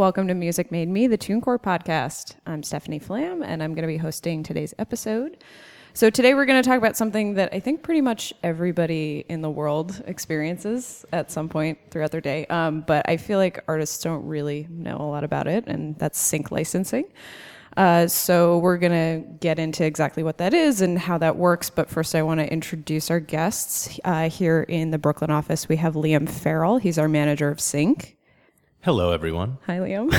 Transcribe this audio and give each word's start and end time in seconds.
Welcome 0.00 0.28
to 0.28 0.34
Music 0.34 0.72
Made 0.72 0.88
Me, 0.88 1.08
the 1.08 1.18
TuneCore 1.18 1.60
podcast. 1.60 2.36
I'm 2.46 2.62
Stephanie 2.62 2.98
Flam, 2.98 3.42
and 3.42 3.62
I'm 3.62 3.74
going 3.74 3.82
to 3.82 3.86
be 3.86 3.98
hosting 3.98 4.42
today's 4.42 4.72
episode. 4.78 5.44
So, 5.92 6.08
today 6.08 6.32
we're 6.32 6.46
going 6.46 6.62
to 6.62 6.66
talk 6.66 6.78
about 6.78 6.96
something 6.96 7.34
that 7.34 7.52
I 7.52 7.60
think 7.60 7.82
pretty 7.82 8.00
much 8.00 8.32
everybody 8.42 9.26
in 9.28 9.42
the 9.42 9.50
world 9.50 10.02
experiences 10.06 11.04
at 11.12 11.30
some 11.30 11.50
point 11.50 11.78
throughout 11.90 12.12
their 12.12 12.22
day. 12.22 12.46
Um, 12.46 12.80
but 12.80 13.06
I 13.10 13.18
feel 13.18 13.38
like 13.38 13.62
artists 13.68 14.02
don't 14.02 14.24
really 14.24 14.66
know 14.70 14.96
a 14.96 15.04
lot 15.04 15.22
about 15.22 15.46
it, 15.46 15.66
and 15.66 15.98
that's 15.98 16.18
sync 16.18 16.50
licensing. 16.50 17.04
Uh, 17.76 18.06
so, 18.06 18.56
we're 18.56 18.78
going 18.78 18.92
to 18.92 19.28
get 19.40 19.58
into 19.58 19.84
exactly 19.84 20.22
what 20.22 20.38
that 20.38 20.54
is 20.54 20.80
and 20.80 20.98
how 20.98 21.18
that 21.18 21.36
works. 21.36 21.68
But 21.68 21.90
first, 21.90 22.14
I 22.14 22.22
want 22.22 22.40
to 22.40 22.50
introduce 22.50 23.10
our 23.10 23.20
guests. 23.20 24.00
Uh, 24.02 24.30
here 24.30 24.62
in 24.62 24.92
the 24.92 24.98
Brooklyn 24.98 25.30
office, 25.30 25.68
we 25.68 25.76
have 25.76 25.92
Liam 25.92 26.26
Farrell. 26.26 26.78
He's 26.78 26.96
our 26.96 27.06
manager 27.06 27.50
of 27.50 27.60
Sync. 27.60 28.16
Hello, 28.82 29.12
everyone. 29.12 29.58
Hi, 29.66 29.76
Liam. 29.76 30.10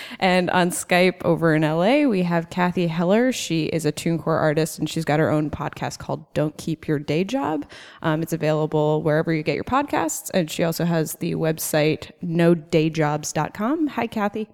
and 0.18 0.48
on 0.48 0.70
Skype 0.70 1.22
over 1.26 1.54
in 1.54 1.60
LA, 1.60 2.08
we 2.08 2.22
have 2.22 2.48
Cathy 2.48 2.86
Heller. 2.86 3.32
She 3.32 3.64
is 3.66 3.84
a 3.84 3.92
TuneCore 3.92 4.28
artist 4.28 4.78
and 4.78 4.88
she's 4.88 5.04
got 5.04 5.20
her 5.20 5.28
own 5.28 5.50
podcast 5.50 5.98
called 5.98 6.32
Don't 6.32 6.56
Keep 6.56 6.88
Your 6.88 6.98
Day 6.98 7.22
Job. 7.22 7.66
Um, 8.00 8.22
it's 8.22 8.32
available 8.32 9.02
wherever 9.02 9.30
you 9.30 9.42
get 9.42 9.56
your 9.56 9.64
podcasts. 9.64 10.30
And 10.32 10.50
she 10.50 10.64
also 10.64 10.86
has 10.86 11.16
the 11.16 11.34
website 11.34 12.10
nodayjobs.com. 12.24 13.88
Hi, 13.88 14.06
Cathy. 14.06 14.48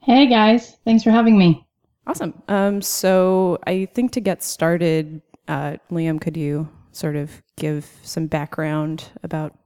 Hey, 0.00 0.26
guys. 0.26 0.76
Thanks 0.84 1.04
for 1.04 1.12
having 1.12 1.38
me. 1.38 1.64
Awesome. 2.04 2.42
Um, 2.48 2.82
so 2.82 3.60
I 3.68 3.86
think 3.94 4.10
to 4.12 4.20
get 4.20 4.42
started, 4.42 5.22
uh, 5.46 5.76
Liam, 5.92 6.20
could 6.20 6.36
you 6.36 6.68
sort 6.90 7.14
of 7.14 7.30
give 7.56 7.88
some 8.02 8.26
background 8.26 9.04
about 9.22 9.56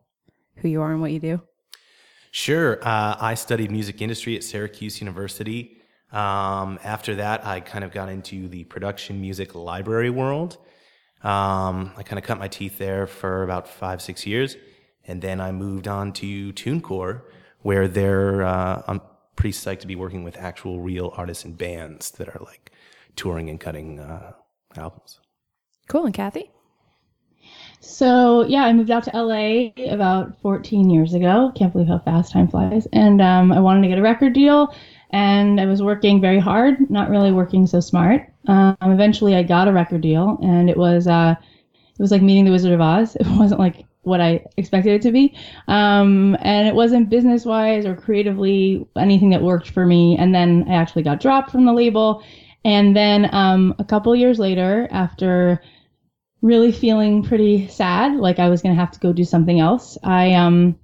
who 0.57 0.69
you 0.69 0.83
are 0.83 0.93
and 0.93 1.01
what 1.01 1.13
you 1.13 1.19
do? 1.19 1.41
Sure. 2.31 2.79
Uh, 2.83 3.17
I 3.21 3.35
studied 3.35 3.71
music 3.71 4.01
industry 4.01 4.37
at 4.37 4.45
Syracuse 4.45 5.01
University. 5.01 5.79
Um, 6.13 6.79
after 6.85 7.17
that, 7.17 7.45
I 7.45 7.61
kind 7.61 7.85
of 7.85 7.93
got 7.93 8.09
into 8.09 8.49
the 8.49 8.65
production 8.65 9.21
music 9.21 9.55
library 9.55 10.11
world. 10.11 10.59
Um, 11.23 11.93
I 11.97 12.03
kind 12.03 12.19
of 12.19 12.25
cut 12.25 12.39
my 12.39 12.49
teeth 12.49 12.79
there 12.79 13.07
for 13.07 13.43
about 13.43 13.69
five, 13.69 14.01
six 14.01 14.27
years. 14.27 14.57
And 15.07 15.21
then 15.21 15.41
I 15.41 15.51
moved 15.53 15.89
on 15.89 16.13
to 16.15 16.53
TuneCore, 16.53 17.23
where 17.63 17.89
they're, 17.89 18.43
uh, 18.43 18.83
I'm 18.87 19.01
pretty 19.35 19.53
psyched 19.53 19.81
to 19.81 19.87
be 19.87 19.97
working 19.97 20.23
with 20.23 20.37
actual 20.37 20.81
real 20.81 21.13
artists 21.17 21.45
and 21.45 21.57
bands 21.59 22.13
that 22.13 22.29
are 22.29 22.41
like 22.45 22.71
touring 23.17 23.51
and 23.51 23.59
cutting 23.59 23.99
uh, 23.99 24.33
albums. 24.77 25.19
Cool. 25.89 26.07
And 26.07 26.15
Cathy? 26.15 26.51
So 27.81 28.45
yeah, 28.45 28.65
I 28.65 28.73
moved 28.75 28.91
out 28.91 29.05
to 29.05 29.11
LA 29.15 29.71
about 29.91 30.39
14 30.43 30.91
years 30.91 31.15
ago. 31.15 31.51
Can't 31.57 31.73
believe 31.73 31.89
how 31.89 31.99
fast 31.99 32.31
time 32.31 32.47
flies. 32.47 32.87
And 32.93 33.23
um, 33.23 33.51
I 33.53 33.61
wanted 33.61 33.81
to 33.83 33.89
get 33.89 33.99
a 33.99 34.03
record 34.03 34.35
deal, 34.35 34.75
and 35.11 35.59
I 35.59 35.65
was 35.65 35.83
working 35.83 36.21
very 36.21 36.39
hard, 36.39 36.91
not 36.91 37.09
really 37.09 37.33
working 37.33 37.67
so 37.67 37.81
smart. 37.81 38.31
Um, 38.47 38.77
eventually, 38.83 39.35
I 39.35 39.43
got 39.43 39.67
a 39.67 39.73
record 39.73 40.03
deal, 40.03 40.39
and 40.43 40.69
it 40.69 40.77
was 40.77 41.07
uh, 41.07 41.35
it 41.39 42.03
was 42.03 42.11
like 42.11 42.21
meeting 42.21 42.45
the 42.45 42.51
Wizard 42.51 42.73
of 42.73 42.81
Oz. 42.83 43.17
It 43.21 43.27
wasn't 43.39 43.61
like 43.61 43.87
what 44.03 44.21
I 44.21 44.45
expected 44.59 44.93
it 44.93 45.03
to 45.03 45.13
be, 45.13 45.35
um, 45.67 46.37
and 46.43 46.69
it 46.69 46.75
wasn't 46.75 47.09
business 47.09 47.47
wise 47.47 47.87
or 47.87 47.95
creatively 47.95 48.87
anything 48.97 49.31
that 49.31 49.43
worked 49.43 49.71
for 49.71 49.87
me. 49.87 50.19
And 50.19 50.35
then 50.35 50.67
I 50.69 50.75
actually 50.75 51.03
got 51.03 51.21
dropped 51.21 51.51
from 51.51 51.65
the 51.65 51.73
label, 51.73 52.23
and 52.63 52.95
then 52.95 53.35
um, 53.35 53.75
a 53.79 53.85
couple 53.85 54.15
years 54.15 54.39
later, 54.39 54.87
after 54.91 55.63
really 56.43 56.73
feeling 56.73 57.23
pretty 57.23 57.69
sad, 57.69 58.17
like 58.17 58.39
I 58.39 58.49
was 58.49 58.63
going 58.63 58.75
to 58.75 58.81
have 58.81 58.93
to 58.93 59.01
go 59.01 59.13
do 59.13 59.25
something 59.25 59.61
else. 59.61 59.99
I 60.03 60.33
um, 60.35 60.79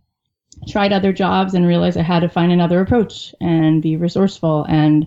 tried 0.69 0.93
other 0.93 1.12
jobs 1.12 1.55
and 1.55 1.67
realized 1.67 1.97
I 1.97 2.03
had 2.03 2.21
to 2.21 2.29
find 2.29 2.53
another 2.53 2.81
approach 2.81 3.35
and 3.41 3.83
be 3.83 3.97
resourceful. 3.97 4.65
And 4.69 5.06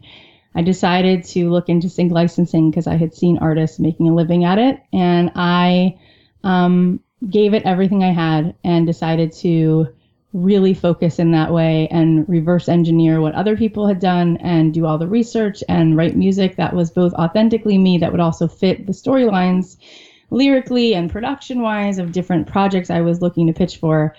I 0.56 0.62
decided 0.64 1.24
to 1.26 1.50
look 1.50 1.70
into 1.70 1.90
sync 1.90 2.12
licensing 2.12 2.72
because 2.72 2.88
I 2.88 2.96
had 2.96 3.14
seen 3.14 3.38
artists 3.38 3.80
making 3.80 4.10
a 4.10 4.16
living 4.16 4.44
at 4.44 4.58
it. 4.58 4.82
And 4.92 5.32
I 5.36 6.00
um, 6.44 7.02
gave 7.30 7.54
it 7.54 7.64
everything 7.64 8.04
I 8.04 8.12
had 8.12 8.56
and 8.64 8.88
decided 8.88 9.32
to 9.34 9.90
really 10.34 10.76
focus 10.76 11.18
in 11.18 11.32
that 11.32 11.52
way 11.52 11.88
and 11.90 12.28
reverse 12.30 12.70
engineer 12.70 13.20
what 13.20 13.34
other 13.34 13.58
people 13.58 13.88
had 13.88 14.00
done 14.00 14.38
and 14.38 14.74
do 14.74 14.86
all 14.86 14.98
the 15.00 15.08
research 15.08 15.64
and 15.68 15.98
write 15.98 16.16
music 16.16 16.56
that 16.56 16.76
was 16.76 16.92
both 16.92 17.14
authentically 17.14 17.80
me 17.80 17.98
that 17.98 18.12
would 18.12 18.22
also 18.22 18.48
fit 18.48 18.86
the 18.86 18.92
storylines 18.92 19.78
lyrically 20.32 20.94
and 20.94 21.12
production 21.12 21.62
wise 21.62 21.98
of 21.98 22.12
different 22.12 22.48
projects 22.48 22.90
I 22.90 23.02
was 23.02 23.22
looking 23.22 23.48
to 23.48 23.54
pitch 23.54 23.78
for. 23.78 24.16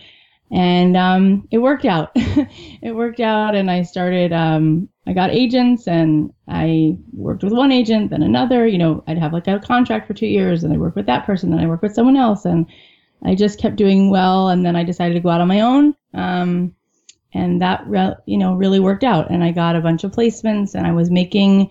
And 0.52 0.96
um, 0.96 1.46
it 1.52 1.58
worked 1.58 1.84
out. 1.84 2.10
it 2.14 2.94
worked 2.94 3.20
out, 3.20 3.54
and 3.54 3.70
I 3.70 3.82
started. 3.82 4.32
Um, 4.32 4.88
I 5.06 5.12
got 5.12 5.30
agents, 5.30 5.86
and 5.86 6.32
I 6.48 6.96
worked 7.12 7.44
with 7.44 7.52
one 7.52 7.70
agent, 7.70 8.10
then 8.10 8.24
another. 8.24 8.66
You 8.66 8.78
know, 8.78 9.04
I'd 9.06 9.18
have 9.18 9.32
like 9.32 9.46
a 9.46 9.60
contract 9.60 10.08
for 10.08 10.14
two 10.14 10.26
years, 10.26 10.64
and 10.64 10.74
I 10.74 10.76
work 10.76 10.96
with 10.96 11.06
that 11.06 11.24
person, 11.24 11.50
then 11.50 11.60
I 11.60 11.68
work 11.68 11.82
with 11.82 11.94
someone 11.94 12.16
else, 12.16 12.44
and 12.46 12.66
I 13.22 13.36
just 13.36 13.60
kept 13.60 13.76
doing 13.76 14.10
well. 14.10 14.48
And 14.48 14.66
then 14.66 14.74
I 14.74 14.82
decided 14.82 15.14
to 15.14 15.20
go 15.20 15.28
out 15.28 15.40
on 15.40 15.46
my 15.46 15.60
own, 15.60 15.94
um, 16.14 16.74
and 17.32 17.62
that 17.62 17.86
re- 17.86 18.16
you 18.26 18.36
know 18.36 18.54
really 18.54 18.80
worked 18.80 19.04
out. 19.04 19.30
And 19.30 19.44
I 19.44 19.52
got 19.52 19.76
a 19.76 19.80
bunch 19.80 20.02
of 20.02 20.10
placements, 20.10 20.74
and 20.74 20.84
I 20.84 20.90
was 20.90 21.12
making 21.12 21.70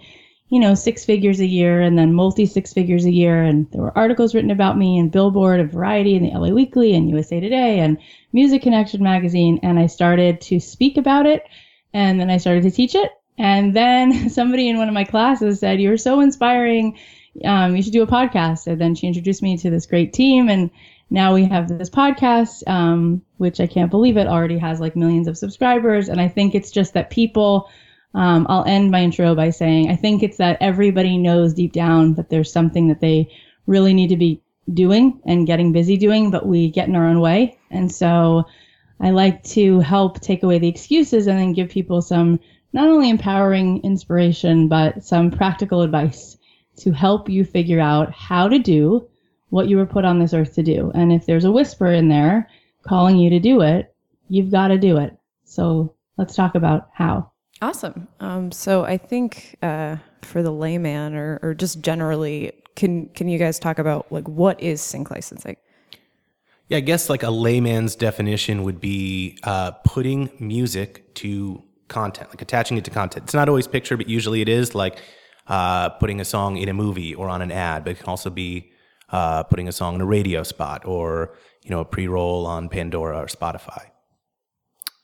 you 0.50 0.60
know, 0.60 0.74
six 0.74 1.06
figures 1.06 1.40
a 1.40 1.46
year 1.46 1.82
and 1.82 1.98
then 1.98 2.14
multi 2.14 2.46
six 2.46 2.74
figures 2.74 3.06
a 3.06 3.12
year. 3.12 3.44
And 3.44 3.70
there 3.72 3.82
were 3.82 3.98
articles 3.98 4.34
written 4.34 4.52
about 4.52 4.78
me 4.78 4.98
in 4.98 5.10
Billboard 5.10 5.60
and 5.60 5.72
Variety 5.72 6.16
and 6.16 6.26
the 6.26 6.38
LA 6.38 6.50
Weekly 6.50 6.96
and 6.96 7.10
USA 7.10 7.40
Today 7.40 7.80
and 7.80 7.98
Music 8.34 8.64
Connection 8.64 9.04
magazine. 9.04 9.60
And 9.62 9.78
I 9.78 9.86
started 9.86 10.42
to 10.42 10.60
speak 10.60 10.98
about 10.98 11.28
it 11.28 11.44
and 11.94 12.20
then 12.20 12.30
I 12.30 12.38
started 12.38 12.64
to 12.64 12.72
teach 12.72 12.96
it. 12.96 13.12
And 13.38 13.76
then 13.76 14.30
somebody 14.32 14.68
in 14.70 14.78
one 14.78 14.88
of 14.88 14.94
my 14.94 15.04
classes 15.04 15.60
said, 15.60 15.80
You're 15.80 15.98
so 15.98 16.20
inspiring. 16.20 16.98
Um, 17.46 17.76
you 17.76 17.84
should 17.84 17.94
do 17.94 18.02
a 18.02 18.08
podcast. 18.08 18.66
And 18.66 18.82
then 18.82 18.96
she 18.96 19.08
introduced 19.08 19.44
me 19.44 19.56
to 19.58 19.70
this 19.70 19.86
great 19.86 20.14
team. 20.14 20.50
And 20.50 20.72
now 21.12 21.34
we 21.34 21.46
have 21.46 21.68
this 21.68 21.90
podcast, 21.90 22.68
um, 22.68 23.22
which 23.38 23.60
I 23.60 23.68
can't 23.68 23.92
believe 23.92 24.18
it 24.18 24.28
already 24.28 24.58
has 24.58 24.80
like 24.80 24.96
millions 24.96 25.28
of 25.28 25.38
subscribers. 25.38 26.10
And 26.10 26.20
I 26.20 26.28
think 26.28 26.56
it's 26.56 26.72
just 26.72 26.94
that 26.94 27.12
people, 27.12 27.70
um, 28.14 28.48
I'll 28.50 28.66
end 28.66 28.92
my 28.92 29.04
intro 29.04 29.36
by 29.36 29.52
saying 29.52 29.90
I 29.90 29.96
think 29.96 30.24
it's 30.24 30.38
that 30.38 30.58
everybody 30.62 31.18
knows 31.18 31.54
deep 31.54 31.74
down 31.74 32.16
that 32.16 32.30
there's 32.30 32.52
something 32.52 32.88
that 32.88 33.02
they 33.02 33.32
really 33.68 33.94
need 33.94 34.10
to 34.10 34.18
be 34.18 34.42
doing 34.74 35.20
and 35.26 35.48
getting 35.48 35.72
busy 35.72 35.98
doing, 35.98 36.32
but 36.32 36.46
we 36.46 36.70
get 36.70 36.88
in 36.88 36.96
our 36.96 37.08
own 37.08 37.20
way. 37.20 37.58
And 37.72 37.92
so 37.92 38.46
I 39.00 39.12
like 39.12 39.44
to 39.44 39.80
help 39.80 40.20
take 40.20 40.44
away 40.44 40.60
the 40.60 40.68
excuses 40.68 41.28
and 41.28 41.40
then 41.40 41.54
give 41.54 41.70
people 41.70 42.02
some 42.02 42.40
not 42.74 42.88
only 42.88 43.10
empowering 43.10 43.82
inspiration, 43.84 44.68
but 44.68 45.04
some 45.04 45.32
practical 45.32 45.82
advice 45.82 46.38
to 46.78 46.92
help 46.92 47.30
you 47.30 47.44
figure 47.44 47.80
out 47.80 48.12
how 48.14 48.48
to 48.48 48.60
do 48.60 49.08
what 49.50 49.68
you 49.68 49.78
were 49.78 49.86
put 49.86 50.06
on 50.06 50.20
this 50.20 50.34
earth 50.34 50.54
to 50.56 50.64
do. 50.64 50.92
And 50.94 51.12
if 51.12 51.26
there's 51.26 51.46
a 51.46 51.52
whisper 51.52 51.88
in 51.88 52.10
there 52.10 52.50
calling 52.84 53.18
you 53.18 53.30
to 53.32 53.40
do 53.40 53.62
it, 53.62 53.94
you've 54.30 54.52
got 54.52 54.68
to 54.68 54.78
do 54.78 54.98
it. 54.98 55.18
So 55.46 55.96
let's 56.18 56.36
talk 56.36 56.56
about 56.56 56.90
how. 56.94 57.29
Awesome. 57.62 58.08
Um, 58.20 58.52
so 58.52 58.86
I 58.86 58.98
think 58.98 59.58
uh, 59.62 59.98
for 60.22 60.42
the 60.42 60.52
layman 60.52 61.16
or, 61.16 61.40
or 61.42 61.54
just 61.54 61.82
generally, 61.82 62.54
can 62.76 63.08
can 63.10 63.28
you 63.28 63.38
guys 63.38 63.60
talk 63.60 63.80
about 63.80 64.10
like 64.12 64.28
what 64.28 64.60
is 64.62 64.82
sync 64.82 65.12
licensing? 65.12 65.58
Yeah, 66.70 66.78
I 66.78 66.82
guess 66.82 67.10
like 67.10 67.24
a 67.24 67.32
layman's 67.32 67.96
definition 67.96 68.64
would 68.64 68.80
be 68.80 69.38
uh, 69.44 69.72
putting 69.72 70.30
music 70.40 71.14
to 71.16 71.64
content, 71.88 72.30
like 72.30 72.42
attaching 72.42 72.78
it 72.78 72.86
to 72.86 72.92
content. 72.92 73.26
It's 73.26 73.34
not 73.34 73.50
always 73.50 73.68
picture, 73.68 73.98
but 73.98 74.08
usually 74.08 74.42
it 74.42 74.48
is 74.48 74.76
like 74.76 75.02
uh, 75.48 75.90
putting 75.90 76.22
a 76.22 76.26
song 76.26 76.58
in 76.58 76.70
a 76.70 76.74
movie 76.74 77.14
or 77.16 77.28
on 77.28 77.42
an 77.42 77.52
ad, 77.52 77.84
but 77.84 77.92
it 77.92 77.98
can 77.98 78.06
also 78.06 78.30
be 78.30 78.72
uh, 79.10 79.44
putting 79.44 79.68
a 79.68 79.72
song 79.72 79.96
in 79.96 80.02
a 80.02 80.06
radio 80.06 80.44
spot 80.44 80.86
or 80.86 81.36
you 81.64 81.72
know 81.72 81.80
a 81.80 81.86
pre-roll 81.86 82.46
on 82.46 82.70
Pandora 82.70 83.18
or 83.18 83.26
Spotify. 83.26 83.90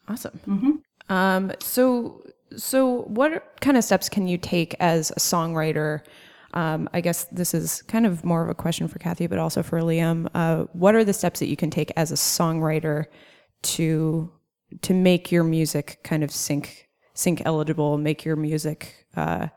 Awesome. 0.07 0.39
Mm-hmm. 0.47 0.71
Um, 1.09 1.51
so 1.59 2.23
so, 2.57 3.03
what 3.03 3.59
kind 3.61 3.77
of 3.77 3.83
steps 3.83 4.09
can 4.09 4.27
you 4.27 4.37
take 4.37 4.75
as 4.79 5.11
a 5.11 5.15
songwriter? 5.15 6.01
Um, 6.53 6.89
I 6.93 7.01
guess 7.01 7.25
this 7.25 7.53
is 7.53 7.81
kind 7.83 8.05
of 8.05 8.23
more 8.23 8.41
of 8.43 8.49
a 8.49 8.55
question 8.55 8.87
for 8.87 8.99
Cathy, 8.99 9.27
but 9.27 9.39
also 9.39 9.61
for 9.61 9.79
Liam. 9.81 10.29
Uh, 10.33 10.65
what 10.73 10.95
are 10.95 11.03
the 11.03 11.13
steps 11.13 11.39
that 11.39 11.47
you 11.47 11.57
can 11.57 11.69
take 11.69 11.91
as 11.95 12.11
a 12.11 12.15
songwriter 12.15 13.05
to 13.63 14.31
to 14.81 14.93
make 14.93 15.31
your 15.31 15.43
music 15.43 15.99
kind 16.03 16.23
of 16.23 16.31
sync 16.31 16.87
sync 17.13 17.41
eligible, 17.45 17.97
make 17.97 18.25
your 18.25 18.35
music 18.35 19.05
uh, 19.15 19.47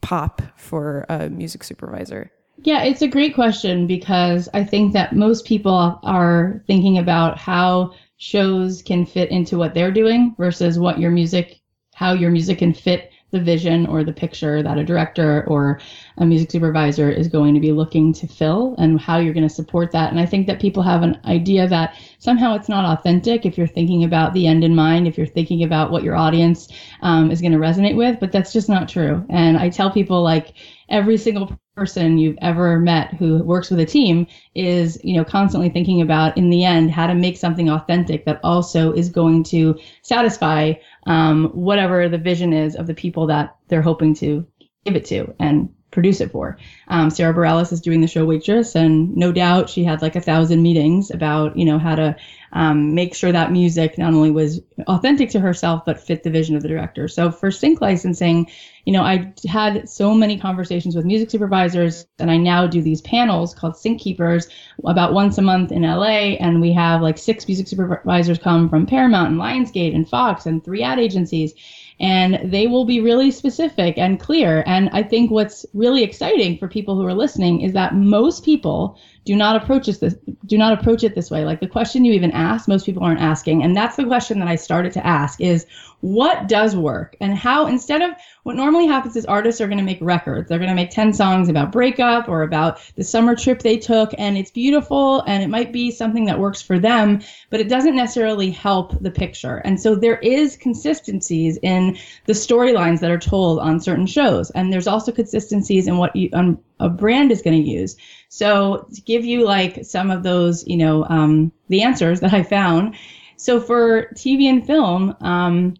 pop 0.00 0.42
for 0.56 1.06
a 1.08 1.28
music 1.28 1.64
supervisor? 1.64 2.30
Yeah, 2.58 2.82
it's 2.82 3.02
a 3.02 3.08
great 3.08 3.34
question 3.34 3.86
because 3.86 4.48
I 4.54 4.64
think 4.64 4.92
that 4.92 5.14
most 5.14 5.44
people 5.44 5.98
are 6.02 6.62
thinking 6.66 6.98
about 6.98 7.36
how 7.36 7.92
shows 8.16 8.80
can 8.82 9.04
fit 9.04 9.30
into 9.30 9.58
what 9.58 9.74
they're 9.74 9.90
doing 9.90 10.34
versus 10.38 10.78
what 10.78 11.00
your 11.00 11.10
music 11.10 11.60
how 11.94 12.12
your 12.12 12.30
music 12.30 12.58
can 12.58 12.72
fit 12.72 13.10
the 13.34 13.40
vision 13.40 13.84
or 13.86 14.04
the 14.04 14.12
picture 14.12 14.62
that 14.62 14.78
a 14.78 14.84
director 14.84 15.44
or 15.48 15.80
a 16.18 16.24
music 16.24 16.52
supervisor 16.52 17.10
is 17.10 17.26
going 17.26 17.52
to 17.52 17.60
be 17.60 17.72
looking 17.72 18.12
to 18.12 18.28
fill 18.28 18.76
and 18.78 19.00
how 19.00 19.18
you're 19.18 19.32
going 19.34 19.46
to 19.46 19.52
support 19.52 19.90
that. 19.90 20.10
And 20.10 20.20
I 20.20 20.24
think 20.24 20.46
that 20.46 20.60
people 20.60 20.84
have 20.84 21.02
an 21.02 21.18
idea 21.24 21.66
that 21.66 21.96
somehow 22.20 22.54
it's 22.54 22.68
not 22.68 22.84
authentic 22.84 23.44
if 23.44 23.58
you're 23.58 23.66
thinking 23.66 24.04
about 24.04 24.34
the 24.34 24.46
end 24.46 24.62
in 24.62 24.74
mind, 24.74 25.08
if 25.08 25.18
you're 25.18 25.26
thinking 25.26 25.64
about 25.64 25.90
what 25.90 26.04
your 26.04 26.14
audience 26.14 26.68
um, 27.02 27.32
is 27.32 27.40
going 27.40 27.52
to 27.52 27.58
resonate 27.58 27.96
with, 27.96 28.20
but 28.20 28.30
that's 28.30 28.52
just 28.52 28.68
not 28.68 28.88
true. 28.88 29.24
And 29.28 29.56
I 29.58 29.68
tell 29.68 29.90
people 29.90 30.22
like 30.22 30.54
every 30.88 31.16
single 31.16 31.58
person 31.76 32.18
you've 32.18 32.38
ever 32.40 32.78
met 32.78 33.12
who 33.14 33.42
works 33.42 33.68
with 33.68 33.80
a 33.80 33.86
team 33.86 34.26
is 34.54 35.00
you 35.02 35.16
know 35.16 35.24
constantly 35.24 35.68
thinking 35.68 36.00
about 36.00 36.36
in 36.36 36.48
the 36.50 36.64
end 36.64 36.90
how 36.90 37.06
to 37.06 37.14
make 37.14 37.36
something 37.36 37.68
authentic 37.68 38.24
that 38.24 38.38
also 38.44 38.92
is 38.92 39.08
going 39.08 39.42
to 39.42 39.76
satisfy 40.02 40.72
um, 41.06 41.46
whatever 41.46 42.08
the 42.08 42.18
vision 42.18 42.52
is 42.52 42.76
of 42.76 42.86
the 42.86 42.94
people 42.94 43.26
that 43.26 43.56
they're 43.68 43.82
hoping 43.82 44.14
to 44.14 44.46
give 44.84 44.96
it 44.96 45.04
to. 45.06 45.34
And 45.38 45.73
produce 45.94 46.20
it 46.20 46.30
for. 46.32 46.58
Um, 46.88 47.08
Sara 47.08 47.32
Bareilles 47.32 47.72
is 47.72 47.80
doing 47.80 48.00
the 48.00 48.06
show 48.06 48.26
Waitress, 48.26 48.74
and 48.74 49.16
no 49.16 49.32
doubt 49.32 49.70
she 49.70 49.84
had 49.84 50.02
like 50.02 50.16
a 50.16 50.20
thousand 50.20 50.62
meetings 50.62 51.10
about 51.10 51.56
you 51.56 51.64
know 51.64 51.78
how 51.78 51.94
to 51.94 52.16
um, 52.52 52.94
make 52.94 53.14
sure 53.14 53.32
that 53.32 53.50
music 53.50 53.96
not 53.98 54.12
only 54.14 54.30
was 54.30 54.60
authentic 54.86 55.28
to 55.30 55.40
herself 55.40 55.84
but 55.84 55.98
fit 55.98 56.22
the 56.22 56.30
vision 56.30 56.54
of 56.54 56.62
the 56.62 56.68
director. 56.68 57.08
So 57.08 57.30
for 57.30 57.50
sync 57.50 57.80
licensing, 57.80 58.48
you 58.84 58.92
know, 58.92 59.02
I 59.02 59.32
had 59.48 59.88
so 59.88 60.14
many 60.14 60.38
conversations 60.38 60.94
with 60.94 61.04
music 61.04 61.30
supervisors, 61.30 62.06
and 62.18 62.30
I 62.30 62.36
now 62.36 62.66
do 62.66 62.82
these 62.82 63.00
panels 63.00 63.54
called 63.54 63.76
Sync 63.76 64.00
Keepers 64.00 64.48
about 64.84 65.14
once 65.14 65.38
a 65.38 65.42
month 65.42 65.72
in 65.72 65.82
LA, 65.82 66.36
and 66.38 66.60
we 66.60 66.72
have 66.72 67.00
like 67.00 67.18
six 67.18 67.46
music 67.48 67.66
supervisors 67.66 68.38
come 68.38 68.68
from 68.68 68.86
Paramount 68.86 69.30
and 69.30 69.40
Lionsgate 69.40 69.94
and 69.94 70.08
Fox 70.08 70.46
and 70.46 70.62
three 70.62 70.82
ad 70.82 70.98
agencies 70.98 71.54
and 72.00 72.40
they 72.50 72.66
will 72.66 72.84
be 72.84 73.00
really 73.00 73.30
specific 73.30 73.98
and 73.98 74.20
clear. 74.20 74.64
And 74.66 74.90
I 74.92 75.02
think 75.02 75.30
what's 75.30 75.64
really 75.74 76.02
exciting 76.02 76.58
for 76.58 76.68
people 76.68 76.96
who 76.96 77.06
are 77.06 77.14
listening 77.14 77.60
is 77.60 77.72
that 77.72 77.94
most 77.94 78.44
people 78.44 78.98
do 79.24 79.34
not 79.34 79.56
approach 79.56 79.86
this 79.86 80.14
do 80.46 80.58
not 80.58 80.78
approach 80.78 81.02
it 81.02 81.14
this 81.14 81.30
way. 81.30 81.44
Like 81.44 81.60
the 81.60 81.66
question 81.66 82.04
you 82.04 82.12
even 82.12 82.30
ask 82.32 82.68
most 82.68 82.86
people 82.86 83.02
aren't 83.02 83.20
asking. 83.20 83.62
And 83.62 83.74
that's 83.76 83.96
the 83.96 84.04
question 84.04 84.38
that 84.40 84.48
i 84.48 84.56
started 84.56 84.92
to 84.92 85.06
ask 85.06 85.40
is 85.40 85.66
what 86.00 86.48
does 86.48 86.76
work? 86.76 87.16
And 87.18 87.34
how 87.34 87.66
instead 87.66 88.02
of 88.02 88.10
what 88.42 88.56
normally 88.56 88.86
happens 88.86 89.16
is 89.16 89.24
artists 89.24 89.62
are 89.62 89.66
going 89.66 89.78
to 89.78 89.84
make 89.84 90.02
records. 90.02 90.48
They're 90.48 90.58
going 90.58 90.68
to 90.68 90.74
make 90.74 90.90
10 90.90 91.14
songs 91.14 91.48
about 91.48 91.72
breakup 91.72 92.28
or 92.28 92.42
about 92.42 92.78
the 92.96 93.04
summer 93.04 93.34
trip 93.34 93.60
they 93.60 93.78
took 93.78 94.12
and 94.18 94.36
it's 94.36 94.50
beautiful 94.50 95.22
and 95.22 95.42
it 95.42 95.48
might 95.48 95.72
be 95.72 95.90
something 95.90 96.26
that 96.26 96.38
works 96.38 96.60
for 96.60 96.78
them 96.78 97.22
but 97.48 97.60
it 97.60 97.70
doesn't 97.70 97.96
necessarily 97.96 98.50
help 98.50 99.00
the 99.02 99.10
picture. 99.10 99.56
And 99.64 99.80
so 99.80 99.94
there 99.94 100.18
is 100.18 100.56
consistencies 100.56 101.58
in 101.62 101.96
the 102.26 102.34
storylines 102.34 103.00
that 103.00 103.10
are 103.10 103.18
told 103.18 103.58
on 103.60 103.80
certain 103.80 104.06
shows 104.06 104.50
and 104.50 104.70
there's 104.70 104.86
also 104.86 105.10
consistencies 105.10 105.86
in 105.86 105.96
what 105.96 106.14
you 106.14 106.28
um, 106.34 106.58
a 106.80 106.88
brand 106.88 107.30
is 107.30 107.40
going 107.40 107.62
to 107.62 107.70
use 107.70 107.96
so 108.34 108.88
to 108.92 109.00
give 109.02 109.24
you 109.24 109.44
like 109.44 109.84
some 109.84 110.10
of 110.10 110.24
those, 110.24 110.66
you 110.66 110.76
know, 110.76 111.06
um, 111.08 111.52
the 111.68 111.84
answers 111.84 112.18
that 112.18 112.34
I 112.34 112.42
found. 112.42 112.96
So 113.36 113.60
for 113.60 114.08
TV 114.16 114.46
and 114.46 114.66
film, 114.66 115.14
um, 115.20 115.76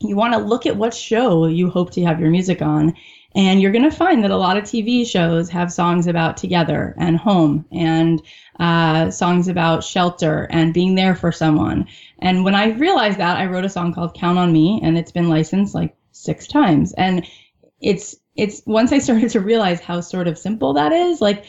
you 0.00 0.16
want 0.16 0.34
to 0.34 0.40
look 0.40 0.66
at 0.66 0.76
what 0.76 0.92
show 0.92 1.46
you 1.46 1.70
hope 1.70 1.92
to 1.92 2.04
have 2.04 2.18
your 2.18 2.30
music 2.30 2.60
on. 2.60 2.92
And 3.36 3.62
you're 3.62 3.70
going 3.70 3.88
to 3.88 3.96
find 3.96 4.24
that 4.24 4.32
a 4.32 4.36
lot 4.36 4.56
of 4.56 4.64
TV 4.64 5.06
shows 5.06 5.48
have 5.50 5.72
songs 5.72 6.08
about 6.08 6.36
together 6.36 6.92
and 6.98 7.16
home 7.16 7.64
and 7.70 8.20
uh, 8.58 9.12
songs 9.12 9.46
about 9.46 9.84
shelter 9.84 10.48
and 10.50 10.74
being 10.74 10.96
there 10.96 11.14
for 11.14 11.30
someone. 11.30 11.86
And 12.18 12.42
when 12.42 12.56
I 12.56 12.72
realized 12.72 13.18
that, 13.18 13.36
I 13.36 13.46
wrote 13.46 13.64
a 13.64 13.68
song 13.68 13.94
called 13.94 14.14
Count 14.14 14.38
on 14.38 14.52
Me, 14.52 14.80
and 14.82 14.98
it's 14.98 15.12
been 15.12 15.28
licensed 15.28 15.72
like 15.72 15.94
six 16.10 16.48
times. 16.48 16.92
And 16.94 17.24
it's 17.80 18.16
it's 18.36 18.62
once 18.66 18.92
I 18.92 18.98
started 18.98 19.30
to 19.30 19.40
realize 19.40 19.80
how 19.80 20.00
sort 20.00 20.28
of 20.28 20.38
simple 20.38 20.74
that 20.74 20.92
is, 20.92 21.20
like 21.20 21.44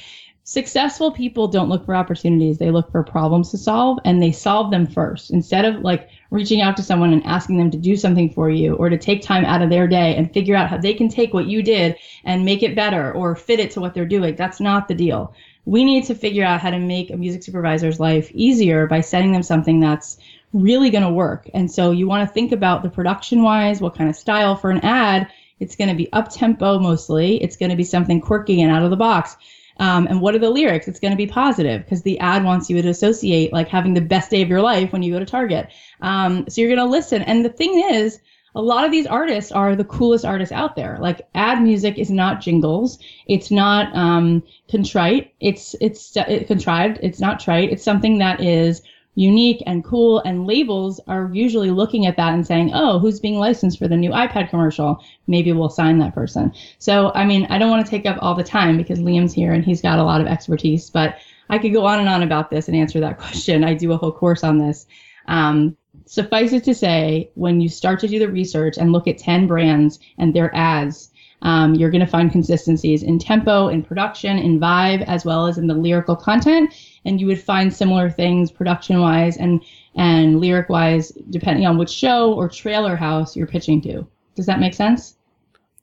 successful 0.48 1.12
people 1.12 1.50
don't 1.50 1.68
look 1.68 1.86
for 1.86 1.94
opportunities. 1.94 2.58
They 2.58 2.72
look 2.72 2.90
for 2.90 3.04
problems 3.04 3.52
to 3.52 3.58
solve 3.58 4.00
and 4.06 4.24
they 4.24 4.32
solve 4.32 4.72
them 4.72 4.88
first. 4.88 5.30
Instead 5.30 5.66
of 5.66 5.82
like 5.82 6.08
reaching 6.32 6.62
out 6.62 6.78
to 6.78 6.84
someone 6.84 7.12
and 7.12 7.22
asking 7.26 7.58
them 7.58 7.70
to 7.70 7.78
do 7.78 7.98
something 7.98 8.30
for 8.30 8.50
you 8.50 8.74
or 8.76 8.90
to 8.90 8.98
take 8.98 9.22
time 9.22 9.44
out 9.44 9.62
of 9.62 9.70
their 9.70 9.90
day 9.90 10.16
and 10.16 10.34
figure 10.34 10.56
out 10.56 10.70
how 10.70 10.78
they 10.78 10.94
can 10.94 11.10
take 11.10 11.34
what 11.34 11.48
you 11.48 11.62
did 11.62 11.98
and 12.24 12.46
make 12.46 12.64
it 12.64 12.78
better 12.78 13.12
or 13.12 13.36
fit 13.36 13.60
it 13.60 13.72
to 13.72 13.82
what 13.82 13.94
they're 13.94 14.06
doing 14.06 14.38
that's 14.38 14.62
not 14.62 14.88
the 14.88 14.96
deal. 14.96 15.34
We 15.66 15.84
need 15.84 16.06
to 16.06 16.16
figure 16.16 16.46
out 16.46 16.62
how 16.62 16.70
to 16.70 16.80
make 16.80 17.10
a 17.10 17.18
music 17.18 17.44
supervisor's 17.44 18.00
life 18.00 18.32
easier 18.34 18.88
by 18.88 19.02
setting 19.02 19.34
them 19.34 19.44
something 19.44 19.82
that's 19.82 20.18
really 20.54 20.90
going 20.90 21.04
to 21.04 21.10
work. 21.10 21.50
And 21.54 21.70
so 21.70 21.92
you 21.92 22.08
want 22.08 22.26
to 22.26 22.34
think 22.34 22.54
about 22.54 22.84
the 22.84 22.90
production 22.90 23.44
wise 23.44 23.82
what 23.82 23.96
kind 23.96 24.10
of 24.10 24.16
style 24.16 24.56
for 24.56 24.72
an 24.72 24.80
ad. 24.80 25.30
It's 25.60 25.76
going 25.76 25.90
to 25.90 25.96
be 25.96 26.12
up 26.14 26.32
tempo 26.32 26.80
mostly. 26.80 27.44
It's 27.44 27.58
going 27.58 27.72
to 27.72 27.76
be 27.76 27.84
something 27.84 28.22
quirky 28.22 28.62
and 28.62 28.72
out 28.72 28.84
of 28.84 28.92
the 28.92 28.96
box 28.96 29.36
um, 29.80 30.08
and 30.08 30.22
what 30.22 30.36
are 30.36 30.40
the 30.40 30.50
lyrics? 30.50 30.88
It's 30.88 31.00
going 31.00 31.12
to 31.12 31.18
be 31.18 31.28
positive 31.28 31.84
because 31.84 32.02
the 32.02 32.20
ad 32.20 32.44
wants 32.44 32.70
you 32.70 32.82
to 32.82 32.90
associate 32.90 33.54
like 33.54 33.68
having 33.68 33.94
the 33.94 34.02
best 34.02 34.32
day 34.32 34.42
of 34.42 34.50
your 34.50 34.62
life 34.62 34.92
when 34.92 35.04
you 35.04 35.14
go 35.14 35.20
to 35.20 35.26
Target. 35.26 35.70
Um, 36.02 36.46
so 36.50 36.62
you're 36.62 36.76
going 36.76 36.86
to 36.86 36.92
listen. 36.92 37.22
And 37.22 37.46
the 37.46 37.50
thing 37.50 37.84
is, 37.92 38.20
a 38.56 38.62
lot 38.62 38.86
of 38.86 38.92
these 38.92 39.06
artists 39.06 39.52
are 39.52 39.76
the 39.76 39.84
coolest 39.84 40.26
artists 40.26 40.52
out 40.52 40.76
there. 40.76 40.98
Like 41.00 41.28
ad 41.36 41.62
music 41.62 42.00
is 42.00 42.10
not 42.10 42.42
jingles. 42.42 42.98
It's 43.28 43.52
not 43.52 43.96
um, 43.96 44.42
contrite. 44.70 45.34
It's 45.40 45.76
it's 45.80 46.18
it, 46.18 46.48
contrived. 46.48 46.98
It's 47.04 47.20
not 47.20 47.40
trite. 47.40 47.72
It's 47.72 47.84
something 47.84 48.18
that 48.18 48.42
is 48.42 48.82
unique 49.18 49.64
and 49.66 49.84
cool 49.84 50.20
and 50.20 50.46
labels 50.46 51.02
are 51.08 51.32
usually 51.34 51.72
looking 51.72 52.06
at 52.06 52.16
that 52.18 52.36
and 52.36 52.46
saying 52.46 52.70
oh 52.76 53.00
who's 53.00 53.20
being 53.20 53.40
licensed 53.40 53.80
for 53.80 53.88
the 53.88 53.98
new 53.98 54.12
ipad 54.12 54.48
commercial? 54.48 55.04
Maybe 55.26 55.52
we'll 55.54 55.70
sign 55.70 55.98
that 56.00 56.14
person. 56.14 56.54
So 56.78 57.12
i 57.16 57.26
mean 57.26 57.48
i 57.50 57.58
don't 57.58 57.72
want 57.72 57.84
to 57.84 57.90
take 57.90 58.06
up 58.06 58.20
all 58.22 58.36
the 58.36 58.44
time 58.44 58.78
because 58.78 59.00
liam's 59.00 59.34
here 59.34 59.54
and 59.54 59.66
he's 59.66 59.82
got 59.82 59.98
a 59.98 60.04
lot 60.04 60.22
of 60.22 60.28
expertise 60.28 60.92
but 60.92 61.18
i 61.50 61.58
could 61.58 61.74
go 61.74 61.88
on 61.88 62.00
and 62.00 62.08
on 62.08 62.22
about 62.22 62.52
this 62.52 62.68
and 62.68 62.78
answer 62.78 63.00
that 63.00 63.18
question. 63.24 63.64
I 63.64 63.74
do 63.74 63.92
a 63.92 63.98
whole 63.98 64.12
course 64.12 64.44
on 64.44 64.60
this. 64.60 64.86
Um, 65.28 65.76
suffice 66.06 66.54
it 66.54 66.64
to 66.66 66.76
say 66.76 67.32
when 67.34 67.60
you 67.60 67.70
start 67.70 68.00
to 68.02 68.08
do 68.08 68.20
the 68.20 68.30
research 68.30 68.78
and 68.78 68.92
look 68.92 69.08
at 69.08 69.18
10 69.18 69.48
brands 69.48 70.00
and 70.20 70.34
their 70.34 70.56
ads 70.56 71.10
um, 71.42 71.76
you're 71.76 71.92
going 71.92 72.06
to 72.06 72.12
find 72.12 72.32
consistencies 72.32 73.04
in 73.04 73.20
tempo, 73.20 73.68
in 73.68 73.84
production, 73.84 74.38
in 74.38 74.60
vibe, 74.60 75.04
as 75.08 75.24
well 75.24 75.46
as 75.46 75.58
in 75.58 75.68
the 75.68 75.74
lyrical 75.74 76.16
content. 76.16 76.74
And 77.08 77.20
you 77.20 77.28
would 77.28 77.42
find 77.42 77.74
similar 77.74 78.10
things 78.10 78.52
production 78.52 79.00
wise 79.00 79.38
and, 79.38 79.64
and 79.96 80.40
lyric 80.40 80.70
wise, 80.70 81.12
depending 81.30 81.66
on 81.66 81.78
which 81.78 81.90
show 81.90 82.34
or 82.34 82.50
trailer 82.50 82.96
house 82.96 83.36
you're 83.36 83.48
pitching 83.48 83.82
to. 83.82 84.06
Does 84.36 84.46
that 84.46 84.60
make 84.60 84.74
sense? 84.74 85.16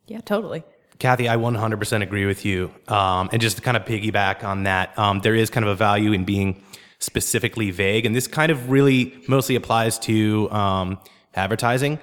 Yeah, 0.06 0.20
totally. 0.20 0.62
Cathy, 0.98 1.28
I 1.28 1.36
100% 1.36 2.02
agree 2.02 2.26
with 2.26 2.44
you. 2.44 2.72
Um, 2.88 3.28
and 3.32 3.40
just 3.40 3.56
to 3.56 3.62
kind 3.62 3.76
of 3.76 3.84
piggyback 3.84 4.44
on 4.44 4.62
that, 4.64 4.96
um, 4.98 5.20
there 5.20 5.34
is 5.34 5.50
kind 5.50 5.64
of 5.64 5.72
a 5.72 5.74
value 5.74 6.12
in 6.12 6.24
being 6.24 6.62
specifically 6.98 7.70
vague. 7.70 8.06
And 8.06 8.14
this 8.14 8.26
kind 8.26 8.52
of 8.52 8.70
really 8.70 9.14
mostly 9.26 9.56
applies 9.56 9.98
to 10.00 10.50
um, 10.50 11.00
advertising 11.34 11.98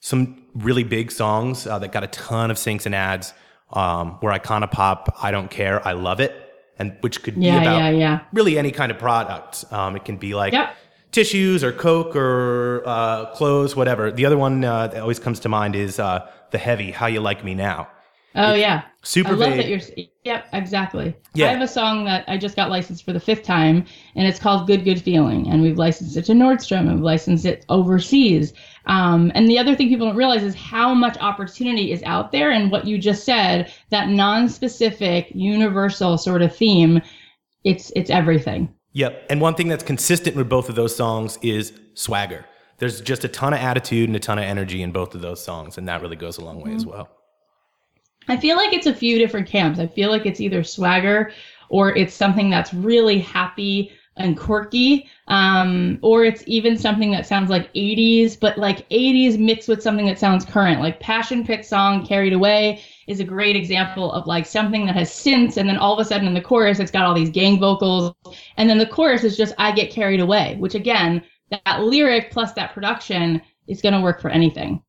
some 0.00 0.42
really 0.54 0.84
big 0.84 1.10
songs 1.10 1.66
uh, 1.66 1.78
that 1.78 1.92
got 1.92 2.04
a 2.04 2.08
ton 2.08 2.50
of 2.50 2.56
syncs 2.56 2.86
and 2.86 2.94
ads 2.94 3.32
um, 3.72 4.18
were 4.20 4.30
Icona 4.30 4.70
Pop, 4.70 5.16
I 5.22 5.30
Don't 5.30 5.50
Care, 5.50 5.86
I 5.86 5.92
Love 5.92 6.20
It, 6.20 6.43
and 6.78 6.96
which 7.00 7.22
could 7.22 7.36
yeah, 7.36 7.60
be 7.60 7.66
about 7.66 7.78
yeah, 7.78 7.90
yeah. 7.90 8.20
really 8.32 8.58
any 8.58 8.70
kind 8.70 8.90
of 8.90 8.98
product. 8.98 9.64
Um, 9.72 9.96
it 9.96 10.04
can 10.04 10.16
be 10.16 10.34
like 10.34 10.52
yep. 10.52 10.76
tissues 11.12 11.62
or 11.62 11.72
Coke 11.72 12.16
or 12.16 12.82
uh, 12.86 13.26
clothes, 13.34 13.76
whatever. 13.76 14.10
The 14.10 14.26
other 14.26 14.38
one 14.38 14.64
uh, 14.64 14.88
that 14.88 15.00
always 15.00 15.18
comes 15.18 15.40
to 15.40 15.48
mind 15.48 15.76
is 15.76 15.98
uh, 15.98 16.28
The 16.50 16.58
Heavy, 16.58 16.90
How 16.90 17.06
You 17.06 17.20
Like 17.20 17.44
Me 17.44 17.54
Now. 17.54 17.88
Oh, 18.36 18.52
it's 18.52 18.60
yeah. 18.60 18.82
Super 19.02 19.30
I 19.30 19.32
love 19.32 19.50
vague. 19.50 19.58
that 19.58 19.68
you're. 19.68 20.06
Yep, 20.24 20.46
exactly. 20.52 21.14
Yeah. 21.34 21.48
I 21.48 21.50
have 21.50 21.60
a 21.60 21.68
song 21.68 22.04
that 22.06 22.24
I 22.26 22.36
just 22.36 22.56
got 22.56 22.70
licensed 22.70 23.04
for 23.04 23.12
the 23.12 23.20
fifth 23.20 23.44
time, 23.44 23.84
and 24.16 24.26
it's 24.26 24.40
called 24.40 24.66
"Good 24.66 24.84
Good 24.84 25.00
Feeling," 25.00 25.48
and 25.48 25.62
we've 25.62 25.78
licensed 25.78 26.16
it 26.16 26.24
to 26.24 26.32
Nordstrom, 26.32 26.80
and 26.80 26.94
we've 26.94 27.04
licensed 27.04 27.44
it 27.44 27.64
overseas. 27.68 28.52
Um, 28.86 29.32
and 29.34 29.48
the 29.48 29.58
other 29.58 29.74
thing 29.74 29.88
people 29.88 30.06
don't 30.06 30.16
realize 30.16 30.42
is 30.42 30.54
how 30.54 30.92
much 30.92 31.16
opportunity 31.20 31.90
is 31.90 32.02
out 32.02 32.32
there, 32.32 32.50
and 32.50 32.70
what 32.70 32.86
you 32.86 32.98
just 32.98 33.24
said, 33.24 33.72
that 33.90 34.08
non-specific, 34.08 35.28
universal 35.34 36.18
sort 36.18 36.42
of 36.42 36.54
theme, 36.54 37.00
it's 37.64 37.90
it's 37.96 38.10
everything. 38.10 38.74
Yep. 38.92 39.26
And 39.30 39.40
one 39.40 39.54
thing 39.54 39.68
that's 39.68 39.82
consistent 39.82 40.36
with 40.36 40.48
both 40.48 40.68
of 40.68 40.74
those 40.74 40.94
songs 40.94 41.38
is 41.42 41.72
swagger. 41.94 42.44
There's 42.78 43.00
just 43.00 43.24
a 43.24 43.28
ton 43.28 43.54
of 43.54 43.60
attitude 43.60 44.08
and 44.08 44.16
a 44.16 44.20
ton 44.20 44.38
of 44.38 44.44
energy 44.44 44.82
in 44.82 44.92
both 44.92 45.14
of 45.14 45.22
those 45.22 45.42
songs, 45.42 45.78
and 45.78 45.88
that 45.88 46.02
really 46.02 46.16
goes 46.16 46.38
a 46.38 46.44
long 46.44 46.60
way 46.60 46.70
mm-hmm. 46.70 46.76
as 46.76 46.86
well. 46.86 47.08
I 48.28 48.36
feel 48.36 48.56
like 48.56 48.72
it's 48.72 48.86
a 48.86 48.94
few 48.94 49.18
different 49.18 49.48
camps. 49.48 49.78
I 49.78 49.86
feel 49.86 50.10
like 50.10 50.26
it's 50.26 50.40
either 50.40 50.62
swagger 50.64 51.32
or 51.68 51.94
it's 51.96 52.14
something 52.14 52.50
that's 52.50 52.72
really 52.72 53.18
happy 53.18 53.92
and 54.16 54.38
quirky, 54.38 55.08
um, 55.28 55.98
or 56.02 56.24
it's 56.24 56.44
even 56.46 56.78
something 56.78 57.10
that 57.10 57.26
sounds 57.26 57.50
like 57.50 57.72
80s, 57.74 58.38
but 58.38 58.56
like 58.58 58.88
80s 58.90 59.38
mixed 59.38 59.68
with 59.68 59.82
something 59.82 60.06
that 60.06 60.18
sounds 60.18 60.44
current. 60.44 60.80
Like 60.80 61.00
Passion 61.00 61.44
Pit 61.44 61.64
song 61.64 62.06
Carried 62.06 62.32
Away 62.32 62.82
is 63.06 63.20
a 63.20 63.24
great 63.24 63.56
example 63.56 64.12
of 64.12 64.26
like 64.26 64.46
something 64.46 64.86
that 64.86 64.94
has 64.94 65.10
synths, 65.10 65.56
and 65.56 65.68
then 65.68 65.76
all 65.76 65.94
of 65.94 65.98
a 65.98 66.08
sudden 66.08 66.28
in 66.28 66.34
the 66.34 66.40
chorus 66.40 66.78
it's 66.78 66.90
got 66.90 67.04
all 67.04 67.14
these 67.14 67.30
gang 67.30 67.58
vocals, 67.58 68.14
and 68.56 68.70
then 68.70 68.78
the 68.78 68.86
chorus 68.86 69.24
is 69.24 69.36
just 69.36 69.54
I 69.58 69.72
get 69.72 69.90
carried 69.90 70.20
away, 70.20 70.56
which 70.58 70.74
again, 70.74 71.22
that 71.50 71.82
lyric 71.82 72.30
plus 72.30 72.52
that 72.52 72.72
production 72.72 73.42
is 73.66 73.82
going 73.82 73.94
to 73.94 74.00
work 74.00 74.20
for 74.20 74.30
anything. 74.30 74.82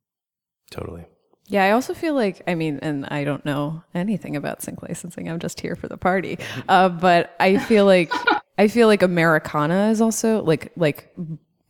Totally. 0.71 1.05
Yeah, 1.47 1.63
I 1.63 1.71
also 1.71 1.93
feel 1.93 2.15
like 2.15 2.41
I 2.47 2.55
mean, 2.55 2.79
and 2.81 3.05
I 3.07 3.23
don't 3.23 3.45
know 3.45 3.83
anything 3.93 4.35
about 4.35 4.61
sync 4.63 4.81
licensing. 4.81 5.29
I'm 5.29 5.39
just 5.39 5.59
here 5.59 5.75
for 5.75 5.87
the 5.87 5.97
party. 5.97 6.39
Uh, 6.67 6.89
but 6.89 7.35
I 7.39 7.57
feel 7.57 7.85
like 7.85 8.11
I 8.57 8.67
feel 8.67 8.87
like 8.87 9.01
Americana 9.01 9.89
is 9.89 10.01
also 10.01 10.43
like 10.43 10.71
like 10.77 11.13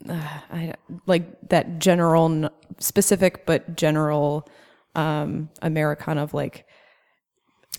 uh, 0.08 0.39
I, 0.51 0.74
like 1.06 1.50
that 1.50 1.80
general 1.80 2.25
n- 2.25 2.50
specific 2.80 3.46
but 3.46 3.75
general 3.75 4.48
um, 4.94 5.50
Americana 5.62 6.24
of 6.24 6.34
like 6.34 6.65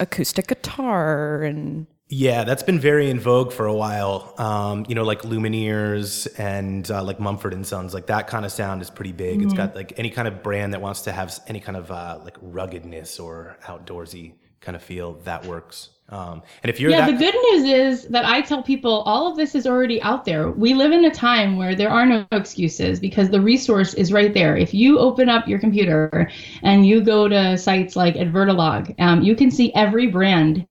acoustic 0.00 0.48
guitar 0.48 1.42
and 1.42 1.86
Yeah, 2.08 2.44
that's 2.44 2.62
been 2.62 2.78
very 2.78 3.10
in 3.10 3.18
vogue 3.18 3.52
for 3.52 3.66
a 3.66 3.74
while. 3.74 4.34
Um, 4.38 4.86
you 4.88 4.94
know, 4.94 5.04
like 5.04 5.22
Lumineers 5.22 6.28
and 6.38 6.88
uh, 6.90 7.02
like 7.02 7.18
Mumford 7.18 7.54
and 7.54 7.66
Sons, 7.66 7.94
like 7.94 8.06
that 8.06 8.26
kind 8.28 8.44
of 8.44 8.52
sound 8.52 8.82
is 8.82 8.90
pretty 8.90 9.12
big. 9.12 9.42
It's 9.42 9.52
got 9.54 9.74
like 9.74 9.92
any 9.96 10.10
kind 10.10 10.28
of 10.28 10.42
brand 10.42 10.72
that 10.74 10.80
wants 10.80 11.02
to 11.02 11.12
have 11.12 11.38
any 11.46 11.60
kind 11.60 11.76
of 11.76 11.90
uh, 11.90 12.20
like 12.22 12.36
ruggedness 12.40 13.18
or 13.18 13.56
outdoorsy 13.62 14.34
kind 14.60 14.76
of 14.76 14.82
feel 14.82 15.14
that 15.24 15.46
works. 15.46 15.90
Um, 16.08 16.42
and 16.62 16.70
if 16.70 16.78
you're 16.78 16.90
Yeah, 16.90 17.06
that, 17.06 17.12
the 17.12 17.18
good 17.18 17.34
news 17.50 17.64
is 17.64 18.08
that 18.08 18.24
I 18.24 18.40
tell 18.40 18.62
people 18.62 19.02
all 19.06 19.30
of 19.30 19.36
this 19.36 19.54
is 19.54 19.66
already 19.66 20.00
out 20.02 20.24
there. 20.24 20.50
We 20.50 20.72
live 20.72 20.92
in 20.92 21.04
a 21.04 21.10
time 21.10 21.56
where 21.56 21.74
there 21.74 21.90
are 21.90 22.06
no 22.06 22.24
excuses 22.30 23.00
because 23.00 23.28
the 23.30 23.40
resource 23.40 23.94
is 23.94 24.12
right 24.12 24.32
there. 24.32 24.56
If 24.56 24.72
you 24.72 24.98
open 25.00 25.28
up 25.28 25.48
your 25.48 25.58
computer 25.58 26.30
and 26.62 26.86
you 26.86 27.02
go 27.02 27.26
to 27.26 27.58
sites 27.58 27.96
like 27.96 28.14
Advertolog, 28.14 28.94
um, 29.00 29.22
you 29.22 29.34
can 29.34 29.50
see 29.50 29.74
every 29.74 30.06
brand 30.06 30.66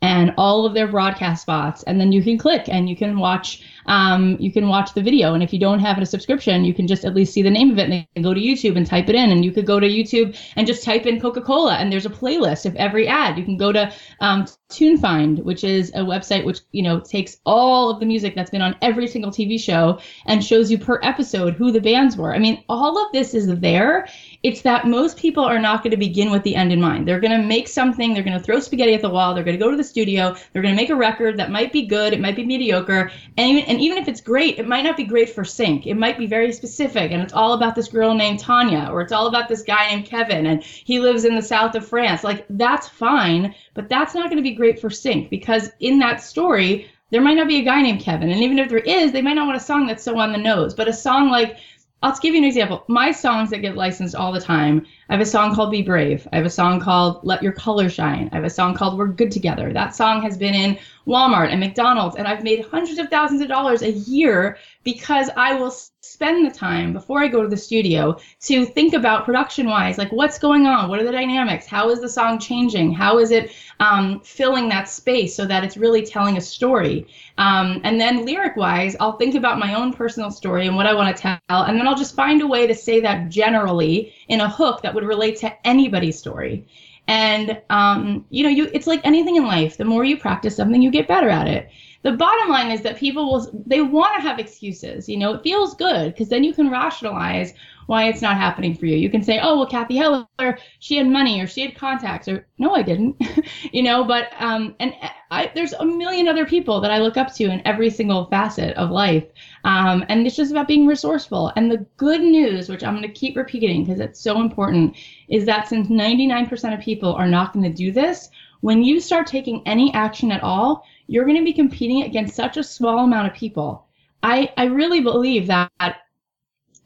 and 0.00 0.32
all 0.38 0.64
of 0.64 0.74
their 0.74 0.86
broadcast 0.86 1.42
spots 1.42 1.82
and 1.82 2.00
then 2.00 2.12
you 2.12 2.22
can 2.22 2.38
click 2.38 2.68
and 2.68 2.88
you 2.88 2.96
can 2.96 3.18
watch 3.18 3.62
um, 3.88 4.36
you 4.38 4.52
can 4.52 4.68
watch 4.68 4.94
the 4.94 5.02
video. 5.02 5.34
And 5.34 5.42
if 5.42 5.52
you 5.52 5.58
don't 5.58 5.80
have 5.80 5.98
a 5.98 6.06
subscription 6.06 6.64
you 6.64 6.74
can 6.74 6.86
just 6.86 7.04
at 7.04 7.14
least 7.14 7.32
see 7.32 7.42
the 7.42 7.50
name 7.50 7.70
of 7.70 7.78
it 7.78 8.06
and 8.14 8.24
go 8.24 8.32
to 8.32 8.40
youtube 8.40 8.76
and 8.76 8.86
type 8.86 9.08
it 9.08 9.14
in. 9.14 9.32
And 9.32 9.44
you 9.44 9.50
could 9.50 9.66
go 9.66 9.80
to 9.80 9.86
youtube 9.86 10.36
and 10.56 10.66
just 10.66 10.84
type 10.84 11.06
in 11.06 11.20
coca-cola 11.20 11.74
and 11.74 11.92
there's 11.92 12.06
a 12.06 12.10
playlist 12.10 12.66
of 12.66 12.76
every 12.76 13.08
ad. 13.08 13.36
You 13.38 13.44
can 13.44 13.56
go 13.56 13.72
to 13.72 13.92
um, 14.20 14.46
tunefind 14.70 15.42
which 15.42 15.64
is 15.64 15.90
a 15.94 16.00
website 16.00 16.44
which 16.44 16.60
you 16.72 16.82
know 16.82 17.00
takes 17.00 17.38
all 17.46 17.90
of 17.90 18.00
the 18.00 18.06
music 18.06 18.34
that's 18.34 18.50
been 18.50 18.60
on 18.60 18.76
every 18.82 19.06
single 19.06 19.30
tv 19.30 19.58
show 19.58 19.98
and 20.26 20.44
shows 20.44 20.70
you 20.70 20.78
per 20.78 21.00
episode 21.02 21.54
who 21.54 21.72
the 21.72 21.80
bands 21.80 22.16
were. 22.16 22.34
I 22.34 22.38
mean 22.38 22.62
all 22.68 23.04
of 23.04 23.12
this 23.12 23.34
is 23.34 23.46
there. 23.60 24.06
It's 24.42 24.62
that 24.62 24.86
most 24.86 25.16
people 25.16 25.44
are 25.44 25.58
not 25.58 25.82
going 25.82 25.90
to 25.92 25.96
begin 25.96 26.30
with 26.30 26.42
the 26.42 26.54
end 26.54 26.72
in 26.72 26.80
mind. 26.80 27.08
They're 27.08 27.20
going 27.20 27.40
to 27.40 27.46
make 27.46 27.68
something, 27.68 28.14
they're 28.14 28.22
going 28.22 28.38
to 28.38 28.44
throw 28.44 28.60
spaghetti 28.60 28.94
at 28.94 29.00
the 29.00 29.08
wall, 29.08 29.34
they're 29.34 29.44
going 29.44 29.58
to 29.58 29.64
go 29.64 29.70
to 29.70 29.76
the 29.76 29.84
studio, 29.84 30.36
they're 30.52 30.62
going 30.62 30.74
to 30.74 30.80
make 30.80 30.90
a 30.90 30.96
record 30.96 31.38
that 31.38 31.50
might 31.50 31.72
be 31.72 31.86
good, 31.86 32.12
it 32.12 32.20
might 32.20 32.36
be 32.36 32.44
mediocre, 32.44 33.10
and 33.36 33.48
even, 33.48 33.64
and 33.64 33.77
even 33.80 33.98
if 33.98 34.08
it's 34.08 34.20
great, 34.20 34.58
it 34.58 34.66
might 34.66 34.84
not 34.84 34.96
be 34.96 35.04
great 35.04 35.30
for 35.30 35.44
sync. 35.44 35.86
It 35.86 35.94
might 35.94 36.18
be 36.18 36.26
very 36.26 36.52
specific, 36.52 37.10
and 37.10 37.22
it's 37.22 37.32
all 37.32 37.52
about 37.52 37.74
this 37.74 37.88
girl 37.88 38.14
named 38.14 38.40
Tanya, 38.40 38.88
or 38.90 39.00
it's 39.00 39.12
all 39.12 39.26
about 39.26 39.48
this 39.48 39.62
guy 39.62 39.90
named 39.90 40.06
Kevin, 40.06 40.46
and 40.46 40.62
he 40.62 41.00
lives 41.00 41.24
in 41.24 41.34
the 41.34 41.42
south 41.42 41.74
of 41.74 41.86
France. 41.86 42.24
Like, 42.24 42.46
that's 42.50 42.88
fine, 42.88 43.54
but 43.74 43.88
that's 43.88 44.14
not 44.14 44.30
going 44.30 44.36
to 44.36 44.42
be 44.42 44.54
great 44.54 44.80
for 44.80 44.90
sync 44.90 45.30
because 45.30 45.70
in 45.80 45.98
that 45.98 46.22
story, 46.22 46.90
there 47.10 47.22
might 47.22 47.36
not 47.36 47.48
be 47.48 47.58
a 47.58 47.64
guy 47.64 47.82
named 47.82 48.00
Kevin. 48.00 48.30
And 48.30 48.42
even 48.42 48.58
if 48.58 48.68
there 48.68 48.78
is, 48.78 49.12
they 49.12 49.22
might 49.22 49.34
not 49.34 49.46
want 49.46 49.56
a 49.56 49.64
song 49.64 49.86
that's 49.86 50.02
so 50.02 50.18
on 50.18 50.32
the 50.32 50.38
nose. 50.38 50.74
But 50.74 50.88
a 50.88 50.92
song 50.92 51.30
like 51.30 51.58
I'll 52.00 52.16
give 52.16 52.34
you 52.34 52.38
an 52.38 52.46
example. 52.46 52.84
My 52.86 53.10
songs 53.10 53.50
that 53.50 53.58
get 53.58 53.76
licensed 53.76 54.14
all 54.14 54.30
the 54.30 54.40
time. 54.40 54.86
I 55.08 55.14
have 55.14 55.20
a 55.20 55.26
song 55.26 55.52
called 55.52 55.72
Be 55.72 55.82
Brave. 55.82 56.28
I 56.32 56.36
have 56.36 56.46
a 56.46 56.50
song 56.50 56.78
called 56.78 57.18
Let 57.24 57.42
Your 57.42 57.50
Color 57.50 57.88
Shine. 57.88 58.28
I 58.30 58.36
have 58.36 58.44
a 58.44 58.50
song 58.50 58.74
called 58.74 58.96
We're 58.96 59.08
Good 59.08 59.32
Together. 59.32 59.72
That 59.72 59.96
song 59.96 60.22
has 60.22 60.38
been 60.38 60.54
in 60.54 60.78
Walmart 61.08 61.50
and 61.50 61.58
McDonald's, 61.58 62.14
and 62.14 62.28
I've 62.28 62.44
made 62.44 62.64
hundreds 62.64 63.00
of 63.00 63.08
thousands 63.08 63.40
of 63.40 63.48
dollars 63.48 63.82
a 63.82 63.90
year 63.90 64.58
because 64.84 65.28
I 65.36 65.54
will 65.54 65.74
spend 66.18 66.44
the 66.44 66.50
time 66.50 66.92
before 66.92 67.22
I 67.22 67.28
go 67.28 67.42
to 67.42 67.48
the 67.48 67.56
studio 67.56 68.18
to 68.40 68.66
think 68.66 68.92
about 68.92 69.24
production 69.24 69.68
wise, 69.68 69.98
like 69.98 70.10
what's 70.10 70.36
going 70.36 70.66
on? 70.66 70.88
What 70.88 70.98
are 70.98 71.04
the 71.04 71.12
dynamics? 71.12 71.64
How 71.64 71.90
is 71.90 72.00
the 72.00 72.08
song 72.08 72.40
changing? 72.40 72.92
How 72.92 73.20
is 73.20 73.30
it 73.30 73.52
um, 73.78 74.18
filling 74.24 74.68
that 74.68 74.88
space 74.88 75.32
so 75.36 75.46
that 75.46 75.62
it's 75.62 75.76
really 75.76 76.04
telling 76.04 76.36
a 76.36 76.40
story? 76.40 77.06
Um, 77.38 77.80
and 77.84 78.00
then 78.00 78.26
lyric 78.26 78.56
wise, 78.56 78.96
I'll 78.98 79.16
think 79.16 79.36
about 79.36 79.60
my 79.60 79.74
own 79.74 79.92
personal 79.92 80.32
story 80.32 80.66
and 80.66 80.74
what 80.74 80.86
I 80.86 80.92
want 80.92 81.16
to 81.16 81.22
tell, 81.22 81.62
and 81.62 81.78
then 81.78 81.86
I'll 81.86 81.94
just 81.94 82.16
find 82.16 82.42
a 82.42 82.48
way 82.48 82.66
to 82.66 82.74
say 82.74 82.98
that 82.98 83.28
generally 83.28 84.12
in 84.26 84.40
a 84.40 84.50
hook 84.50 84.82
that 84.82 84.92
would 84.92 85.04
relate 85.04 85.36
to 85.36 85.54
anybody's 85.64 86.18
story. 86.18 86.66
And 87.06 87.62
um, 87.70 88.26
you 88.30 88.42
know, 88.42 88.50
you 88.50 88.68
it's 88.74 88.88
like 88.88 89.02
anything 89.04 89.36
in 89.36 89.44
life. 89.44 89.76
The 89.76 89.84
more 89.84 90.04
you 90.04 90.16
practice 90.16 90.56
something, 90.56 90.82
you 90.82 90.90
get 90.90 91.06
better 91.06 91.28
at 91.28 91.46
it. 91.46 91.70
The 92.02 92.12
bottom 92.12 92.48
line 92.48 92.70
is 92.70 92.82
that 92.82 92.96
people 92.96 93.30
will 93.30 93.62
they 93.66 93.82
want 93.82 94.14
to 94.16 94.22
have 94.22 94.38
excuses. 94.38 95.08
You 95.08 95.16
know, 95.16 95.34
it 95.34 95.42
feels 95.42 95.74
good 95.74 96.12
because 96.12 96.28
then 96.28 96.44
you 96.44 96.54
can 96.54 96.70
rationalize 96.70 97.54
why 97.86 98.04
it's 98.04 98.22
not 98.22 98.36
happening 98.36 98.74
for 98.74 98.86
you. 98.86 98.96
You 98.96 99.10
can 99.10 99.22
say, 99.22 99.40
"Oh, 99.42 99.56
well, 99.56 99.66
Cathy 99.66 99.96
Heller, 99.96 100.58
she 100.78 100.96
had 100.96 101.08
money 101.08 101.40
or 101.40 101.46
she 101.46 101.62
had 101.62 101.74
contacts," 101.74 102.28
or 102.28 102.46
"No, 102.58 102.74
I 102.74 102.82
didn't," 102.82 103.16
you 103.72 103.82
know. 103.82 104.04
But 104.04 104.28
um, 104.38 104.76
and 104.78 104.94
I, 105.30 105.50
there's 105.54 105.72
a 105.72 105.84
million 105.84 106.28
other 106.28 106.46
people 106.46 106.80
that 106.82 106.92
I 106.92 106.98
look 106.98 107.16
up 107.16 107.34
to 107.34 107.44
in 107.44 107.66
every 107.66 107.90
single 107.90 108.26
facet 108.26 108.76
of 108.76 108.90
life, 108.90 109.24
um, 109.64 110.04
and 110.08 110.24
it's 110.26 110.36
just 110.36 110.52
about 110.52 110.68
being 110.68 110.86
resourceful. 110.86 111.52
And 111.56 111.70
the 111.70 111.84
good 111.96 112.20
news, 112.20 112.68
which 112.68 112.84
I'm 112.84 112.94
going 112.94 113.08
to 113.08 113.20
keep 113.20 113.36
repeating 113.36 113.84
because 113.84 114.00
it's 114.00 114.20
so 114.20 114.40
important, 114.40 114.96
is 115.28 115.46
that 115.46 115.66
since 115.66 115.88
99% 115.88 116.74
of 116.74 116.80
people 116.80 117.14
are 117.14 117.28
not 117.28 117.52
going 117.52 117.64
to 117.64 117.72
do 117.72 117.90
this, 117.90 118.28
when 118.60 118.82
you 118.82 119.00
start 119.00 119.26
taking 119.26 119.62
any 119.66 119.92
action 119.94 120.30
at 120.30 120.42
all, 120.42 120.84
you're 121.08 121.24
going 121.24 121.38
to 121.38 121.44
be 121.44 121.52
competing 121.52 122.04
against 122.04 122.36
such 122.36 122.56
a 122.56 122.62
small 122.62 123.00
amount 123.00 123.26
of 123.26 123.34
people. 123.34 123.88
I, 124.22 124.52
I 124.56 124.66
really 124.66 125.00
believe 125.00 125.48
that 125.48 125.70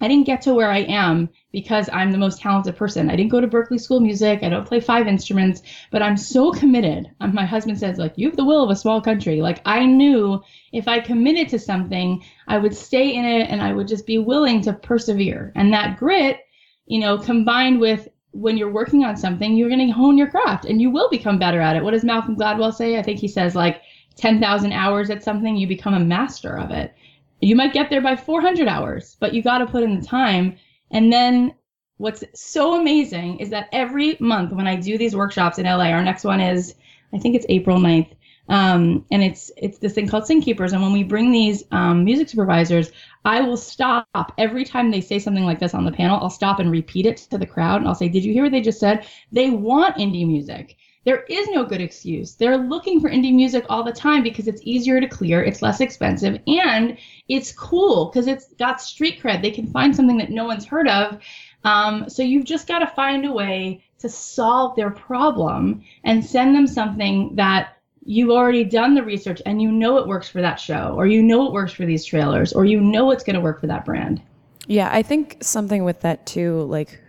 I 0.03 0.09
didn't 0.09 0.27
get 0.27 0.43
to 0.43 0.55
where 0.55 0.71
I 0.71 0.79
am 0.79 1.29
because 1.53 1.89
I'm 1.93 2.11
the 2.11 2.19
most 2.19 2.41
talented 2.41 2.77
person. 2.77 3.09
I 3.09 3.15
didn't 3.15 3.31
go 3.31 3.41
to 3.41 3.47
Berklee 3.47 3.81
School 3.81 3.99
of 3.99 4.03
Music. 4.03 4.41
I 4.43 4.49
don't 4.49 4.67
play 4.67 4.81
five 4.81 5.07
instruments, 5.07 5.63
but 5.93 6.03
I'm 6.03 6.17
so 6.17 6.51
committed. 6.51 7.09
Um, 7.21 7.35
my 7.35 7.45
husband 7.45 7.79
says, 7.79 7.99
like, 7.99 8.15
you 8.17 8.27
have 8.29 8.37
the 8.37 8.45
will 8.45 8.65
of 8.65 8.71
a 8.71 8.77
small 8.77 9.01
country. 9.01 9.41
Like, 9.41 9.61
I 9.65 9.85
knew 9.85 10.43
if 10.73 10.89
I 10.89 10.99
committed 10.99 11.49
to 11.51 11.59
something, 11.59 12.25
I 12.49 12.59
would 12.59 12.75
stay 12.75 13.15
in 13.15 13.25
it 13.25 13.49
and 13.49 13.63
I 13.63 13.73
would 13.73 13.87
just 13.87 14.07
be 14.07 14.19
willing 14.19 14.61
to 14.63 14.73
persevere. 14.73 15.53
And 15.55 15.73
that 15.73 15.99
grit, 15.99 16.39
you 16.87 16.99
know, 16.99 17.17
combined 17.17 17.79
with 17.79 18.09
when 18.33 18.57
you're 18.57 18.73
working 18.73 19.05
on 19.05 19.17
something, 19.17 19.57
you're 19.57 19.69
going 19.69 19.87
to 19.87 19.93
hone 19.93 20.19
your 20.19 20.31
craft 20.31 20.65
and 20.65 20.81
you 20.81 20.91
will 20.91 21.11
become 21.11 21.39
better 21.39 21.61
at 21.61 21.77
it. 21.77 21.85
What 21.85 21.93
does 21.93 22.03
Malcolm 22.03 22.35
Gladwell 22.35 22.75
say? 22.75 22.99
I 22.99 23.03
think 23.03 23.21
he 23.21 23.29
says, 23.29 23.55
like, 23.55 23.83
10,000 24.17 24.73
hours 24.73 25.11
at 25.11 25.23
something, 25.23 25.57
you 25.57 25.67
become 25.67 25.95
a 25.95 26.01
master 26.01 26.59
of 26.59 26.71
it. 26.71 26.95
You 27.41 27.57
might 27.57 27.73
get 27.73 27.91
there 27.91 28.01
by 28.01 28.17
400 28.17 28.69
hours, 28.69 29.17
but 29.21 29.35
you 29.35 29.43
got 29.43 29.59
to 29.59 29.67
put 29.67 29.83
in 29.83 29.99
the 29.99 30.07
time. 30.07 30.57
And 30.91 31.13
then 31.13 31.55
what's 31.97 32.25
so 32.35 32.81
amazing 32.81 33.39
is 33.39 33.51
that 33.51 33.69
every 33.73 34.17
month 34.21 34.53
when 34.53 34.67
I 34.67 34.77
do 34.77 34.99
these 34.99 35.17
workshops 35.17 35.59
in 35.59 35.67
LA, 35.67 35.87
our 35.91 36.03
next 36.03 36.25
one 36.25 36.41
is, 36.41 36.75
I 37.13 37.19
think 37.19 37.35
it's 37.35 37.47
April 37.49 37.79
9th. 37.79 38.11
Um, 38.49 39.07
and 39.11 39.23
it's 39.23 39.53
it's 39.57 39.79
this 39.79 39.95
thing 39.95 40.09
called 40.09 40.27
Sync 40.27 40.45
Keepers. 40.45 40.73
And 40.73 40.83
when 40.83 40.93
we 40.93 41.05
bring 41.05 41.31
these 41.31 41.65
um, 41.71 42.05
music 42.05 42.29
supervisors, 42.29 42.91
I 43.25 43.41
will 43.41 43.57
stop 43.57 44.35
every 44.37 44.65
time 44.65 44.91
they 44.91 45.01
say 45.01 45.19
something 45.19 45.45
like 45.45 45.61
this 45.61 45.75
on 45.75 45.85
the 45.85 45.93
panel. 45.93 46.19
I'll 46.21 46.29
stop 46.29 46.59
and 46.59 46.71
repeat 46.71 47.07
it 47.07 47.19
to 47.31 47.39
the 47.39 47.47
crowd, 47.47 47.81
and 47.81 47.89
I'll 47.89 47.95
say, 47.95 48.09
"Did 48.09 48.25
you 48.25 48.33
hear 48.33 48.43
what 48.43 48.53
they 48.53 48.61
just 48.61 48.81
said? 48.81 49.07
They 49.31 49.51
want 49.51 49.97
indie 49.97 50.27
music. 50.27 50.77
There 51.05 51.25
is 51.29 51.49
no 51.49 51.65
good 51.65 51.81
excuse. 51.81 52.35
They're 52.35 52.57
looking 52.57 53.01
for 53.01 53.11
indie 53.11 53.35
music 53.35 53.65
all 53.69 53.83
the 53.83 53.93
time 53.93 54.23
because 54.23 54.47
it's 54.47 54.63
easier 54.65 55.01
to 55.01 55.09
clear, 55.09 55.43
it's 55.43 55.61
less 55.61 55.81
expensive, 55.81 56.41
and 56.47 56.97
it's 57.29 57.53
cool 57.53 58.07
because 58.07 58.29
it's 58.29 58.53
got 58.55 58.81
street 58.81 59.21
cred. 59.21 59.43
They 59.43 59.51
can 59.51 59.67
find 59.67 59.95
something 59.95 60.19
that 60.19 60.31
no 60.31 60.45
one's 60.45 60.65
heard 60.65 60.89
of. 60.89 61.19
Um, 61.65 62.09
so 62.09 62.23
you've 62.23 62.45
just 62.45 62.69
got 62.69 62.81
to 62.81 62.87
find 62.87 63.25
a 63.25 63.33
way 63.33 63.85
to 63.99 64.09
solve 64.09 64.77
their 64.77 64.91
problem 64.91 65.83
and 66.05 66.25
send 66.25 66.55
them 66.55 66.67
something 66.67 67.35
that 67.37 67.77
you've 68.05 68.31
already 68.31 68.65
done 68.65 68.95
the 68.95 69.03
research 69.03 69.41
and 69.47 69.63
you 69.63 69.71
know 69.71 69.97
it 69.99 70.07
works 70.07 70.29
for 70.29 70.41
that 70.41 70.61
show, 70.61 70.95
or 70.97 71.07
you 71.07 71.23
know 71.23 71.47
it 71.47 71.53
works 71.53 71.73
for 71.73 71.85
these 71.85 72.05
trailers, 72.05 72.53
or 72.53 72.65
you 72.65 72.81
know 72.81 73.11
it's 73.11 73.25
going 73.25 73.35
to 73.35 73.41
work 73.41 73.61
for 73.61 73.67
that 73.67 73.85
brand. 73.85 74.23
Yeah, 74.69 74.89
I 74.93 75.03
think 75.03 75.39
something 75.41 75.83
with 75.83 76.01
that 76.03 76.27
too, 76.27 76.63
like 76.63 77.01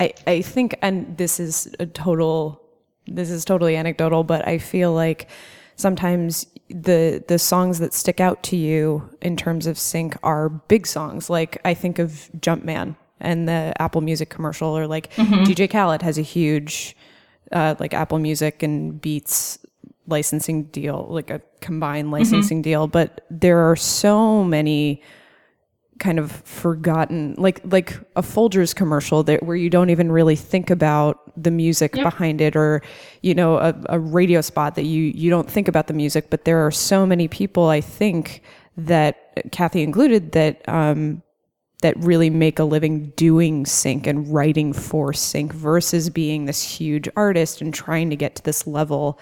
I 0.00 0.14
I 0.26 0.40
think 0.40 0.78
and 0.80 1.16
this 1.18 1.38
is 1.38 1.68
a 1.78 1.84
total 1.84 2.62
this 3.06 3.30
is 3.30 3.44
totally 3.44 3.76
anecdotal, 3.76 4.24
but 4.24 4.46
I 4.46 4.58
feel 4.58 4.92
like 4.92 5.28
sometimes 5.76 6.46
the 6.68 7.22
the 7.28 7.38
songs 7.38 7.78
that 7.78 7.94
stick 7.94 8.20
out 8.20 8.42
to 8.44 8.56
you 8.56 9.08
in 9.22 9.36
terms 9.36 9.66
of 9.66 9.78
sync 9.78 10.16
are 10.22 10.48
big 10.48 10.86
songs. 10.86 11.30
Like 11.30 11.60
I 11.64 11.74
think 11.74 11.98
of 11.98 12.28
Jumpman 12.38 12.96
and 13.20 13.48
the 13.48 13.72
Apple 13.80 14.00
Music 14.00 14.28
commercial 14.30 14.76
or 14.76 14.86
like 14.86 15.12
DJ 15.14 15.70
Khaled 15.70 16.02
has 16.02 16.18
a 16.18 16.22
huge 16.22 16.96
uh, 17.52 17.74
like 17.78 17.94
Apple 17.94 18.18
Music 18.18 18.62
and 18.62 19.00
Beats 19.00 19.58
licensing 20.08 20.64
deal, 20.64 21.06
like 21.08 21.30
a 21.30 21.40
combined 21.60 22.10
licensing 22.10 22.62
deal, 22.62 22.86
but 22.86 23.24
there 23.30 23.70
are 23.70 23.76
so 23.76 24.44
many 24.44 25.02
kind 25.98 26.18
of 26.18 26.30
forgotten 26.30 27.34
like 27.38 27.60
like 27.64 27.96
a 28.16 28.22
Folgers 28.22 28.74
commercial 28.74 29.22
that 29.22 29.42
where 29.42 29.56
you 29.56 29.70
don't 29.70 29.90
even 29.90 30.12
really 30.12 30.36
think 30.36 30.68
about 30.68 31.25
the 31.36 31.50
music 31.50 31.92
behind 31.92 32.40
it 32.40 32.56
or 32.56 32.82
you 33.22 33.34
know 33.34 33.56
a, 33.56 33.74
a 33.88 33.98
radio 33.98 34.40
spot 34.40 34.74
that 34.74 34.84
you 34.84 35.04
you 35.14 35.30
don't 35.30 35.50
think 35.50 35.68
about 35.68 35.86
the 35.86 35.92
music 35.92 36.30
but 36.30 36.44
there 36.44 36.64
are 36.64 36.70
so 36.70 37.04
many 37.04 37.28
people 37.28 37.68
I 37.68 37.80
think 37.80 38.42
that 38.76 39.32
Cathy 39.52 39.82
included 39.82 40.32
that 40.32 40.66
um 40.68 41.22
that 41.82 41.96
really 41.98 42.30
make 42.30 42.58
a 42.58 42.64
living 42.64 43.10
doing 43.16 43.66
sync 43.66 44.06
and 44.06 44.32
writing 44.32 44.72
for 44.72 45.12
sync 45.12 45.52
versus 45.52 46.08
being 46.08 46.46
this 46.46 46.62
huge 46.62 47.08
artist 47.16 47.60
and 47.60 47.72
trying 47.72 48.08
to 48.10 48.16
get 48.16 48.34
to 48.36 48.42
this 48.42 48.66
level 48.66 49.18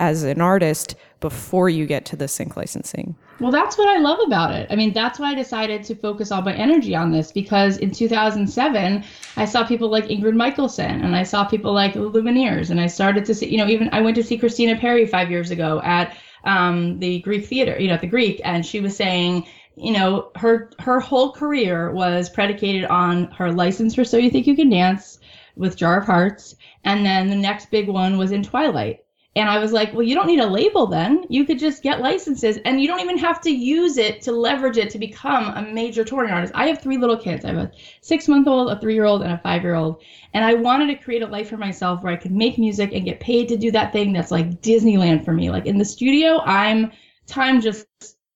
as 0.00 0.24
an 0.24 0.40
artist 0.40 0.96
before 1.20 1.68
you 1.68 1.86
get 1.86 2.04
to 2.06 2.16
the 2.16 2.26
sync 2.26 2.56
licensing? 2.56 3.16
Well, 3.42 3.50
that's 3.50 3.76
what 3.76 3.88
I 3.88 3.98
love 3.98 4.20
about 4.24 4.54
it. 4.54 4.68
I 4.70 4.76
mean, 4.76 4.92
that's 4.92 5.18
why 5.18 5.32
I 5.32 5.34
decided 5.34 5.82
to 5.84 5.96
focus 5.96 6.30
all 6.30 6.42
my 6.42 6.54
energy 6.54 6.94
on 6.94 7.10
this 7.10 7.32
because 7.32 7.76
in 7.78 7.90
2007, 7.90 9.04
I 9.36 9.44
saw 9.44 9.66
people 9.66 9.88
like 9.88 10.04
Ingrid 10.04 10.36
Michaelson 10.36 11.02
and 11.02 11.16
I 11.16 11.24
saw 11.24 11.44
people 11.44 11.72
like 11.72 11.94
the 11.94 12.08
Lumineers. 12.08 12.70
And 12.70 12.80
I 12.80 12.86
started 12.86 13.24
to 13.24 13.34
see, 13.34 13.48
you 13.48 13.58
know, 13.58 13.66
even 13.66 13.88
I 13.90 14.00
went 14.00 14.14
to 14.14 14.22
see 14.22 14.38
Christina 14.38 14.78
Perri 14.78 15.06
five 15.06 15.28
years 15.28 15.50
ago 15.50 15.80
at 15.82 16.16
um, 16.44 17.00
the 17.00 17.18
Greek 17.22 17.44
theater, 17.44 17.76
you 17.80 17.88
know, 17.88 17.94
at 17.94 18.00
the 18.00 18.06
Greek, 18.06 18.40
and 18.44 18.64
she 18.64 18.80
was 18.80 18.96
saying, 18.96 19.44
you 19.74 19.92
know, 19.92 20.30
her 20.36 20.70
her 20.78 21.00
whole 21.00 21.32
career 21.32 21.90
was 21.90 22.30
predicated 22.30 22.84
on 22.84 23.24
her 23.32 23.50
license 23.50 23.96
for 23.96 24.04
So 24.04 24.18
You 24.18 24.30
Think 24.30 24.46
You 24.46 24.54
Can 24.54 24.70
Dance 24.70 25.18
with 25.56 25.76
Jar 25.76 25.98
of 25.98 26.06
Hearts, 26.06 26.54
and 26.84 27.04
then 27.04 27.28
the 27.28 27.34
next 27.34 27.72
big 27.72 27.88
one 27.88 28.18
was 28.18 28.30
in 28.30 28.44
Twilight. 28.44 29.01
And 29.34 29.48
I 29.48 29.58
was 29.58 29.72
like, 29.72 29.94
well, 29.94 30.02
you 30.02 30.14
don't 30.14 30.26
need 30.26 30.40
a 30.40 30.46
label 30.46 30.86
then. 30.86 31.24
You 31.30 31.46
could 31.46 31.58
just 31.58 31.82
get 31.82 32.02
licenses 32.02 32.58
and 32.66 32.82
you 32.82 32.86
don't 32.86 33.00
even 33.00 33.16
have 33.16 33.40
to 33.42 33.50
use 33.50 33.96
it 33.96 34.20
to 34.22 34.32
leverage 34.32 34.76
it 34.76 34.90
to 34.90 34.98
become 34.98 35.44
a 35.56 35.72
major 35.72 36.04
touring 36.04 36.30
artist. 36.30 36.52
I 36.54 36.66
have 36.66 36.82
three 36.82 36.98
little 36.98 37.16
kids. 37.16 37.44
I 37.44 37.48
have 37.48 37.56
a 37.56 37.72
six 38.02 38.28
month 38.28 38.46
old, 38.46 38.70
a 38.70 38.78
three 38.78 38.92
year 38.94 39.06
old, 39.06 39.22
and 39.22 39.32
a 39.32 39.38
five 39.38 39.62
year 39.62 39.74
old. 39.74 40.02
And 40.34 40.44
I 40.44 40.52
wanted 40.52 40.88
to 40.88 41.02
create 41.02 41.22
a 41.22 41.26
life 41.26 41.48
for 41.48 41.56
myself 41.56 42.02
where 42.02 42.12
I 42.12 42.16
could 42.16 42.32
make 42.32 42.58
music 42.58 42.92
and 42.92 43.06
get 43.06 43.20
paid 43.20 43.48
to 43.48 43.56
do 43.56 43.70
that 43.70 43.92
thing 43.92 44.12
that's 44.12 44.30
like 44.30 44.60
Disneyland 44.60 45.24
for 45.24 45.32
me. 45.32 45.50
Like 45.50 45.64
in 45.64 45.78
the 45.78 45.84
studio, 45.84 46.40
I'm 46.40 46.92
time 47.26 47.62
just 47.62 47.86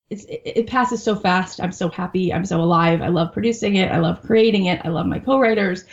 it's, 0.09 0.25
it 0.29 0.67
passes 0.67 1.03
so 1.03 1.17
fast. 1.17 1.61
I'm 1.61 1.73
so 1.73 1.89
happy. 1.89 2.33
I'm 2.33 2.45
so 2.45 2.61
alive. 2.61 3.03
I 3.03 3.09
love 3.09 3.33
producing 3.33 3.77
it. 3.77 3.91
I 3.91 3.99
love 3.99 4.23
creating 4.23 4.67
it. 4.67 4.81
I 4.85 4.89
love 4.89 5.07
my 5.07 5.19
co-writers. 5.19 5.85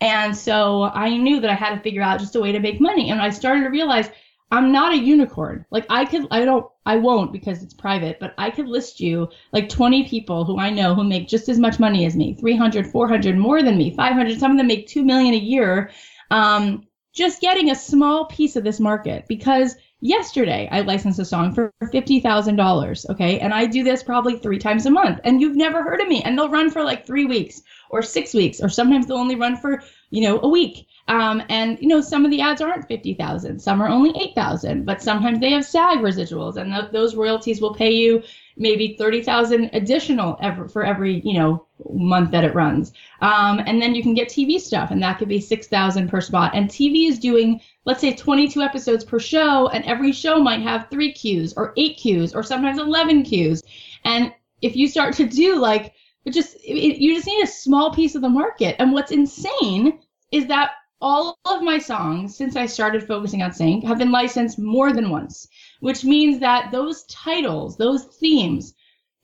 And 0.00 0.36
so 0.36 0.82
I 0.82 1.16
knew 1.16 1.40
that 1.40 1.50
I 1.50 1.54
had 1.54 1.74
to 1.74 1.80
figure 1.80 2.02
out 2.02 2.20
just 2.20 2.34
a 2.34 2.40
way 2.40 2.52
to 2.52 2.58
make 2.58 2.80
money. 2.80 3.10
And 3.10 3.22
I 3.22 3.30
started 3.30 3.62
to 3.62 3.68
realize 3.68 4.10
I'm 4.50 4.72
not 4.72 4.92
a 4.92 4.98
unicorn. 4.98 5.64
Like 5.70 5.86
I 5.88 6.04
could, 6.04 6.26
I 6.30 6.44
don't, 6.44 6.66
I 6.84 6.96
won't 6.96 7.32
because 7.32 7.62
it's 7.62 7.74
private, 7.74 8.18
but 8.18 8.34
I 8.36 8.50
could 8.50 8.66
list 8.66 9.00
you 9.00 9.28
like 9.52 9.68
20 9.68 10.08
people 10.08 10.44
who 10.44 10.58
I 10.58 10.70
know 10.70 10.94
who 10.94 11.04
make 11.04 11.28
just 11.28 11.48
as 11.48 11.58
much 11.58 11.78
money 11.78 12.04
as 12.04 12.16
me, 12.16 12.34
300, 12.34 12.86
400 12.86 13.36
more 13.36 13.62
than 13.62 13.78
me, 13.78 13.94
500. 13.94 14.38
Some 14.40 14.50
of 14.52 14.56
them 14.56 14.66
make 14.66 14.88
2 14.88 15.04
million 15.04 15.34
a 15.34 15.38
year. 15.38 15.90
Um, 16.30 16.86
just 17.12 17.40
getting 17.40 17.70
a 17.70 17.74
small 17.74 18.26
piece 18.26 18.56
of 18.56 18.64
this 18.64 18.80
market 18.80 19.26
because 19.28 19.76
yesterday 20.00 20.68
I 20.70 20.80
licensed 20.80 21.18
a 21.18 21.24
song 21.24 21.52
for 21.54 21.72
$50,000. 21.82 23.10
Okay. 23.10 23.40
And 23.40 23.52
I 23.52 23.66
do 23.66 23.84
this 23.84 24.02
probably 24.02 24.38
three 24.38 24.58
times 24.58 24.86
a 24.86 24.90
month 24.90 25.20
and 25.24 25.40
you've 25.40 25.56
never 25.56 25.82
heard 25.82 26.00
of 26.00 26.08
me 26.08 26.22
and 26.22 26.36
they'll 26.36 26.48
run 26.48 26.70
for 26.70 26.82
like 26.82 27.06
three 27.06 27.26
weeks 27.26 27.62
or 27.90 28.02
six 28.02 28.32
weeks, 28.32 28.60
or 28.60 28.68
sometimes 28.68 29.06
they'll 29.06 29.16
only 29.16 29.34
run 29.34 29.56
for, 29.56 29.82
you 30.10 30.22
know, 30.22 30.40
a 30.42 30.48
week. 30.48 30.86
Um, 31.10 31.42
and 31.48 31.76
you 31.80 31.88
know, 31.88 32.00
some 32.00 32.24
of 32.24 32.30
the 32.30 32.40
ads 32.40 32.60
aren't 32.60 32.86
50,000, 32.86 33.58
some 33.58 33.82
are 33.82 33.88
only 33.88 34.12
8,000, 34.16 34.84
but 34.84 35.02
sometimes 35.02 35.40
they 35.40 35.50
have 35.50 35.64
SAG 35.64 35.98
residuals 35.98 36.56
and 36.56 36.72
th- 36.72 36.92
those 36.92 37.16
royalties 37.16 37.60
will 37.60 37.74
pay 37.74 37.90
you 37.90 38.22
maybe 38.56 38.94
30,000 38.96 39.70
additional 39.72 40.38
ever 40.40 40.68
for 40.68 40.84
every, 40.84 41.20
you 41.24 41.34
know, 41.34 41.66
month 41.92 42.30
that 42.30 42.44
it 42.44 42.54
runs. 42.54 42.92
Um, 43.22 43.60
and 43.66 43.82
then 43.82 43.92
you 43.96 44.04
can 44.04 44.14
get 44.14 44.28
TV 44.28 44.60
stuff 44.60 44.92
and 44.92 45.02
that 45.02 45.18
could 45.18 45.28
be 45.28 45.40
6,000 45.40 46.08
per 46.08 46.20
spot. 46.20 46.52
And 46.54 46.70
TV 46.70 47.08
is 47.08 47.18
doing, 47.18 47.60
let's 47.84 48.00
say 48.00 48.14
22 48.14 48.62
episodes 48.62 49.02
per 49.02 49.18
show 49.18 49.66
and 49.66 49.84
every 49.86 50.12
show 50.12 50.38
might 50.38 50.62
have 50.62 50.86
three 50.90 51.12
cues 51.12 51.54
or 51.56 51.72
eight 51.76 51.96
cues 51.96 52.36
or 52.36 52.44
sometimes 52.44 52.78
11 52.78 53.24
cues. 53.24 53.64
And 54.04 54.32
if 54.62 54.76
you 54.76 54.86
start 54.86 55.14
to 55.14 55.26
do 55.26 55.56
like, 55.56 55.92
but 56.22 56.34
just 56.34 56.54
it, 56.62 57.00
you 57.00 57.16
just 57.16 57.26
need 57.26 57.42
a 57.42 57.48
small 57.48 57.92
piece 57.92 58.14
of 58.14 58.22
the 58.22 58.28
market. 58.28 58.76
And 58.78 58.92
what's 58.92 59.10
insane 59.10 59.98
is 60.30 60.46
that 60.46 60.70
all 61.00 61.38
of 61.44 61.62
my 61.62 61.78
songs 61.78 62.36
since 62.36 62.56
I 62.56 62.66
started 62.66 63.06
focusing 63.06 63.42
on 63.42 63.52
sync 63.52 63.84
have 63.84 63.98
been 63.98 64.12
licensed 64.12 64.58
more 64.58 64.92
than 64.92 65.10
once, 65.10 65.48
which 65.80 66.04
means 66.04 66.40
that 66.40 66.70
those 66.70 67.04
titles, 67.04 67.76
those 67.76 68.04
themes, 68.04 68.74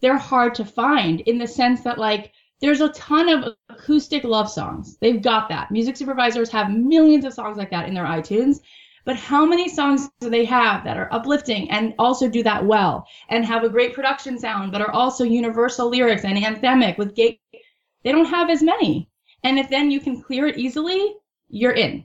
they're 0.00 0.18
hard 0.18 0.54
to 0.56 0.64
find 0.64 1.20
in 1.20 1.38
the 1.38 1.46
sense 1.46 1.82
that 1.82 1.98
like 1.98 2.32
there's 2.60 2.80
a 2.80 2.88
ton 2.90 3.28
of 3.28 3.54
acoustic 3.68 4.24
love 4.24 4.50
songs. 4.50 4.96
They've 4.98 5.20
got 5.20 5.50
that. 5.50 5.70
Music 5.70 5.96
supervisors 5.96 6.50
have 6.50 6.70
millions 6.70 7.24
of 7.24 7.34
songs 7.34 7.58
like 7.58 7.70
that 7.70 7.88
in 7.88 7.94
their 7.94 8.06
iTunes. 8.06 8.60
But 9.04 9.16
how 9.16 9.44
many 9.44 9.68
songs 9.68 10.08
do 10.20 10.30
they 10.30 10.44
have 10.46 10.82
that 10.84 10.96
are 10.96 11.12
uplifting 11.12 11.70
and 11.70 11.94
also 11.98 12.28
do 12.28 12.42
that 12.42 12.64
well 12.64 13.06
and 13.28 13.44
have 13.44 13.62
a 13.62 13.68
great 13.68 13.94
production 13.94 14.38
sound, 14.38 14.72
but 14.72 14.80
are 14.80 14.90
also 14.90 15.22
universal 15.22 15.88
lyrics 15.88 16.24
and 16.24 16.36
anthemic 16.36 16.98
with 16.98 17.14
gay? 17.14 17.38
They 18.02 18.12
don't 18.12 18.24
have 18.24 18.50
as 18.50 18.62
many. 18.62 19.08
And 19.44 19.58
if 19.58 19.68
then 19.68 19.90
you 19.90 20.00
can 20.00 20.22
clear 20.22 20.46
it 20.46 20.58
easily, 20.58 21.14
you're 21.48 21.72
in. 21.72 22.04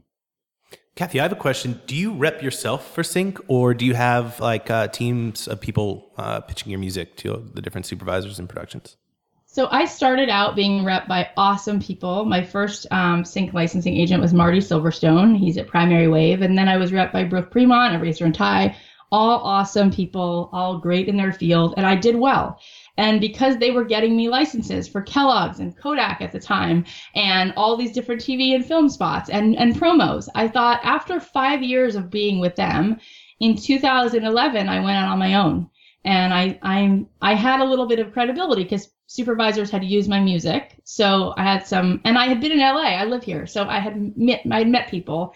Cathy, 0.95 1.19
I 1.19 1.23
have 1.23 1.31
a 1.31 1.37
question. 1.37 1.81
Do 1.87 1.95
you 1.95 2.13
rep 2.13 2.43
yourself 2.43 2.93
for 2.93 3.01
Sync, 3.01 3.39
or 3.47 3.73
do 3.73 3.85
you 3.85 3.93
have 3.93 4.39
like 4.39 4.69
uh, 4.69 4.87
teams 4.87 5.47
of 5.47 5.61
people 5.61 6.11
uh, 6.17 6.41
pitching 6.41 6.69
your 6.69 6.79
music 6.79 7.15
to 7.17 7.49
the 7.53 7.61
different 7.61 7.85
supervisors 7.85 8.39
and 8.39 8.49
productions? 8.49 8.97
So 9.45 9.67
I 9.69 9.85
started 9.85 10.29
out 10.29 10.55
being 10.55 10.85
rep 10.85 11.07
by 11.07 11.29
awesome 11.35 11.81
people. 11.81 12.23
My 12.23 12.43
first 12.43 12.87
um, 12.91 13.25
sync 13.25 13.53
licensing 13.53 13.97
agent 13.97 14.21
was 14.21 14.33
Marty 14.33 14.59
Silverstone. 14.59 15.37
He's 15.37 15.57
at 15.57 15.67
Primary 15.67 16.07
Wave, 16.07 16.41
and 16.41 16.57
then 16.57 16.69
I 16.69 16.77
was 16.77 16.93
rep 16.93 17.11
by 17.11 17.23
Brooke 17.23 17.51
Premont, 17.51 17.93
Eraser 17.93 18.25
and 18.25 18.35
Tie. 18.35 18.75
All 19.11 19.39
awesome 19.39 19.91
people, 19.91 20.49
all 20.53 20.77
great 20.77 21.09
in 21.09 21.17
their 21.17 21.33
field, 21.33 21.73
and 21.75 21.85
I 21.85 21.95
did 21.95 22.15
well. 22.15 22.59
And 23.01 23.19
because 23.19 23.57
they 23.57 23.71
were 23.71 23.83
getting 23.83 24.15
me 24.15 24.29
licenses 24.29 24.87
for 24.87 25.01
Kellogg's 25.01 25.59
and 25.59 25.75
Kodak 25.75 26.21
at 26.21 26.31
the 26.31 26.39
time, 26.39 26.85
and 27.15 27.51
all 27.57 27.75
these 27.75 27.93
different 27.93 28.21
TV 28.21 28.53
and 28.53 28.63
film 28.63 28.89
spots 28.89 29.27
and, 29.27 29.57
and 29.57 29.75
promos, 29.75 30.29
I 30.35 30.47
thought 30.47 30.81
after 30.83 31.19
five 31.19 31.63
years 31.63 31.95
of 31.95 32.11
being 32.11 32.39
with 32.39 32.55
them, 32.55 32.99
in 33.39 33.57
2011, 33.57 34.69
I 34.69 34.79
went 34.81 34.97
out 34.97 35.09
on 35.09 35.17
my 35.17 35.33
own 35.33 35.67
and 36.05 36.31
I 36.31 36.59
I'm 36.61 37.07
I 37.21 37.33
had 37.33 37.59
a 37.59 37.65
little 37.65 37.87
bit 37.87 37.97
of 37.97 38.13
credibility 38.13 38.63
because 38.63 38.89
supervisors 39.07 39.71
had 39.71 39.83
used 39.83 40.07
my 40.09 40.19
music. 40.19 40.79
So 40.83 41.33
I 41.37 41.43
had 41.43 41.65
some, 41.65 42.01
and 42.05 42.19
I 42.19 42.27
had 42.27 42.39
been 42.39 42.51
in 42.51 42.59
LA. 42.59 42.83
I 42.83 43.05
live 43.05 43.23
here, 43.23 43.47
so 43.47 43.65
I 43.67 43.79
had 43.79 44.15
met 44.15 44.41
I 44.51 44.59
had 44.59 44.69
met 44.69 44.89
people, 44.89 45.33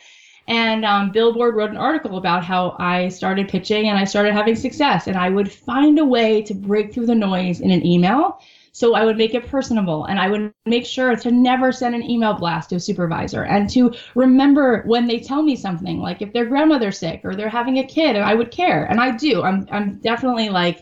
and 0.48 0.86
um, 0.86 1.12
Billboard 1.12 1.56
wrote 1.56 1.72
an 1.72 1.78
article 1.78 2.18
about 2.18 2.44
how 2.44 2.76
I 2.80 3.10
started 3.10 3.50
pitching 3.50 3.88
and 3.90 3.98
I 3.98 4.04
started 4.04 4.34
having 4.34 4.56
success, 4.56 5.08
and 5.08 5.18
I 5.18 5.30
would 5.30 5.52
find 5.52 6.00
a 6.00 6.06
way 6.06 6.42
to 6.44 6.54
break 6.54 6.94
through 6.94 7.08
the 7.08 7.16
noise 7.16 7.62
in 7.62 7.72
an 7.72 7.86
email. 7.86 8.40
So 8.72 8.94
I 8.94 9.06
would 9.06 9.16
make 9.18 9.34
it 9.34 9.48
personable 9.48 10.04
and 10.04 10.20
I 10.20 10.30
would 10.30 10.54
make 10.66 10.86
sure 10.86 11.16
to 11.16 11.32
never 11.32 11.72
send 11.72 11.96
an 11.96 12.04
email 12.04 12.34
blast 12.34 12.72
to 12.72 12.76
a 12.76 12.80
supervisor 12.80 13.46
and 13.46 13.70
to 13.70 13.94
remember 14.16 14.84
when 14.86 15.08
they 15.08 15.22
tell 15.22 15.42
me 15.44 15.56
something, 15.56 16.02
like 16.02 16.22
if 16.22 16.34
their 16.34 16.44
grandmother's 16.46 16.98
sick 16.98 17.22
or 17.24 17.36
they're 17.36 17.48
having 17.48 17.80
a 17.80 17.88
kid, 17.88 18.18
I 18.18 18.34
would 18.34 18.52
care. 18.52 18.84
And 18.84 19.00
I 19.00 19.16
do. 19.16 19.44
I'm 19.44 19.66
I'm 19.72 20.00
definitely 20.00 20.50
like 20.50 20.82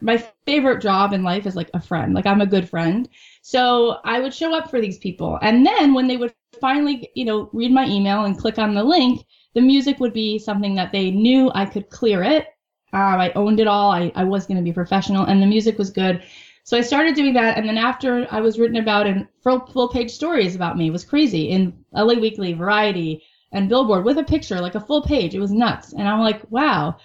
my 0.00 0.24
favorite 0.46 0.80
job 0.80 1.12
in 1.12 1.22
life 1.22 1.46
is 1.46 1.54
like 1.54 1.70
a 1.74 1.80
friend. 1.80 2.14
Like 2.14 2.26
I'm 2.26 2.40
a 2.40 2.46
good 2.46 2.68
friend. 2.68 3.08
So 3.48 3.96
I 4.04 4.20
would 4.20 4.34
show 4.34 4.54
up 4.54 4.68
for 4.68 4.78
these 4.78 4.98
people. 4.98 5.38
And 5.40 5.64
then 5.64 5.94
when 5.94 6.06
they 6.06 6.18
would 6.18 6.34
finally, 6.60 7.08
you 7.14 7.24
know, 7.24 7.48
read 7.54 7.72
my 7.72 7.86
email 7.86 8.26
and 8.26 8.36
click 8.36 8.58
on 8.58 8.74
the 8.74 8.84
link, 8.84 9.24
the 9.54 9.62
music 9.62 9.98
would 10.00 10.12
be 10.12 10.38
something 10.38 10.74
that 10.74 10.92
they 10.92 11.10
knew 11.10 11.50
I 11.54 11.64
could 11.64 11.88
clear 11.88 12.22
it. 12.22 12.48
Um, 12.92 13.18
I 13.18 13.32
owned 13.32 13.58
it 13.58 13.66
all. 13.66 13.90
I, 13.90 14.12
I 14.14 14.24
was 14.24 14.46
going 14.46 14.58
to 14.58 14.62
be 14.62 14.70
professional 14.70 15.24
and 15.24 15.40
the 15.40 15.46
music 15.46 15.78
was 15.78 15.88
good. 15.88 16.22
So 16.64 16.76
I 16.76 16.82
started 16.82 17.14
doing 17.14 17.32
that. 17.32 17.56
And 17.56 17.66
then 17.66 17.78
after 17.78 18.26
I 18.30 18.42
was 18.42 18.58
written 18.58 18.76
about 18.76 19.06
in 19.06 19.26
full, 19.42 19.60
full 19.60 19.88
page 19.88 20.10
stories 20.10 20.54
about 20.54 20.76
me, 20.76 20.88
it 20.88 20.92
was 20.92 21.06
crazy 21.06 21.48
in 21.48 21.72
LA 21.94 22.20
Weekly, 22.20 22.52
Variety, 22.52 23.22
and 23.52 23.70
Billboard 23.70 24.04
with 24.04 24.18
a 24.18 24.24
picture, 24.24 24.60
like 24.60 24.74
a 24.74 24.86
full 24.86 25.00
page. 25.00 25.34
It 25.34 25.40
was 25.40 25.52
nuts. 25.52 25.94
And 25.94 26.06
I'm 26.06 26.20
like, 26.20 26.42
wow 26.50 26.98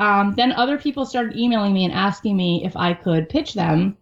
um, 0.00 0.32
then 0.34 0.52
other 0.52 0.78
people 0.78 1.04
started 1.04 1.36
emailing 1.36 1.74
me 1.74 1.84
and 1.84 1.92
asking 1.92 2.34
me 2.34 2.62
if 2.64 2.74
I 2.74 2.94
could 2.94 3.28
pitch 3.28 3.52
them. 3.52 3.98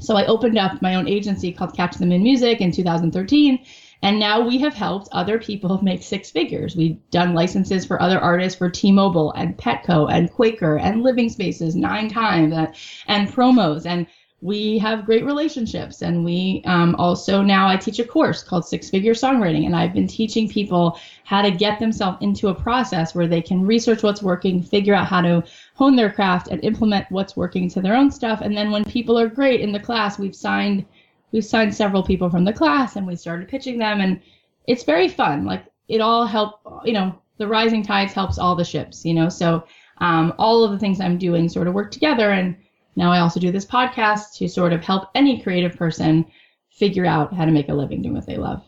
So 0.00 0.16
I 0.16 0.26
opened 0.26 0.58
up 0.58 0.82
my 0.82 0.94
own 0.94 1.08
agency 1.08 1.52
called 1.52 1.76
Catch 1.76 1.96
the 1.96 2.06
Moon 2.06 2.22
Music 2.22 2.60
in 2.60 2.72
2013. 2.72 3.64
And 4.02 4.18
now 4.18 4.40
we 4.40 4.58
have 4.58 4.74
helped 4.74 5.08
other 5.12 5.38
people 5.38 5.78
make 5.82 6.02
six 6.02 6.30
figures. 6.30 6.74
We've 6.76 6.98
done 7.10 7.34
licenses 7.34 7.84
for 7.84 8.02
other 8.02 8.18
artists 8.18 8.58
for 8.58 8.68
T-Mobile 8.68 9.32
and 9.32 9.56
Petco 9.56 10.10
and 10.10 10.30
Quaker 10.30 10.76
and 10.76 11.02
Living 11.02 11.28
Spaces 11.28 11.76
nine 11.76 12.08
times 12.08 12.52
and, 12.52 12.74
and 13.06 13.28
promos. 13.28 13.86
And 13.86 14.06
we 14.42 14.76
have 14.76 15.06
great 15.06 15.24
relationships. 15.24 16.02
And 16.02 16.24
we 16.24 16.62
um, 16.66 16.96
also 16.96 17.42
now 17.42 17.68
i 17.68 17.76
teach 17.76 18.00
a 18.00 18.04
course 18.04 18.42
called 18.42 18.66
six 18.66 18.90
figure 18.90 19.14
songwriting. 19.14 19.64
And 19.64 19.74
i've 19.74 19.94
been 19.94 20.08
teaching 20.08 20.48
people 20.48 20.98
how 21.24 21.40
to 21.40 21.50
get 21.50 21.78
themselves 21.78 22.18
into 22.20 22.48
a 22.48 22.54
process 22.54 23.14
where 23.14 23.28
they 23.28 23.40
can 23.40 23.64
research 23.64 24.02
what's 24.02 24.22
working 24.22 24.60
figure 24.60 24.94
out 24.94 25.06
how 25.06 25.22
to 25.22 25.44
hone 25.74 25.96
their 25.96 26.10
craft 26.10 26.48
and 26.48 26.62
implement 26.64 27.06
what's 27.10 27.36
working 27.36 27.70
to 27.70 27.80
their 27.80 27.94
own 27.94 28.10
stuff. 28.10 28.40
And 28.42 28.56
then 28.56 28.72
when 28.72 28.84
people 28.84 29.18
are 29.18 29.28
great 29.28 29.60
in 29.60 29.72
the 29.72 29.80
class 29.80 30.18
we've 30.18 30.34
signed 30.34 30.84
we've 31.30 31.44
signed 31.44 31.74
several 31.74 32.02
people 32.02 32.28
from 32.28 32.44
the 32.44 32.52
class 32.52 32.96
and 32.96 33.06
we 33.06 33.16
started 33.16 33.48
pitching 33.48 33.78
them. 33.78 34.00
And 34.00 34.20
it's 34.66 34.82
very 34.82 35.08
fun. 35.08 35.44
Like 35.44 35.64
it 35.88 36.00
all 36.00 36.26
help 36.26 36.60
you 36.84 36.92
know 36.92 37.16
the 37.38 37.46
rising 37.46 37.82
tides 37.84 38.12
helps 38.12 38.38
all 38.38 38.56
the 38.56 38.64
ships 38.64 39.04
you 39.04 39.14
know? 39.14 39.28
So 39.28 39.64
um, 39.98 40.34
all 40.36 40.64
of 40.64 40.72
the 40.72 40.78
things 40.80 41.00
i'm 41.00 41.16
doing 41.16 41.48
sort 41.48 41.68
of 41.68 41.74
work 41.74 41.92
together. 41.92 42.32
And 42.32 42.56
now 42.96 43.10
I 43.10 43.20
also 43.20 43.40
do 43.40 43.50
this 43.50 43.64
podcast 43.64 44.34
to 44.36 44.48
sort 44.48 44.72
of 44.72 44.82
help 44.82 45.08
any 45.14 45.40
creative 45.42 45.76
person 45.76 46.26
figure 46.70 47.06
out 47.06 47.32
how 47.32 47.44
to 47.44 47.50
make 47.50 47.68
a 47.68 47.74
living 47.74 48.02
doing 48.02 48.14
what 48.14 48.26
they 48.26 48.36
love. 48.36 48.62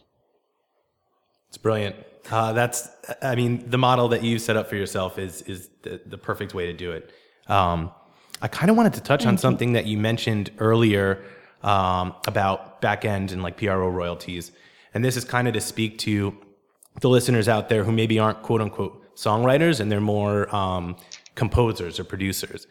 It's 1.48 1.58
brilliant. 1.58 1.96
Uh, 2.30 2.52
that's, 2.52 2.88
I 3.22 3.34
mean, 3.34 3.68
the 3.68 3.78
model 3.78 4.08
that 4.08 4.22
you 4.22 4.38
set 4.38 4.56
up 4.56 4.68
for 4.68 4.76
yourself 4.76 5.18
is 5.18 5.42
is 5.42 5.68
the, 5.82 6.00
the 6.06 6.18
perfect 6.18 6.54
way 6.54 6.66
to 6.66 6.72
do 6.72 6.92
it. 6.92 7.12
Um, 7.48 7.92
I 8.40 8.48
kind 8.48 8.70
of 8.70 8.76
wanted 8.76 8.94
to 8.94 9.00
touch 9.00 9.26
on 9.26 9.38
something 9.38 9.72
that 9.74 9.86
you 9.86 9.98
mentioned 9.98 10.50
earlier 10.58 11.24
um, 11.62 12.14
about 12.26 12.80
back 12.80 13.04
end 13.04 13.32
and 13.32 13.42
like 13.42 13.56
PRO 13.56 13.88
royalties, 13.88 14.52
and 14.94 15.04
this 15.04 15.16
is 15.16 15.24
kind 15.24 15.48
of 15.48 15.54
to 15.54 15.60
speak 15.60 15.98
to 15.98 16.36
the 17.00 17.08
listeners 17.08 17.48
out 17.48 17.68
there 17.68 17.84
who 17.84 17.92
maybe 17.92 18.18
aren't 18.18 18.42
quote 18.42 18.60
unquote 18.60 19.00
songwriters 19.16 19.80
and 19.80 19.90
they're 19.90 20.00
more 20.00 20.54
um, 20.54 20.96
composers 21.34 21.98
or 21.98 22.04
producers. 22.04 22.66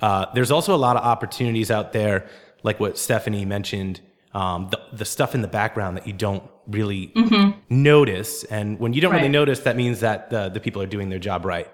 Uh, 0.00 0.26
there's 0.34 0.50
also 0.50 0.74
a 0.74 0.78
lot 0.86 0.96
of 0.96 1.04
opportunities 1.04 1.70
out 1.70 1.92
there, 1.92 2.26
like 2.62 2.80
what 2.80 2.96
Stephanie 2.98 3.44
mentioned, 3.44 4.00
um, 4.34 4.68
the, 4.70 4.80
the 4.92 5.04
stuff 5.04 5.34
in 5.34 5.42
the 5.42 5.48
background 5.48 5.96
that 5.96 6.06
you 6.06 6.12
don't 6.12 6.42
really 6.66 7.08
Mm-hmm. 7.16 7.58
notice. 7.68 8.44
And 8.44 8.78
when 8.78 8.92
you 8.92 9.00
don't 9.00 9.12
really 9.12 9.28
notice, 9.28 9.60
that 9.60 9.76
means 9.76 10.00
that 10.00 10.30
the, 10.30 10.48
the 10.48 10.60
people 10.60 10.80
are 10.82 10.86
doing 10.86 11.08
their 11.08 11.18
job 11.18 11.44
right. 11.44 11.68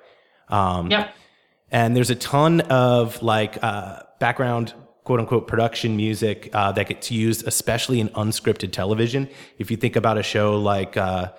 Um, 0.49 0.91
Yep. 0.91 1.15
and 1.71 1.97
there's 1.97 2.11
a 2.11 2.15
ton 2.15 2.61
of 2.63 3.23
like 3.23 3.63
uh, 3.63 4.01
background 4.21 4.73
quote 5.05 5.21
unquote 5.21 5.47
production 5.47 5.97
music 5.97 6.51
uh, 6.53 6.73
that 6.73 6.89
gets 6.89 7.11
used 7.11 7.47
especially 7.47 8.01
in 8.01 8.09
unscripted 8.11 8.73
television 8.73 9.29
if 9.59 9.71
you 9.71 9.77
think 9.77 9.95
about 9.97 10.19
a 10.19 10.23
show 10.23 10.57
like 10.59 10.97
uh, 10.97 11.31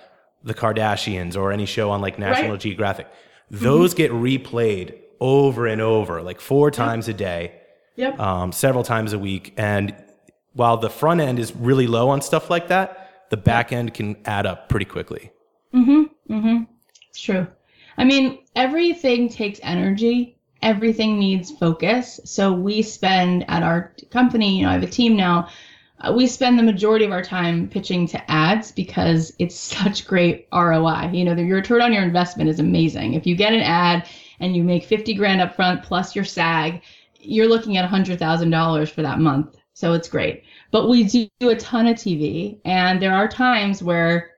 the 0.44 0.54
kardashians 0.54 1.36
or 1.36 1.52
any 1.52 1.66
show 1.66 1.90
on 1.90 2.00
like 2.00 2.18
national 2.18 2.52
Right. 2.52 2.60
geographic 2.60 3.06
those 3.50 3.92
get 3.94 4.10
replayed 4.12 4.94
over 5.20 5.66
and 5.66 5.80
over 5.80 6.22
like 6.22 6.40
four 6.40 6.70
times 6.70 7.08
a 7.08 7.14
day 7.14 7.52
Yep. 7.96 8.18
um, 8.20 8.52
several 8.52 8.84
times 8.84 9.12
a 9.12 9.18
week 9.18 9.52
and 9.56 9.94
while 10.54 10.76
the 10.76 10.90
front 10.90 11.20
end 11.20 11.38
is 11.38 11.54
really 11.56 11.86
low 11.86 12.08
on 12.10 12.20
stuff 12.20 12.48
like 12.50 12.68
that 12.68 13.10
the 13.30 13.36
back 13.36 13.72
end 13.72 13.92
can 13.94 14.16
add 14.24 14.46
up 14.46 14.68
pretty 14.68 14.86
quickly 14.86 15.30
Mhm, 15.74 16.08
mhm. 16.30 16.66
It's 17.10 17.20
true. 17.20 17.46
I 17.98 18.04
mean, 18.04 18.38
everything 18.56 19.28
takes 19.28 19.60
energy. 19.62 20.36
Everything 20.62 21.18
needs 21.18 21.50
focus. 21.50 22.20
So 22.24 22.52
we 22.52 22.80
spend 22.82 23.44
at 23.48 23.62
our 23.62 23.92
company, 24.10 24.56
you 24.58 24.62
know, 24.62 24.70
I 24.70 24.74
have 24.74 24.82
a 24.82 24.86
team 24.86 25.16
now. 25.16 25.48
Uh, 26.00 26.12
we 26.16 26.26
spend 26.26 26.58
the 26.58 26.62
majority 26.62 27.04
of 27.04 27.10
our 27.12 27.22
time 27.22 27.68
pitching 27.68 28.06
to 28.08 28.30
ads 28.30 28.72
because 28.72 29.32
it's 29.38 29.54
such 29.76 30.06
great 30.06 30.46
ROI. 30.52 31.10
You 31.12 31.24
know, 31.24 31.34
the, 31.34 31.42
your 31.42 31.56
return 31.56 31.82
on 31.82 31.92
your 31.92 32.02
investment 32.02 32.48
is 32.48 32.60
amazing. 32.60 33.14
If 33.14 33.26
you 33.26 33.34
get 33.36 33.52
an 33.52 33.60
ad 33.60 34.06
and 34.40 34.54
you 34.54 34.62
make 34.62 34.84
50 34.84 35.14
grand 35.14 35.40
up 35.40 35.54
front 35.54 35.82
plus 35.82 36.14
your 36.14 36.24
SAG, 36.24 36.82
you're 37.20 37.48
looking 37.48 37.76
at 37.76 37.88
$100,000 37.88 38.90
for 38.90 39.02
that 39.02 39.18
month. 39.18 39.56
So 39.74 39.92
it's 39.92 40.08
great. 40.08 40.42
But 40.70 40.88
we 40.88 41.04
do 41.04 41.28
a 41.48 41.56
ton 41.56 41.86
of 41.86 41.96
TV, 41.96 42.58
and 42.64 43.00
there 43.00 43.14
are 43.14 43.28
times 43.28 43.82
where 43.82 44.32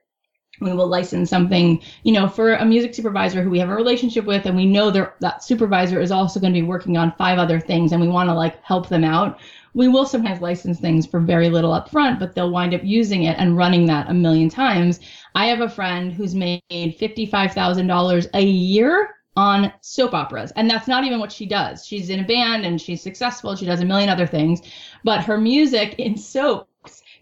we 0.59 0.73
will 0.73 0.87
license 0.87 1.29
something, 1.29 1.81
you 2.03 2.13
know, 2.13 2.27
for 2.27 2.53
a 2.53 2.65
music 2.65 2.93
supervisor 2.93 3.41
who 3.41 3.49
we 3.49 3.57
have 3.57 3.69
a 3.69 3.75
relationship 3.75 4.25
with, 4.25 4.45
and 4.45 4.55
we 4.55 4.67
know 4.67 4.91
that 4.91 5.43
supervisor 5.43 5.99
is 5.99 6.11
also 6.11 6.39
going 6.39 6.53
to 6.53 6.61
be 6.61 6.67
working 6.67 6.97
on 6.97 7.15
five 7.17 7.39
other 7.39 7.59
things, 7.59 7.91
and 7.91 7.99
we 7.99 8.07
want 8.07 8.29
to 8.29 8.33
like 8.35 8.63
help 8.63 8.87
them 8.87 9.03
out. 9.03 9.39
We 9.73 9.87
will 9.87 10.05
sometimes 10.05 10.41
license 10.41 10.79
things 10.79 11.07
for 11.07 11.19
very 11.19 11.49
little 11.49 11.71
upfront, 11.71 12.19
but 12.19 12.35
they'll 12.35 12.51
wind 12.51 12.75
up 12.75 12.83
using 12.83 13.23
it 13.23 13.37
and 13.39 13.57
running 13.57 13.87
that 13.87 14.09
a 14.09 14.13
million 14.13 14.49
times. 14.49 14.99
I 15.33 15.47
have 15.47 15.61
a 15.61 15.69
friend 15.69 16.13
who's 16.13 16.35
made 16.35 16.61
fifty-five 16.69 17.53
thousand 17.53 17.87
dollars 17.87 18.27
a 18.35 18.43
year 18.43 19.15
on 19.35 19.71
soap 19.81 20.13
operas, 20.13 20.51
and 20.55 20.69
that's 20.69 20.87
not 20.87 21.03
even 21.03 21.19
what 21.19 21.31
she 21.31 21.45
does. 21.45 21.85
She's 21.85 22.09
in 22.09 22.19
a 22.19 22.27
band 22.27 22.65
and 22.65 22.81
she's 22.81 23.01
successful. 23.01 23.55
She 23.55 23.65
does 23.65 23.79
a 23.79 23.85
million 23.85 24.09
other 24.09 24.27
things, 24.27 24.61
but 25.03 25.23
her 25.23 25.37
music 25.37 25.95
in 25.99 26.17
soaps 26.17 26.67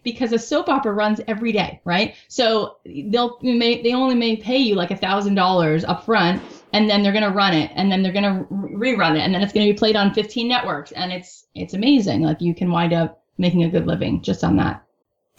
because 0.02 0.32
a 0.32 0.38
soap 0.38 0.68
opera 0.68 0.92
runs 0.92 1.20
every 1.28 1.52
day, 1.52 1.80
right? 1.84 2.14
So 2.28 2.76
they'll 2.84 3.38
may 3.42 3.82
they 3.82 3.92
only 3.92 4.14
may 4.14 4.36
pay 4.36 4.58
you 4.58 4.74
like 4.74 4.90
a 4.90 4.96
thousand 4.96 5.34
dollars 5.34 5.84
up 5.84 6.04
front, 6.04 6.42
and 6.72 6.88
then 6.88 7.02
they're 7.02 7.12
gonna 7.12 7.30
run 7.30 7.54
it, 7.54 7.70
and 7.74 7.90
then 7.90 8.02
they're 8.02 8.12
gonna 8.12 8.46
re- 8.50 8.96
rerun 8.96 9.16
it, 9.16 9.20
and 9.20 9.34
then 9.34 9.42
it's 9.42 9.52
gonna 9.52 9.66
be 9.66 9.74
played 9.74 9.96
on 9.96 10.14
15 10.14 10.48
networks, 10.48 10.92
and 10.92 11.12
it's 11.12 11.46
it's 11.54 11.74
amazing. 11.74 12.22
Like 12.22 12.40
you 12.40 12.54
can 12.54 12.70
wind 12.70 12.92
up 12.92 13.22
making 13.38 13.64
a 13.64 13.70
good 13.70 13.86
living 13.86 14.22
just 14.22 14.44
on 14.44 14.56
that. 14.56 14.82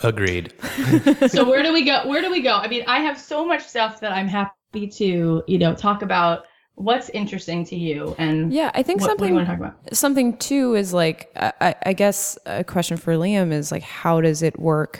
agreed 0.03 0.51
so 1.27 1.47
where 1.47 1.63
do 1.63 1.73
we 1.73 1.85
go? 1.85 2.07
Where 2.07 2.21
do 2.21 2.31
we 2.31 2.41
go? 2.41 2.55
I 2.55 2.67
mean, 2.67 2.83
I 2.87 2.99
have 2.99 3.19
so 3.19 3.45
much 3.45 3.63
stuff 3.63 3.99
that 4.01 4.11
I'm 4.11 4.27
happy 4.27 4.87
to 4.87 5.43
you 5.47 5.57
know 5.57 5.75
talk 5.75 6.01
about. 6.01 6.45
What's 6.81 7.09
interesting 7.09 7.63
to 7.65 7.75
you, 7.75 8.15
and 8.17 8.51
Yeah, 8.51 8.71
I 8.73 8.81
think 8.83 9.01
what, 9.01 9.09
what 9.11 9.17
do 9.17 9.23
something 9.25 9.29
you 9.29 9.35
want 9.35 9.47
to 9.47 9.51
talk 9.51 9.59
about? 9.83 9.95
something 9.95 10.37
too 10.37 10.75
is 10.75 10.93
like 10.93 11.31
I, 11.35 11.53
I- 11.61 11.75
I 11.87 11.93
guess 11.93 12.37
a 12.45 12.63
question 12.63 12.97
for 12.97 13.13
Liam 13.15 13.51
is 13.51 13.71
like 13.71 13.83
how 13.83 14.19
does 14.21 14.41
it 14.41 14.59
work 14.59 14.99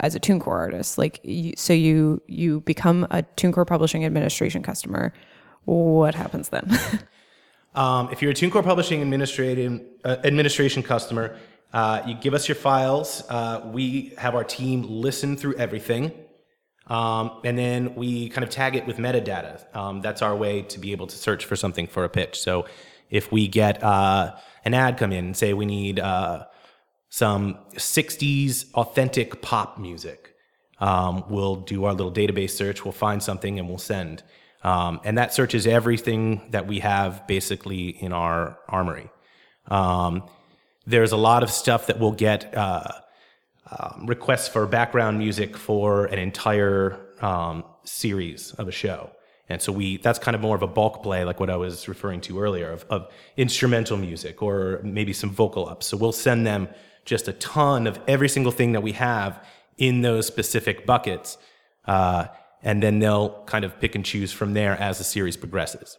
as 0.00 0.14
a 0.14 0.20
TuneCore 0.20 0.46
artist? 0.48 0.96
Like 0.98 1.20
you, 1.24 1.54
so 1.56 1.72
you 1.72 2.22
you 2.28 2.60
become 2.60 3.04
a 3.10 3.22
TuneCore 3.36 3.66
Publishing 3.66 4.04
Administration 4.04 4.62
customer. 4.62 5.12
What 5.64 6.14
happens 6.14 6.48
then? 6.50 6.70
Um, 7.74 8.08
if 8.10 8.22
you're 8.22 8.32
a 8.32 8.34
TuneCore 8.34 8.64
Publishing 8.64 9.02
administrative, 9.02 9.80
uh, 10.04 10.16
administration 10.24 10.82
customer, 10.82 11.36
uh, 11.72 12.02
you 12.06 12.14
give 12.14 12.34
us 12.34 12.48
your 12.48 12.56
files. 12.56 13.22
Uh, 13.28 13.60
we 13.72 14.14
have 14.18 14.34
our 14.34 14.42
team 14.42 14.82
listen 14.88 15.36
through 15.36 15.54
everything. 15.56 16.10
Um, 16.88 17.40
and 17.44 17.58
then 17.58 17.94
we 17.94 18.30
kind 18.30 18.44
of 18.44 18.50
tag 18.50 18.74
it 18.74 18.86
with 18.86 18.96
metadata. 18.96 19.62
Um, 19.76 20.00
that's 20.00 20.22
our 20.22 20.34
way 20.34 20.62
to 20.62 20.78
be 20.78 20.92
able 20.92 21.06
to 21.06 21.16
search 21.16 21.44
for 21.44 21.54
something 21.54 21.86
for 21.86 22.04
a 22.04 22.08
pitch. 22.08 22.40
So 22.40 22.66
if 23.10 23.30
we 23.30 23.48
get 23.48 23.82
uh, 23.82 24.34
an 24.64 24.74
ad 24.74 24.96
come 24.96 25.12
in 25.12 25.34
say 25.34 25.52
we 25.52 25.66
need 25.66 26.00
uh, 26.00 26.46
some 27.10 27.58
60s 27.74 28.72
authentic 28.74 29.42
pop 29.42 29.78
music, 29.78 30.34
um, 30.80 31.24
we'll 31.28 31.56
do 31.56 31.84
our 31.84 31.92
little 31.92 32.12
database 32.12 32.50
search, 32.50 32.84
we'll 32.84 32.92
find 32.92 33.22
something, 33.22 33.58
and 33.58 33.68
we'll 33.68 33.78
send. 33.78 34.22
Um, 34.62 35.00
and 35.04 35.18
that 35.18 35.32
searches 35.34 35.66
everything 35.66 36.50
that 36.50 36.66
we 36.66 36.80
have 36.80 37.26
basically 37.26 37.88
in 37.88 38.12
our 38.12 38.58
armory. 38.68 39.10
Um, 39.68 40.24
there's 40.86 41.12
a 41.12 41.16
lot 41.16 41.42
of 41.42 41.50
stuff 41.50 41.88
that 41.88 41.98
we'll 41.98 42.12
get 42.12 42.56
uh, 42.56 42.92
um, 43.70 44.06
requests 44.06 44.48
for 44.48 44.66
background 44.66 45.18
music 45.18 45.56
for 45.56 46.06
an 46.06 46.18
entire 46.18 46.98
um, 47.20 47.64
series 47.84 48.52
of 48.54 48.68
a 48.68 48.72
show. 48.72 49.10
And 49.48 49.62
so 49.62 49.72
we 49.72 49.96
that's 49.96 50.18
kind 50.18 50.34
of 50.34 50.40
more 50.40 50.56
of 50.56 50.62
a 50.62 50.66
bulk 50.66 51.02
play, 51.02 51.24
like 51.24 51.40
what 51.40 51.50
I 51.50 51.56
was 51.56 51.88
referring 51.88 52.20
to 52.22 52.40
earlier, 52.40 52.70
of, 52.70 52.84
of 52.90 53.10
instrumental 53.36 53.96
music 53.96 54.42
or 54.42 54.80
maybe 54.84 55.12
some 55.12 55.30
vocal 55.30 55.68
ups. 55.68 55.86
So 55.86 55.96
we'll 55.96 56.12
send 56.12 56.46
them 56.46 56.68
just 57.04 57.28
a 57.28 57.32
ton 57.34 57.86
of 57.86 57.98
every 58.06 58.28
single 58.28 58.52
thing 58.52 58.72
that 58.72 58.82
we 58.82 58.92
have 58.92 59.42
in 59.78 60.02
those 60.02 60.26
specific 60.26 60.84
buckets, 60.84 61.38
uh, 61.86 62.26
and 62.62 62.82
then 62.82 62.98
they'll 62.98 63.42
kind 63.46 63.64
of 63.64 63.80
pick 63.80 63.94
and 63.94 64.04
choose 64.04 64.32
from 64.32 64.52
there 64.52 64.74
as 64.78 64.98
the 64.98 65.04
series 65.04 65.36
progresses. 65.36 65.96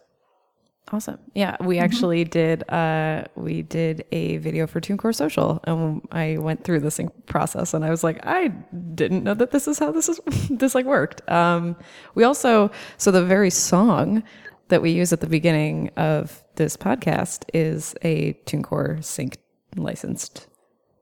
Awesome. 0.92 1.18
Yeah, 1.34 1.56
we 1.60 1.78
actually 1.78 2.24
did. 2.24 2.68
Uh, 2.68 3.22
we 3.36 3.62
did 3.62 4.04
a 4.10 4.38
video 4.38 4.66
for 4.66 4.80
TuneCore 4.80 5.14
Social, 5.14 5.60
and 5.64 6.06
I 6.10 6.36
went 6.38 6.64
through 6.64 6.80
this 6.80 6.98
process, 7.26 7.74
and 7.74 7.84
I 7.84 7.90
was 7.90 8.02
like, 8.02 8.26
I 8.26 8.48
didn't 8.94 9.22
know 9.22 9.34
that 9.34 9.52
this 9.52 9.68
is 9.68 9.78
how 9.78 9.92
this 9.92 10.08
is 10.08 10.20
this 10.50 10.74
like 10.74 10.86
worked. 10.86 11.28
Um, 11.30 11.76
we 12.16 12.24
also 12.24 12.72
so 12.96 13.12
the 13.12 13.24
very 13.24 13.50
song 13.50 14.24
that 14.68 14.82
we 14.82 14.90
use 14.90 15.12
at 15.12 15.20
the 15.20 15.28
beginning 15.28 15.90
of 15.96 16.42
this 16.56 16.76
podcast 16.76 17.44
is 17.54 17.94
a 18.02 18.32
TuneCore 18.46 19.04
sync 19.04 19.38
licensed 19.76 20.48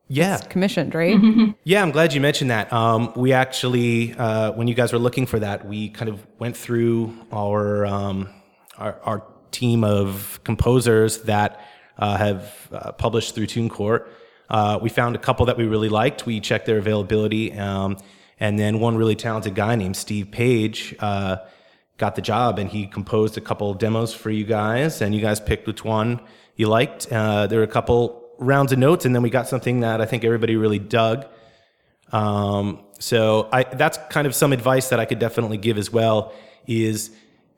Yeah, 0.08 0.36
commissioned, 0.36 0.94
right? 0.94 1.16
Yeah, 1.64 1.82
I'm 1.82 1.92
glad 1.92 2.12
you 2.12 2.20
mentioned 2.20 2.50
that. 2.50 2.70
Um, 2.72 3.12
we 3.16 3.32
actually, 3.32 4.14
uh, 4.14 4.52
when 4.52 4.68
you 4.68 4.74
guys 4.74 4.92
were 4.92 4.98
looking 4.98 5.24
for 5.24 5.38
that, 5.38 5.66
we 5.66 5.88
kind 5.88 6.10
of 6.10 6.26
went 6.38 6.56
through 6.58 7.14
our 7.32 7.86
um, 7.86 8.28
our, 8.76 9.00
our 9.02 9.22
team 9.50 9.84
of 9.84 10.40
composers 10.44 11.22
that 11.22 11.60
uh, 11.98 12.16
have 12.16 12.68
uh, 12.72 12.92
published 12.92 13.34
through 13.34 13.46
TuneCore. 13.46 14.06
Uh, 14.48 14.78
we 14.80 14.88
found 14.88 15.16
a 15.16 15.18
couple 15.18 15.46
that 15.46 15.56
we 15.56 15.66
really 15.66 15.88
liked. 15.88 16.26
We 16.26 16.40
checked 16.40 16.66
their 16.66 16.78
availability, 16.78 17.52
um, 17.52 17.98
and 18.40 18.58
then 18.58 18.80
one 18.80 18.96
really 18.96 19.16
talented 19.16 19.54
guy 19.54 19.74
named 19.74 19.96
Steve 19.96 20.30
Page 20.30 20.94
uh, 21.00 21.38
got 21.98 22.14
the 22.14 22.22
job, 22.22 22.58
and 22.58 22.70
he 22.70 22.86
composed 22.86 23.36
a 23.36 23.40
couple 23.40 23.74
demos 23.74 24.14
for 24.14 24.30
you 24.30 24.44
guys, 24.44 25.02
and 25.02 25.14
you 25.14 25.20
guys 25.20 25.40
picked 25.40 25.66
which 25.66 25.84
one 25.84 26.20
you 26.56 26.68
liked. 26.68 27.12
Uh, 27.12 27.46
there 27.46 27.58
were 27.58 27.64
a 27.64 27.68
couple 27.68 28.30
rounds 28.38 28.72
of 28.72 28.78
notes, 28.78 29.04
and 29.04 29.14
then 29.14 29.22
we 29.22 29.30
got 29.30 29.48
something 29.48 29.80
that 29.80 30.00
I 30.00 30.06
think 30.06 30.24
everybody 30.24 30.56
really 30.56 30.78
dug. 30.78 31.26
Um, 32.12 32.84
so 32.98 33.48
I, 33.52 33.64
that's 33.64 33.98
kind 34.10 34.26
of 34.26 34.34
some 34.34 34.52
advice 34.52 34.88
that 34.88 35.00
I 35.00 35.04
could 35.04 35.18
definitely 35.18 35.58
give 35.58 35.76
as 35.76 35.92
well 35.92 36.32
is 36.66 37.10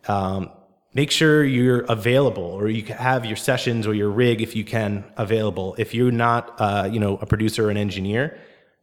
um, 0.08 0.50
make 0.92 1.10
sure 1.10 1.44
you're 1.44 1.80
available 1.82 2.42
or 2.42 2.68
you 2.68 2.84
have 2.94 3.24
your 3.24 3.36
sessions 3.36 3.86
or 3.86 3.94
your 3.94 4.10
rig 4.10 4.42
if 4.42 4.56
you 4.56 4.64
can 4.64 5.04
available. 5.16 5.74
If 5.78 5.94
you're 5.94 6.10
not, 6.10 6.54
uh, 6.60 6.88
you 6.90 6.98
know, 6.98 7.16
a 7.18 7.26
producer 7.26 7.68
or 7.68 7.70
an 7.70 7.76
engineer, 7.76 8.38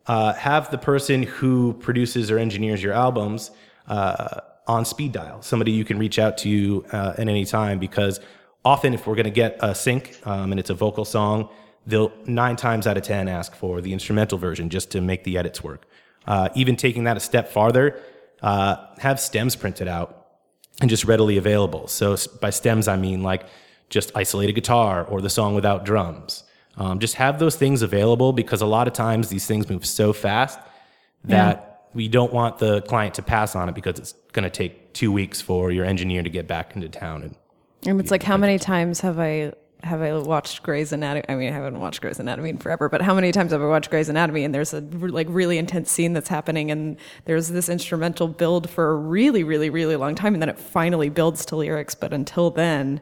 uh, 0.07 0.33
have 0.33 0.71
the 0.71 0.77
person 0.77 1.23
who 1.23 1.73
produces 1.73 2.31
or 2.31 2.39
engineers 2.39 2.81
your 2.81 2.93
albums 2.93 3.51
uh, 3.87 4.39
on 4.67 4.85
speed 4.85 5.11
dial, 5.11 5.41
somebody 5.41 5.71
you 5.71 5.83
can 5.83 5.99
reach 5.99 6.17
out 6.17 6.37
to 6.39 6.85
uh, 6.93 7.13
at 7.17 7.27
any 7.27 7.45
time 7.45 7.77
because 7.77 8.19
often 8.63 8.93
if 8.93 9.05
we're 9.05 9.15
going 9.15 9.25
to 9.25 9.29
get 9.29 9.57
a 9.61 9.75
sync 9.75 10.17
um, 10.25 10.51
and 10.51 10.59
it's 10.59 10.69
a 10.69 10.73
vocal 10.73 11.03
song, 11.03 11.49
they'll 11.85 12.11
nine 12.25 12.55
times 12.55 12.87
out 12.87 12.97
of 12.97 13.03
10 13.03 13.27
ask 13.27 13.53
for 13.55 13.81
the 13.81 13.91
instrumental 13.91 14.37
version 14.37 14.69
just 14.69 14.91
to 14.91 15.01
make 15.01 15.23
the 15.23 15.37
edits 15.37 15.61
work. 15.61 15.85
Uh, 16.25 16.49
even 16.55 16.75
taking 16.75 17.05
that 17.05 17.17
a 17.17 17.21
step 17.21 17.49
farther, 17.49 18.01
uh, 18.41 18.75
have 18.99 19.19
stems 19.19 19.55
printed 19.55 19.87
out 19.87 20.16
and 20.81 20.89
just 20.89 21.05
readily 21.05 21.37
available. 21.37 21.87
So 21.87 22.15
by 22.39 22.49
stems, 22.49 22.87
I 22.87 22.97
mean 22.97 23.23
like 23.23 23.45
just 23.89 24.11
isolated 24.15 24.53
guitar 24.53 25.05
or 25.05 25.21
the 25.21 25.29
song 25.29 25.55
without 25.55 25.85
drums. 25.85 26.43
Um, 26.77 26.99
just 26.99 27.15
have 27.15 27.39
those 27.39 27.55
things 27.55 27.81
available 27.81 28.33
because 28.33 28.61
a 28.61 28.65
lot 28.65 28.87
of 28.87 28.93
times 28.93 29.29
these 29.29 29.47
things 29.47 29.67
move 29.69 29.85
so 29.85 30.13
fast 30.13 30.59
that 31.23 31.87
we 31.93 32.07
don't 32.07 32.31
want 32.31 32.59
the 32.59 32.81
client 32.81 33.15
to 33.15 33.23
pass 33.23 33.55
on 33.55 33.69
it 33.69 33.75
because 33.75 33.97
it's 33.97 34.13
going 34.33 34.43
to 34.43 34.49
take 34.49 34.93
two 34.93 35.11
weeks 35.11 35.41
for 35.41 35.71
your 35.71 35.85
engineer 35.85 36.21
to 36.21 36.29
get 36.29 36.47
back 36.47 36.75
into 36.75 36.87
town. 36.89 37.23
And 37.23 37.35
And 37.85 37.99
it's 37.99 38.11
like, 38.11 38.23
how 38.23 38.37
many 38.37 38.59
times 38.59 39.01
have 39.01 39.19
I 39.19 39.53
have 39.83 40.01
I 40.01 40.13
watched 40.17 40.63
Grey's 40.63 40.91
Anatomy? 40.91 41.25
I 41.29 41.35
mean, 41.35 41.49
I 41.49 41.51
haven't 41.55 41.79
watched 41.79 42.01
Grey's 42.01 42.19
Anatomy 42.19 42.49
in 42.49 42.57
forever, 42.57 42.89
but 42.89 43.01
how 43.01 43.13
many 43.13 43.31
times 43.31 43.51
have 43.51 43.61
I 43.61 43.65
watched 43.67 43.89
Grey's 43.89 44.09
Anatomy? 44.09 44.43
And 44.43 44.53
there's 44.53 44.73
a 44.73 44.81
like 44.81 45.27
really 45.29 45.57
intense 45.57 45.91
scene 45.91 46.13
that's 46.13 46.29
happening, 46.29 46.71
and 46.71 46.97
there's 47.25 47.49
this 47.49 47.69
instrumental 47.69 48.27
build 48.27 48.69
for 48.69 48.89
a 48.91 48.95
really, 48.95 49.43
really, 49.43 49.69
really 49.69 49.95
long 49.95 50.15
time, 50.15 50.33
and 50.33 50.41
then 50.41 50.49
it 50.49 50.59
finally 50.59 51.09
builds 51.09 51.45
to 51.47 51.55
lyrics. 51.55 51.95
But 51.95 52.13
until 52.13 52.49
then, 52.49 53.01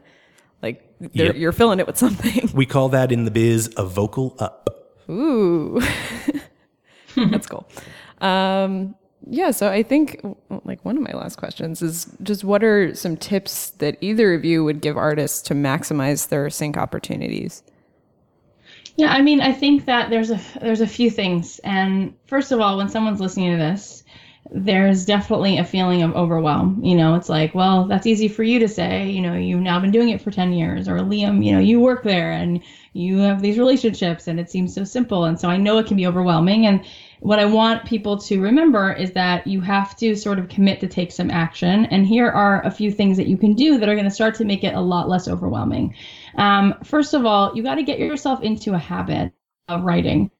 like 0.62 0.82
Yep. 1.12 1.36
you're 1.36 1.52
filling 1.52 1.78
it 1.80 1.86
with 1.86 1.98
something. 1.98 2.48
we 2.54 2.64
call 2.66 2.88
that 2.90 3.12
in 3.12 3.24
the 3.26 3.30
biz 3.30 3.72
a 3.76 3.84
vocal 3.84 4.34
up. 4.38 4.70
Ooh, 5.10 5.80
that's 7.16 7.46
cool. 7.46 7.68
Um, 8.20 8.94
yeah, 9.28 9.50
so 9.50 9.70
I 9.70 9.82
think 9.82 10.20
like 10.64 10.84
one 10.84 10.96
of 10.96 11.02
my 11.02 11.12
last 11.12 11.36
questions 11.36 11.82
is 11.82 12.06
just 12.22 12.44
what 12.44 12.62
are 12.62 12.94
some 12.94 13.16
tips 13.16 13.70
that 13.70 13.98
either 14.00 14.34
of 14.34 14.44
you 14.44 14.64
would 14.64 14.80
give 14.80 14.96
artists 14.96 15.42
to 15.42 15.54
maximize 15.54 16.28
their 16.28 16.48
sync 16.48 16.76
opportunities? 16.76 17.62
Yeah, 18.96 19.12
I 19.12 19.20
mean, 19.22 19.40
I 19.40 19.52
think 19.52 19.84
that 19.86 20.10
there's 20.10 20.30
a 20.30 20.40
there's 20.60 20.80
a 20.80 20.86
few 20.86 21.10
things. 21.10 21.58
And 21.64 22.14
first 22.26 22.52
of 22.52 22.60
all, 22.60 22.76
when 22.78 22.88
someone's 22.88 23.20
listening 23.20 23.52
to 23.52 23.58
this, 23.58 24.04
there's 24.50 25.04
definitely 25.04 25.58
a 25.58 25.64
feeling 25.64 26.02
of 26.02 26.14
overwhelm. 26.14 26.80
You 26.82 26.96
know, 26.96 27.14
it's 27.14 27.28
like, 27.28 27.54
well, 27.54 27.86
that's 27.86 28.06
easy 28.06 28.28
for 28.28 28.42
you 28.42 28.58
to 28.60 28.68
say. 28.68 29.08
You 29.10 29.20
know, 29.20 29.34
you've 29.34 29.60
now 29.60 29.80
been 29.80 29.90
doing 29.90 30.10
it 30.10 30.20
for 30.20 30.30
10 30.30 30.52
years, 30.52 30.88
or 30.88 30.98
Liam, 30.98 31.44
you 31.44 31.52
know, 31.52 31.58
you 31.58 31.80
work 31.80 32.04
there 32.04 32.30
and 32.30 32.62
you 32.92 33.18
have 33.18 33.42
these 33.42 33.58
relationships, 33.58 34.28
and 34.28 34.40
it 34.40 34.50
seems 34.50 34.74
so 34.74 34.84
simple. 34.84 35.24
And 35.24 35.38
so 35.38 35.48
I 35.48 35.56
know 35.56 35.78
it 35.78 35.86
can 35.86 35.96
be 35.96 36.06
overwhelming. 36.06 36.66
And 36.66 36.84
what 37.20 37.38
I 37.38 37.46
want 37.46 37.86
people 37.86 38.18
to 38.18 38.40
remember 38.40 38.92
is 38.92 39.12
that 39.12 39.46
you 39.46 39.60
have 39.60 39.96
to 39.98 40.14
sort 40.16 40.38
of 40.38 40.48
commit 40.48 40.80
to 40.80 40.86
take 40.86 41.12
some 41.12 41.30
action. 41.30 41.86
And 41.86 42.06
here 42.06 42.28
are 42.28 42.64
a 42.64 42.70
few 42.70 42.90
things 42.90 43.16
that 43.16 43.26
you 43.26 43.36
can 43.36 43.54
do 43.54 43.78
that 43.78 43.88
are 43.88 43.94
going 43.94 44.04
to 44.04 44.10
start 44.10 44.34
to 44.36 44.44
make 44.44 44.64
it 44.64 44.74
a 44.74 44.80
lot 44.80 45.08
less 45.08 45.28
overwhelming. 45.28 45.94
Um, 46.36 46.74
first 46.84 47.14
of 47.14 47.24
all, 47.24 47.56
you 47.56 47.62
got 47.62 47.76
to 47.76 47.82
get 47.82 47.98
yourself 47.98 48.42
into 48.42 48.74
a 48.74 48.78
habit 48.78 49.32
of 49.68 49.82
writing. 49.82 50.30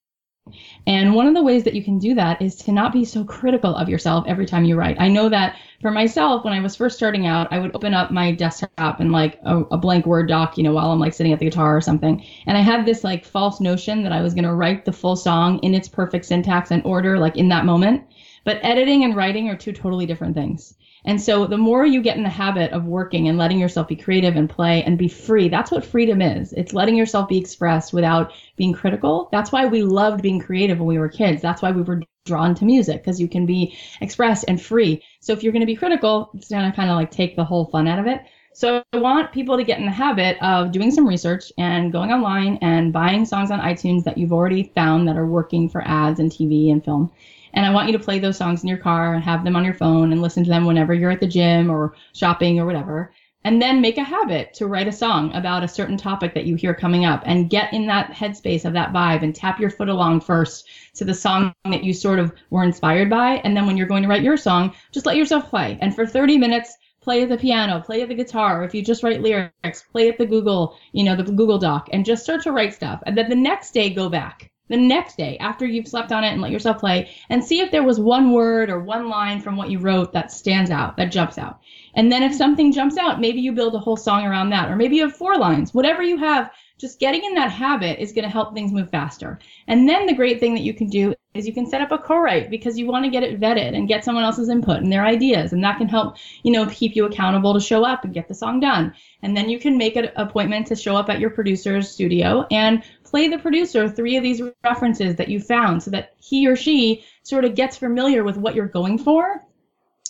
And 0.86 1.14
one 1.14 1.26
of 1.26 1.34
the 1.34 1.42
ways 1.42 1.64
that 1.64 1.74
you 1.74 1.82
can 1.82 1.98
do 1.98 2.14
that 2.14 2.40
is 2.40 2.54
to 2.56 2.72
not 2.72 2.92
be 2.92 3.04
so 3.04 3.24
critical 3.24 3.74
of 3.74 3.88
yourself 3.88 4.24
every 4.28 4.46
time 4.46 4.64
you 4.64 4.76
write. 4.76 4.96
I 5.00 5.08
know 5.08 5.28
that 5.28 5.56
for 5.82 5.90
myself, 5.90 6.44
when 6.44 6.54
I 6.54 6.60
was 6.60 6.76
first 6.76 6.96
starting 6.96 7.26
out, 7.26 7.48
I 7.52 7.58
would 7.58 7.74
open 7.74 7.94
up 7.94 8.10
my 8.10 8.32
desktop 8.32 9.00
and 9.00 9.10
like 9.10 9.40
a, 9.44 9.58
a 9.72 9.76
blank 9.76 10.06
Word 10.06 10.28
doc, 10.28 10.56
you 10.56 10.62
know, 10.62 10.72
while 10.72 10.92
I'm 10.92 11.00
like 11.00 11.14
sitting 11.14 11.32
at 11.32 11.40
the 11.40 11.46
guitar 11.46 11.76
or 11.76 11.80
something. 11.80 12.24
And 12.46 12.56
I 12.56 12.60
had 12.60 12.86
this 12.86 13.02
like 13.02 13.24
false 13.24 13.60
notion 13.60 14.02
that 14.04 14.12
I 14.12 14.22
was 14.22 14.34
going 14.34 14.44
to 14.44 14.54
write 14.54 14.84
the 14.84 14.92
full 14.92 15.16
song 15.16 15.58
in 15.60 15.74
its 15.74 15.88
perfect 15.88 16.24
syntax 16.24 16.70
and 16.70 16.84
order, 16.84 17.18
like 17.18 17.36
in 17.36 17.48
that 17.48 17.64
moment. 17.64 18.04
But 18.44 18.60
editing 18.62 19.02
and 19.02 19.16
writing 19.16 19.48
are 19.48 19.56
two 19.56 19.72
totally 19.72 20.06
different 20.06 20.36
things. 20.36 20.74
And 21.06 21.20
so 21.20 21.46
the 21.46 21.56
more 21.56 21.86
you 21.86 22.02
get 22.02 22.16
in 22.16 22.24
the 22.24 22.28
habit 22.28 22.72
of 22.72 22.84
working 22.84 23.28
and 23.28 23.38
letting 23.38 23.60
yourself 23.60 23.88
be 23.88 23.96
creative 23.96 24.36
and 24.36 24.50
play 24.50 24.82
and 24.82 24.98
be 24.98 25.08
free, 25.08 25.48
that's 25.48 25.70
what 25.70 25.84
freedom 25.84 26.20
is. 26.20 26.52
It's 26.52 26.74
letting 26.74 26.96
yourself 26.96 27.28
be 27.28 27.38
expressed 27.38 27.92
without 27.92 28.32
being 28.56 28.72
critical. 28.72 29.28
That's 29.30 29.52
why 29.52 29.66
we 29.66 29.82
loved 29.82 30.20
being 30.20 30.40
creative 30.40 30.78
when 30.78 30.88
we 30.88 30.98
were 30.98 31.08
kids. 31.08 31.40
That's 31.40 31.62
why 31.62 31.70
we 31.70 31.82
were 31.82 32.02
drawn 32.24 32.56
to 32.56 32.64
music 32.64 33.02
because 33.02 33.20
you 33.20 33.28
can 33.28 33.46
be 33.46 33.76
expressed 34.00 34.44
and 34.48 34.60
free. 34.60 35.02
So 35.20 35.32
if 35.32 35.42
you're 35.42 35.52
going 35.52 35.60
to 35.60 35.66
be 35.66 35.76
critical, 35.76 36.30
it's 36.34 36.48
going 36.48 36.68
to 36.68 36.76
kind 36.76 36.90
of 36.90 36.96
like 36.96 37.12
take 37.12 37.36
the 37.36 37.44
whole 37.44 37.66
fun 37.66 37.86
out 37.86 38.00
of 38.00 38.06
it. 38.06 38.22
So 38.52 38.82
I 38.92 38.96
want 38.96 39.32
people 39.32 39.56
to 39.58 39.64
get 39.64 39.78
in 39.78 39.84
the 39.84 39.92
habit 39.92 40.38
of 40.42 40.72
doing 40.72 40.90
some 40.90 41.06
research 41.06 41.52
and 41.58 41.92
going 41.92 42.10
online 42.10 42.58
and 42.62 42.92
buying 42.92 43.26
songs 43.26 43.50
on 43.50 43.60
iTunes 43.60 44.02
that 44.04 44.16
you've 44.16 44.32
already 44.32 44.72
found 44.74 45.06
that 45.06 45.16
are 45.18 45.26
working 45.26 45.68
for 45.68 45.86
ads 45.86 46.18
and 46.18 46.30
TV 46.30 46.72
and 46.72 46.82
film. 46.82 47.12
And 47.56 47.64
I 47.64 47.70
want 47.70 47.88
you 47.88 47.96
to 47.96 48.04
play 48.04 48.18
those 48.18 48.36
songs 48.36 48.62
in 48.62 48.68
your 48.68 48.78
car 48.78 49.14
and 49.14 49.24
have 49.24 49.42
them 49.42 49.56
on 49.56 49.64
your 49.64 49.74
phone 49.74 50.12
and 50.12 50.20
listen 50.20 50.44
to 50.44 50.50
them 50.50 50.66
whenever 50.66 50.92
you're 50.92 51.10
at 51.10 51.20
the 51.20 51.26
gym 51.26 51.70
or 51.70 51.94
shopping 52.12 52.60
or 52.60 52.66
whatever. 52.66 53.12
And 53.44 53.62
then 53.62 53.80
make 53.80 53.96
a 53.96 54.04
habit 54.04 54.52
to 54.54 54.66
write 54.66 54.88
a 54.88 54.92
song 54.92 55.32
about 55.34 55.64
a 55.64 55.68
certain 55.68 55.96
topic 55.96 56.34
that 56.34 56.44
you 56.44 56.56
hear 56.56 56.74
coming 56.74 57.06
up 57.06 57.22
and 57.24 57.48
get 57.48 57.72
in 57.72 57.86
that 57.86 58.10
headspace 58.10 58.66
of 58.66 58.74
that 58.74 58.92
vibe 58.92 59.22
and 59.22 59.34
tap 59.34 59.58
your 59.58 59.70
foot 59.70 59.88
along 59.88 60.20
first 60.20 60.68
to 60.96 61.04
the 61.04 61.14
song 61.14 61.54
that 61.64 61.82
you 61.82 61.94
sort 61.94 62.18
of 62.18 62.32
were 62.50 62.64
inspired 62.64 63.08
by. 63.08 63.40
And 63.44 63.56
then 63.56 63.66
when 63.66 63.78
you're 63.78 63.86
going 63.86 64.02
to 64.02 64.08
write 64.08 64.22
your 64.22 64.36
song, 64.36 64.74
just 64.92 65.06
let 65.06 65.16
yourself 65.16 65.48
play. 65.48 65.78
And 65.80 65.94
for 65.94 66.06
30 66.06 66.36
minutes, 66.36 66.76
play 67.00 67.24
the 67.24 67.38
piano, 67.38 67.80
play 67.80 68.04
the 68.04 68.14
guitar. 68.14 68.64
If 68.64 68.74
you 68.74 68.82
just 68.82 69.02
write 69.02 69.22
lyrics, 69.22 69.84
play 69.92 70.08
at 70.10 70.18
the 70.18 70.26
Google, 70.26 70.76
you 70.92 71.04
know, 71.04 71.16
the 71.16 71.22
Google 71.22 71.58
Doc 71.58 71.88
and 71.92 72.04
just 72.04 72.24
start 72.24 72.42
to 72.42 72.52
write 72.52 72.74
stuff. 72.74 73.00
And 73.06 73.16
then 73.16 73.30
the 73.30 73.36
next 73.36 73.70
day, 73.70 73.88
go 73.90 74.10
back 74.10 74.50
the 74.68 74.76
next 74.76 75.16
day 75.16 75.38
after 75.38 75.66
you've 75.66 75.88
slept 75.88 76.12
on 76.12 76.24
it 76.24 76.32
and 76.32 76.40
let 76.40 76.50
yourself 76.50 76.78
play 76.78 77.10
and 77.28 77.44
see 77.44 77.60
if 77.60 77.70
there 77.70 77.82
was 77.82 78.00
one 78.00 78.32
word 78.32 78.70
or 78.70 78.80
one 78.80 79.08
line 79.08 79.40
from 79.40 79.56
what 79.56 79.70
you 79.70 79.78
wrote 79.78 80.12
that 80.12 80.32
stands 80.32 80.70
out, 80.70 80.96
that 80.96 81.12
jumps 81.12 81.38
out. 81.38 81.60
And 81.94 82.10
then 82.10 82.22
if 82.22 82.34
something 82.34 82.72
jumps 82.72 82.96
out, 82.96 83.20
maybe 83.20 83.40
you 83.40 83.52
build 83.52 83.74
a 83.74 83.78
whole 83.78 83.96
song 83.96 84.24
around 84.24 84.50
that, 84.50 84.70
or 84.70 84.76
maybe 84.76 84.96
you 84.96 85.02
have 85.02 85.16
four 85.16 85.36
lines, 85.38 85.72
whatever 85.72 86.02
you 86.02 86.18
have. 86.18 86.50
Just 86.78 87.00
getting 87.00 87.24
in 87.24 87.34
that 87.36 87.50
habit 87.50 88.02
is 88.02 88.12
going 88.12 88.24
to 88.24 88.30
help 88.30 88.52
things 88.52 88.70
move 88.70 88.90
faster. 88.90 89.38
And 89.66 89.88
then 89.88 90.04
the 90.04 90.14
great 90.14 90.40
thing 90.40 90.52
that 90.54 90.62
you 90.62 90.74
can 90.74 90.88
do 90.88 91.14
is 91.32 91.46
you 91.46 91.54
can 91.54 91.66
set 91.66 91.80
up 91.80 91.90
a 91.90 91.98
co-write 91.98 92.50
because 92.50 92.78
you 92.78 92.86
want 92.86 93.04
to 93.06 93.10
get 93.10 93.22
it 93.22 93.40
vetted 93.40 93.74
and 93.74 93.88
get 93.88 94.04
someone 94.04 94.24
else's 94.24 94.50
input 94.50 94.82
and 94.82 94.92
their 94.92 95.04
ideas, 95.04 95.54
and 95.54 95.64
that 95.64 95.78
can 95.78 95.88
help 95.88 96.16
you 96.42 96.52
know 96.52 96.66
keep 96.66 96.94
you 96.94 97.06
accountable 97.06 97.54
to 97.54 97.60
show 97.60 97.84
up 97.84 98.04
and 98.04 98.12
get 98.12 98.28
the 98.28 98.34
song 98.34 98.60
done. 98.60 98.92
And 99.22 99.34
then 99.34 99.48
you 99.48 99.58
can 99.58 99.78
make 99.78 99.96
an 99.96 100.10
appointment 100.16 100.66
to 100.66 100.76
show 100.76 100.96
up 100.96 101.08
at 101.08 101.18
your 101.18 101.30
producer's 101.30 101.90
studio 101.90 102.46
and 102.50 102.82
play 103.16 103.28
the 103.28 103.38
producer 103.38 103.88
three 103.88 104.18
of 104.18 104.22
these 104.22 104.42
references 104.62 105.16
that 105.16 105.28
you 105.28 105.40
found 105.40 105.82
so 105.82 105.90
that 105.90 106.12
he 106.18 106.46
or 106.46 106.54
she 106.54 107.02
sort 107.22 107.46
of 107.46 107.54
gets 107.54 107.74
familiar 107.74 108.22
with 108.22 108.36
what 108.36 108.54
you're 108.54 108.68
going 108.68 108.98
for 108.98 109.42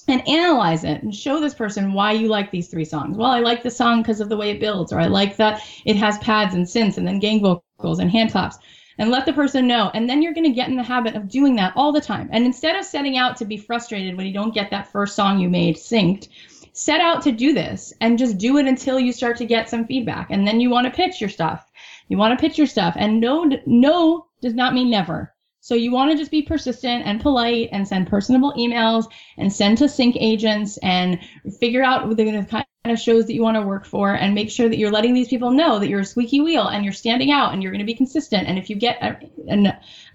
and 0.08 0.26
analyze 0.26 0.82
it 0.82 1.04
and 1.04 1.14
show 1.14 1.38
this 1.38 1.54
person 1.54 1.92
why 1.92 2.10
you 2.10 2.26
like 2.26 2.50
these 2.50 2.66
three 2.66 2.84
songs. 2.84 3.16
Well, 3.16 3.30
I 3.30 3.38
like 3.38 3.62
the 3.62 3.70
song 3.70 4.02
because 4.02 4.20
of 4.20 4.28
the 4.28 4.36
way 4.36 4.50
it 4.50 4.58
builds, 4.58 4.92
or 4.92 4.98
I 4.98 5.06
like 5.06 5.36
that 5.36 5.62
it 5.84 5.94
has 5.94 6.18
pads 6.18 6.56
and 6.56 6.66
synths 6.66 6.98
and 6.98 7.06
then 7.06 7.20
gang 7.20 7.40
vocals 7.40 8.00
and 8.00 8.10
hand 8.10 8.32
claps. 8.32 8.58
And 8.98 9.10
let 9.10 9.24
the 9.24 9.32
person 9.32 9.68
know. 9.68 9.92
And 9.94 10.10
then 10.10 10.20
you're 10.20 10.34
going 10.34 10.50
to 10.50 10.56
get 10.56 10.68
in 10.68 10.76
the 10.76 10.82
habit 10.82 11.14
of 11.14 11.28
doing 11.28 11.54
that 11.56 11.74
all 11.76 11.92
the 11.92 12.00
time. 12.00 12.28
And 12.32 12.44
instead 12.44 12.74
of 12.74 12.84
setting 12.84 13.16
out 13.16 13.36
to 13.36 13.44
be 13.44 13.56
frustrated 13.56 14.16
when 14.16 14.26
you 14.26 14.32
don't 14.32 14.54
get 14.54 14.70
that 14.70 14.90
first 14.90 15.14
song 15.14 15.38
you 15.38 15.48
made 15.48 15.76
synced, 15.76 16.28
set 16.72 17.00
out 17.00 17.22
to 17.22 17.30
do 17.30 17.52
this 17.52 17.92
and 18.00 18.18
just 18.18 18.36
do 18.36 18.58
it 18.58 18.66
until 18.66 18.98
you 18.98 19.12
start 19.12 19.36
to 19.36 19.46
get 19.46 19.68
some 19.68 19.86
feedback. 19.86 20.30
And 20.30 20.46
then 20.46 20.60
you 20.60 20.70
want 20.70 20.86
to 20.86 20.90
pitch 20.90 21.20
your 21.20 21.30
stuff. 21.30 21.70
You 22.08 22.18
want 22.18 22.38
to 22.38 22.40
pitch 22.40 22.58
your 22.58 22.66
stuff. 22.66 22.94
And 22.96 23.20
no, 23.20 23.50
no 23.66 24.26
does 24.40 24.54
not 24.54 24.74
mean 24.74 24.90
never. 24.90 25.34
So 25.60 25.74
you 25.74 25.90
want 25.90 26.12
to 26.12 26.16
just 26.16 26.30
be 26.30 26.42
persistent 26.42 27.04
and 27.06 27.20
polite 27.20 27.70
and 27.72 27.88
send 27.88 28.06
personable 28.06 28.52
emails 28.56 29.06
and 29.36 29.52
send 29.52 29.78
to 29.78 29.88
sync 29.88 30.16
agents 30.16 30.78
and 30.80 31.18
figure 31.58 31.82
out 31.82 32.08
the 32.16 32.46
kind 32.48 32.64
of 32.84 33.00
shows 33.00 33.26
that 33.26 33.34
you 33.34 33.42
want 33.42 33.56
to 33.56 33.62
work 33.62 33.84
for 33.84 34.14
and 34.14 34.32
make 34.32 34.48
sure 34.48 34.68
that 34.68 34.78
you're 34.78 34.92
letting 34.92 35.12
these 35.12 35.26
people 35.26 35.50
know 35.50 35.80
that 35.80 35.88
you're 35.88 36.00
a 36.00 36.04
squeaky 36.04 36.40
wheel 36.40 36.68
and 36.68 36.84
you're 36.84 36.92
standing 36.92 37.32
out 37.32 37.52
and 37.52 37.64
you're 37.64 37.72
going 37.72 37.80
to 37.80 37.84
be 37.84 37.96
consistent. 37.96 38.46
And 38.46 38.58
if 38.58 38.70
you 38.70 38.76
get 38.76 39.02
a, 39.02 39.18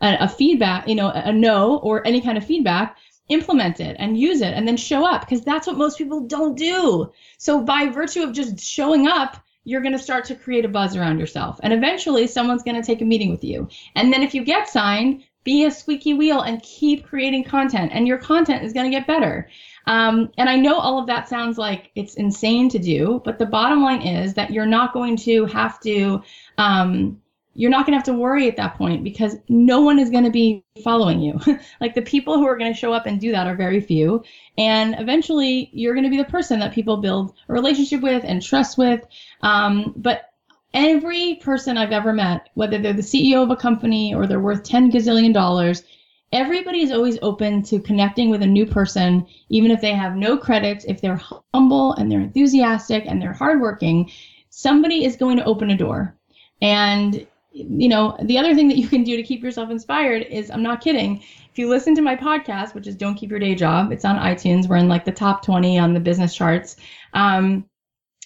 a, 0.02 0.18
a 0.22 0.30
feedback, 0.30 0.88
you 0.88 0.96
know, 0.96 1.10
a 1.10 1.34
no 1.34 1.80
or 1.80 2.08
any 2.08 2.22
kind 2.22 2.38
of 2.38 2.46
feedback, 2.46 2.96
implement 3.28 3.82
it 3.82 3.98
and 4.00 4.18
use 4.18 4.40
it 4.40 4.54
and 4.54 4.66
then 4.66 4.78
show 4.78 5.06
up 5.06 5.22
because 5.22 5.44
that's 5.44 5.68
what 5.68 5.78
most 5.78 5.98
people 5.98 6.22
don't 6.22 6.58
do. 6.58 7.12
So 7.38 7.62
by 7.62 7.88
virtue 7.88 8.24
of 8.24 8.32
just 8.32 8.58
showing 8.58 9.06
up, 9.08 9.44
you're 9.64 9.82
going 9.82 9.94
to 9.94 10.00
start 10.00 10.26
to 10.26 10.36
create 10.36 10.66
a 10.66 10.70
buzz 10.70 10.96
around 10.96 11.20
yourself. 11.20 11.60
And 11.62 11.74
eventually 11.74 12.28
someone's 12.28 12.64
going 12.64 12.82
to 12.82 12.86
take 12.86 13.02
a 13.02 13.06
meeting 13.06 13.30
with 13.30 13.44
you. 13.44 13.70
And 13.96 14.12
then 14.12 14.24
if 14.24 14.34
you 14.34 14.44
get 14.44 14.70
signed, 14.70 15.24
be 15.44 15.66
a 15.66 15.72
squeaky 15.72 16.14
wheel 16.14 16.42
and 16.42 16.62
keep 16.62 17.06
creating 17.06 17.44
content 17.44 17.92
and 17.94 18.08
your 18.08 18.18
content 18.18 18.64
is 18.64 18.74
going 18.74 18.90
to 18.90 18.96
get 18.96 19.08
better 19.08 19.50
um, 19.88 20.32
and 20.38 20.50
i 20.50 20.56
know 20.56 20.76
all 20.76 21.00
of 21.00 21.08
that 21.08 21.28
sounds 21.28 21.58
like 21.58 21.90
it's 21.96 22.16
insane 22.16 22.70
to 22.70 22.80
do 22.80 23.22
but 23.26 23.40
the 23.40 23.46
bottom 23.46 23.82
line 23.82 24.02
is 24.02 24.36
that 24.36 24.52
you're 24.52 24.66
not 24.66 24.94
going 24.94 25.18
to 25.18 25.46
have 25.46 25.80
to 25.80 26.22
um, 26.58 27.20
you're 27.54 27.70
not 27.70 27.86
going 27.86 27.92
to 27.94 27.98
have 27.98 28.06
to 28.06 28.14
worry 28.14 28.48
at 28.48 28.56
that 28.58 28.76
point 28.78 29.04
because 29.04 29.38
no 29.50 29.82
one 29.82 30.00
is 30.00 30.10
going 30.10 30.24
to 30.24 30.30
be 30.30 30.64
following 30.84 31.20
you. 31.20 31.40
Like 31.82 31.96
the 31.96 32.02
people 32.02 32.38
who 32.38 32.48
are 32.48 32.58
going 32.58 32.72
to 32.72 32.80
show 32.80 32.94
up 32.94 33.06
and 33.06 33.20
do 33.20 33.32
that 33.32 33.48
are 33.48 33.56
very 33.56 33.82
few. 33.82 34.24
And 34.58 34.96
eventually 35.00 35.70
you're 35.74 35.94
going 35.94 36.04
to 36.04 36.10
be 36.10 36.18
the 36.18 36.26
person 36.26 36.60
that 36.60 36.74
people 36.74 36.98
build 36.98 37.34
a 37.50 37.54
relationship 37.54 38.02
with 38.02 38.24
and 38.26 38.42
trust 38.42 38.78
with. 38.78 39.06
Um, 39.42 39.94
but 39.98 40.30
every 40.74 41.36
person 41.36 41.78
I've 41.78 41.92
ever 41.92 42.14
met, 42.14 42.50
whether 42.54 42.78
they're 42.78 42.94
the 42.94 43.02
CEO 43.02 43.44
of 43.44 43.50
a 43.50 43.56
company 43.56 44.14
or 44.14 44.28
they're 44.28 44.40
worth 44.40 44.64
10 44.64 44.92
gazillion 44.92 45.34
dollars, 45.34 45.84
everybody 46.32 46.82
is 46.82 46.92
always 46.92 47.18
open 47.22 47.64
to 47.64 47.80
connecting 47.80 48.30
with 48.30 48.42
a 48.42 48.48
new 48.48 48.66
person, 48.66 49.26
even 49.50 49.72
if 49.72 49.82
they 49.82 49.94
have 49.94 50.16
no 50.16 50.38
credits, 50.38 50.86
if 50.86 51.02
they're 51.02 51.22
humble 51.54 51.94
and 51.94 52.12
they're 52.12 52.22
enthusiastic 52.22 53.04
and 53.08 53.22
they're 53.22 53.34
hardworking, 53.34 54.10
somebody 54.50 55.04
is 55.04 55.16
going 55.16 55.38
to 55.38 55.46
open 55.46 55.72
a 55.72 55.78
door. 55.78 56.16
And 56.62 57.28
you 57.52 57.90
know, 57.90 58.16
the 58.24 58.38
other 58.38 58.56
thing 58.56 58.70
that 58.70 58.78
you 58.78 58.88
can 58.88 59.04
do 59.04 59.18
to 59.18 59.24
keep 59.24 59.44
yourself 59.44 59.70
inspired 59.70 60.24
is 60.24 60.50
I'm 60.50 60.64
not 60.64 60.82
kidding. 60.82 61.18
If 61.52 61.60
you 61.60 61.68
listen 61.70 61.96
to 61.96 62.02
my 62.02 62.16
podcast, 62.16 62.74
which 62.74 62.88
is 62.88 62.96
Don't 62.96 63.16
Keep 63.16 63.30
Your 63.30 63.40
Day 63.40 63.56
Job, 63.56 63.92
it's 63.92 64.06
on 64.06 64.16
iTunes. 64.16 64.70
We're 64.70 64.78
in 64.78 64.88
like 64.88 65.04
the 65.04 65.12
top 65.12 65.44
20 65.44 65.78
on 65.78 65.94
the 65.94 66.00
business 66.00 66.34
charts. 66.34 66.78
Um, 67.14 67.66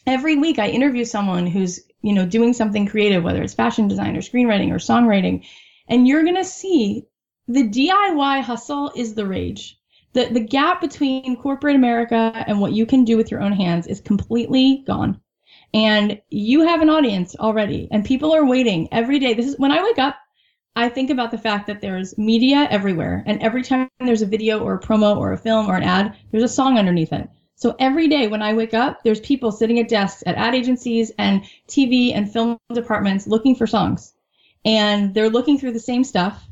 every 0.06 0.36
week 0.36 0.60
I 0.60 0.68
interview 0.68 1.06
someone 1.06 1.48
who's, 1.48 1.80
you 2.02 2.14
know, 2.14 2.26
doing 2.26 2.54
something 2.54 2.86
creative, 2.86 3.24
whether 3.24 3.42
it's 3.42 3.56
fashion 3.56 3.88
design 3.88 4.16
or 4.16 4.22
screenwriting 4.22 4.72
or 4.72 4.76
songwriting. 4.76 5.44
And 5.88 6.08
you're 6.08 6.24
going 6.24 6.36
to 6.36 6.46
see 6.46 7.06
the 7.48 7.68
DIY 7.68 8.42
hustle 8.42 8.92
is 8.96 9.16
the 9.16 9.26
rage. 9.26 9.80
The, 10.14 10.26
the 10.26 10.40
gap 10.40 10.82
between 10.82 11.36
corporate 11.36 11.76
America 11.76 12.44
and 12.48 12.62
what 12.62 12.74
you 12.74 12.86
can 12.86 13.04
do 13.04 13.18
with 13.18 13.32
your 13.32 13.42
own 13.42 13.52
hands 13.52 13.88
is 13.88 14.00
completely 14.00 14.84
gone 14.86 15.20
and 15.76 16.22
you 16.30 16.62
have 16.62 16.82
an 16.82 16.90
audience 16.90 17.36
already 17.36 17.90
and 17.92 18.06
people 18.06 18.34
are 18.34 18.46
waiting 18.46 18.88
every 18.94 19.20
day. 19.20 19.34
This 19.34 19.46
is 19.46 19.60
when 19.60 19.72
i 19.72 19.84
wake 19.84 20.00
up 20.00 20.16
i 20.76 20.90
think 20.90 21.10
about 21.10 21.32
the 21.32 21.38
fact 21.38 21.68
that 21.68 21.82
there's 21.82 22.18
media 22.18 22.68
everywhere 22.72 23.24
and 23.28 23.42
every 23.44 23.62
time 23.62 23.90
there's 24.00 24.22
a 24.22 24.26
video 24.26 24.60
or 24.60 24.76
a 24.76 24.80
promo 24.80 25.16
or 25.18 25.34
a 25.34 25.38
film 25.38 25.68
or 25.68 25.76
an 25.76 25.84
ad 25.84 26.16
there's 26.32 26.44
a 26.44 26.48
song 26.48 26.80
underneath 26.80 27.14
it. 27.14 27.30
So 27.58 27.76
every 27.78 28.08
day 28.08 28.28
when 28.28 28.42
i 28.42 28.54
wake 28.54 28.74
up 28.74 29.04
there's 29.04 29.20
people 29.20 29.52
sitting 29.52 29.80
at 29.80 29.90
desks 29.90 30.24
at 30.26 30.36
ad 30.36 30.56
agencies 30.56 31.12
and 31.18 31.44
tv 31.68 32.16
and 32.16 32.32
film 32.32 32.58
departments 32.74 33.28
looking 33.28 33.56
for 33.56 33.68
songs. 33.68 34.14
And 34.64 35.14
they're 35.14 35.30
looking 35.30 35.60
through 35.60 35.74
the 35.74 35.80
same 35.92 36.04
stuff 36.04 36.44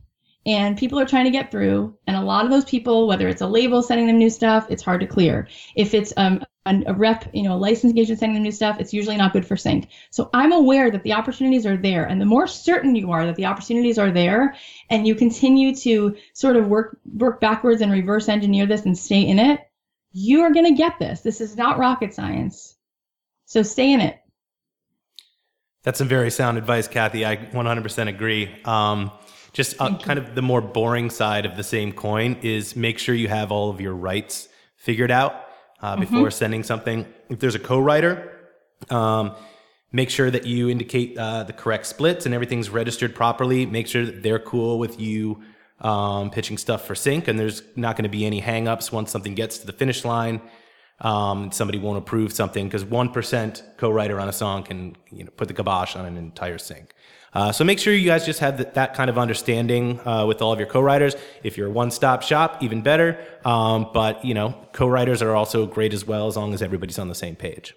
and 0.45 0.77
people 0.77 0.99
are 0.99 1.05
trying 1.05 1.25
to 1.25 1.31
get 1.31 1.49
through 1.49 1.97
and 2.05 2.17
a 2.17 2.21
lot 2.21 2.43
of 2.43 2.51
those 2.51 2.65
people 2.65 3.07
whether 3.07 3.29
it's 3.29 3.41
a 3.41 3.47
label 3.47 3.81
sending 3.81 4.07
them 4.07 4.17
new 4.17 4.29
stuff 4.29 4.67
it's 4.69 4.83
hard 4.83 4.99
to 4.99 5.07
clear. 5.07 5.47
If 5.75 5.93
it's 5.93 6.13
um, 6.17 6.43
a 6.65 6.93
rep, 6.93 7.29
you 7.33 7.43
know, 7.43 7.55
a 7.55 7.57
licensing 7.57 7.97
agent 7.97 8.19
sending 8.19 8.35
them 8.35 8.43
new 8.43 8.51
stuff, 8.51 8.79
it's 8.79 8.93
usually 8.93 9.17
not 9.17 9.33
good 9.33 9.45
for 9.45 9.57
sync. 9.57 9.89
So 10.11 10.29
I'm 10.33 10.53
aware 10.53 10.89
that 10.91 11.03
the 11.03 11.11
opportunities 11.11 11.65
are 11.65 11.75
there. 11.75 12.05
And 12.05 12.21
the 12.21 12.25
more 12.25 12.47
certain 12.47 12.95
you 12.95 13.11
are 13.11 13.25
that 13.25 13.35
the 13.35 13.45
opportunities 13.45 13.97
are 13.97 14.11
there 14.11 14.55
and 14.89 15.05
you 15.05 15.13
continue 15.13 15.75
to 15.75 16.15
sort 16.33 16.55
of 16.55 16.67
work 16.67 16.97
work 17.17 17.41
backwards 17.41 17.81
and 17.81 17.91
reverse 17.91 18.29
engineer 18.29 18.65
this 18.65 18.85
and 18.85 18.97
stay 18.97 19.21
in 19.21 19.39
it, 19.39 19.59
you 20.13 20.41
are 20.41 20.53
going 20.53 20.65
to 20.65 20.77
get 20.77 20.99
this. 20.99 21.21
This 21.21 21.41
is 21.41 21.57
not 21.57 21.77
rocket 21.77 22.13
science. 22.13 22.75
So 23.45 23.61
stay 23.61 23.91
in 23.91 23.99
it. 23.99 24.19
That's 25.83 25.97
some 25.97 26.07
very 26.07 26.31
sound 26.31 26.57
advice, 26.57 26.87
Cathy. 26.87 27.25
I 27.25 27.35
100% 27.35 28.07
agree. 28.07 28.49
Um, 28.63 29.11
just 29.51 29.79
uh, 29.81 29.97
kind 29.97 30.17
of 30.17 30.33
the 30.33 30.41
more 30.41 30.61
boring 30.61 31.09
side 31.09 31.45
of 31.45 31.57
the 31.57 31.63
same 31.63 31.91
coin 31.91 32.37
is 32.41 32.77
make 32.77 32.99
sure 32.99 33.13
you 33.13 33.27
have 33.27 33.51
all 33.51 33.69
of 33.69 33.81
your 33.81 33.93
rights 33.93 34.47
figured 34.77 35.11
out 35.11 35.42
uh, 35.83 35.97
before 35.97 36.19
mm-hmm. 36.19 36.29
sending 36.29 36.63
something. 36.63 37.05
If 37.29 37.39
there's 37.39 37.55
a 37.55 37.59
co-writer, 37.59 38.31
um, 38.89 39.35
make 39.91 40.09
sure 40.09 40.31
that 40.31 40.45
you 40.47 40.69
indicate 40.69 41.17
uh, 41.17 41.43
the 41.43 41.53
correct 41.53 41.85
splits 41.85 42.25
and 42.25 42.33
everything's 42.33 42.69
registered 42.69 43.13
properly. 43.13 43.65
Make 43.65 43.87
sure 43.87 44.05
that 44.05 44.23
they're 44.23 44.39
cool 44.39 44.79
with 44.79 44.99
you 44.99 45.43
um, 45.81 46.31
pitching 46.31 46.57
stuff 46.57 46.87
for 46.87 46.95
sync, 46.95 47.27
and 47.27 47.37
there's 47.37 47.61
not 47.75 47.97
going 47.97 48.03
to 48.03 48.09
be 48.09 48.25
any 48.25 48.41
hangups 48.41 48.91
once 48.91 49.11
something 49.11 49.35
gets 49.35 49.57
to 49.59 49.67
the 49.67 49.73
finish 49.73 50.05
line. 50.05 50.41
Um, 51.01 51.51
somebody 51.51 51.79
won't 51.79 51.97
approve 51.97 52.31
something 52.31 52.65
because 52.65 52.85
one 52.85 53.09
percent 53.09 53.63
co-writer 53.77 54.21
on 54.21 54.29
a 54.29 54.33
song 54.33 54.63
can 54.63 54.95
you 55.11 55.25
know 55.25 55.31
put 55.31 55.49
the 55.49 55.53
kibosh 55.53 55.97
on 55.97 56.05
an 56.05 56.15
entire 56.15 56.57
sync. 56.57 56.93
Uh, 57.33 57.51
so 57.51 57.63
make 57.63 57.79
sure 57.79 57.93
you 57.93 58.07
guys 58.07 58.25
just 58.25 58.39
have 58.39 58.57
that, 58.57 58.75
that 58.75 58.93
kind 58.93 59.09
of 59.09 59.17
understanding 59.17 59.99
uh, 60.07 60.25
with 60.25 60.41
all 60.41 60.53
of 60.53 60.59
your 60.59 60.67
co-writers. 60.67 61.15
If 61.43 61.57
you're 61.57 61.67
a 61.67 61.71
one-stop 61.71 62.21
shop, 62.21 62.61
even 62.61 62.81
better. 62.81 63.19
Um, 63.43 63.89
but 63.93 64.23
you 64.23 64.33
know, 64.33 64.55
co-writers 64.71 65.21
are 65.21 65.35
also 65.35 65.65
great 65.65 65.93
as 65.93 66.05
well, 66.05 66.27
as 66.27 66.37
long 66.37 66.53
as 66.53 66.61
everybody's 66.61 66.99
on 66.99 67.07
the 67.07 67.15
same 67.15 67.35
page. 67.35 67.75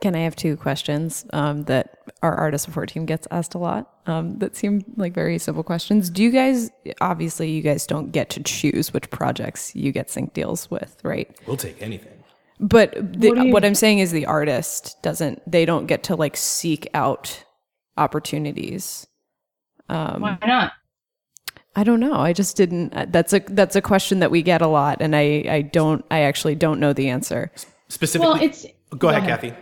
Can 0.00 0.16
I 0.16 0.20
have 0.20 0.34
two 0.34 0.56
questions 0.56 1.26
um, 1.34 1.64
that 1.64 1.98
our 2.22 2.34
artist 2.34 2.64
support 2.64 2.88
team 2.88 3.04
gets 3.04 3.28
asked 3.30 3.54
a 3.54 3.58
lot 3.58 3.92
um, 4.06 4.38
that 4.38 4.56
seem 4.56 4.82
like 4.96 5.12
very 5.12 5.38
simple 5.38 5.62
questions? 5.62 6.08
Do 6.08 6.22
you 6.22 6.30
guys, 6.30 6.70
obviously, 7.02 7.50
you 7.50 7.60
guys 7.60 7.86
don't 7.86 8.10
get 8.10 8.30
to 8.30 8.42
choose 8.42 8.94
which 8.94 9.10
projects 9.10 9.76
you 9.76 9.92
get 9.92 10.08
sync 10.08 10.32
deals 10.32 10.70
with, 10.70 10.96
right? 11.04 11.30
We'll 11.46 11.58
take 11.58 11.82
anything. 11.82 12.24
But 12.58 12.94
the, 12.94 13.28
what, 13.28 13.48
what 13.48 13.64
I'm 13.64 13.74
saying 13.74 13.98
is 13.98 14.10
the 14.10 14.24
artist 14.24 14.96
doesn't, 15.02 15.42
they 15.50 15.66
don't 15.66 15.86
get 15.86 16.02
to 16.04 16.16
like 16.16 16.36
seek 16.36 16.88
out 16.94 17.44
opportunities. 18.00 19.06
Um, 19.88 20.22
Why 20.22 20.38
not? 20.46 20.72
I 21.76 21.84
don't 21.84 22.00
know. 22.00 22.14
I 22.14 22.32
just 22.32 22.56
didn't. 22.56 22.94
Uh, 22.94 23.06
that's 23.08 23.32
a 23.32 23.40
that's 23.48 23.76
a 23.76 23.82
question 23.82 24.18
that 24.20 24.30
we 24.30 24.42
get 24.42 24.62
a 24.62 24.66
lot, 24.66 24.98
and 25.00 25.14
I 25.14 25.44
I 25.48 25.62
don't. 25.62 26.04
I 26.10 26.20
actually 26.22 26.56
don't 26.56 26.80
know 26.80 26.92
the 26.92 27.08
answer. 27.08 27.52
Specifically, 27.88 28.32
well, 28.32 28.42
it's 28.42 28.64
go, 28.90 28.98
go 28.98 29.08
ahead, 29.10 29.22
ahead, 29.22 29.40
Cathy. 29.40 29.54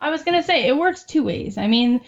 I 0.00 0.10
was 0.10 0.22
gonna 0.22 0.42
say 0.42 0.66
it 0.66 0.76
works 0.76 1.04
two 1.04 1.22
ways. 1.22 1.56
I 1.56 1.68
mean, 1.68 2.00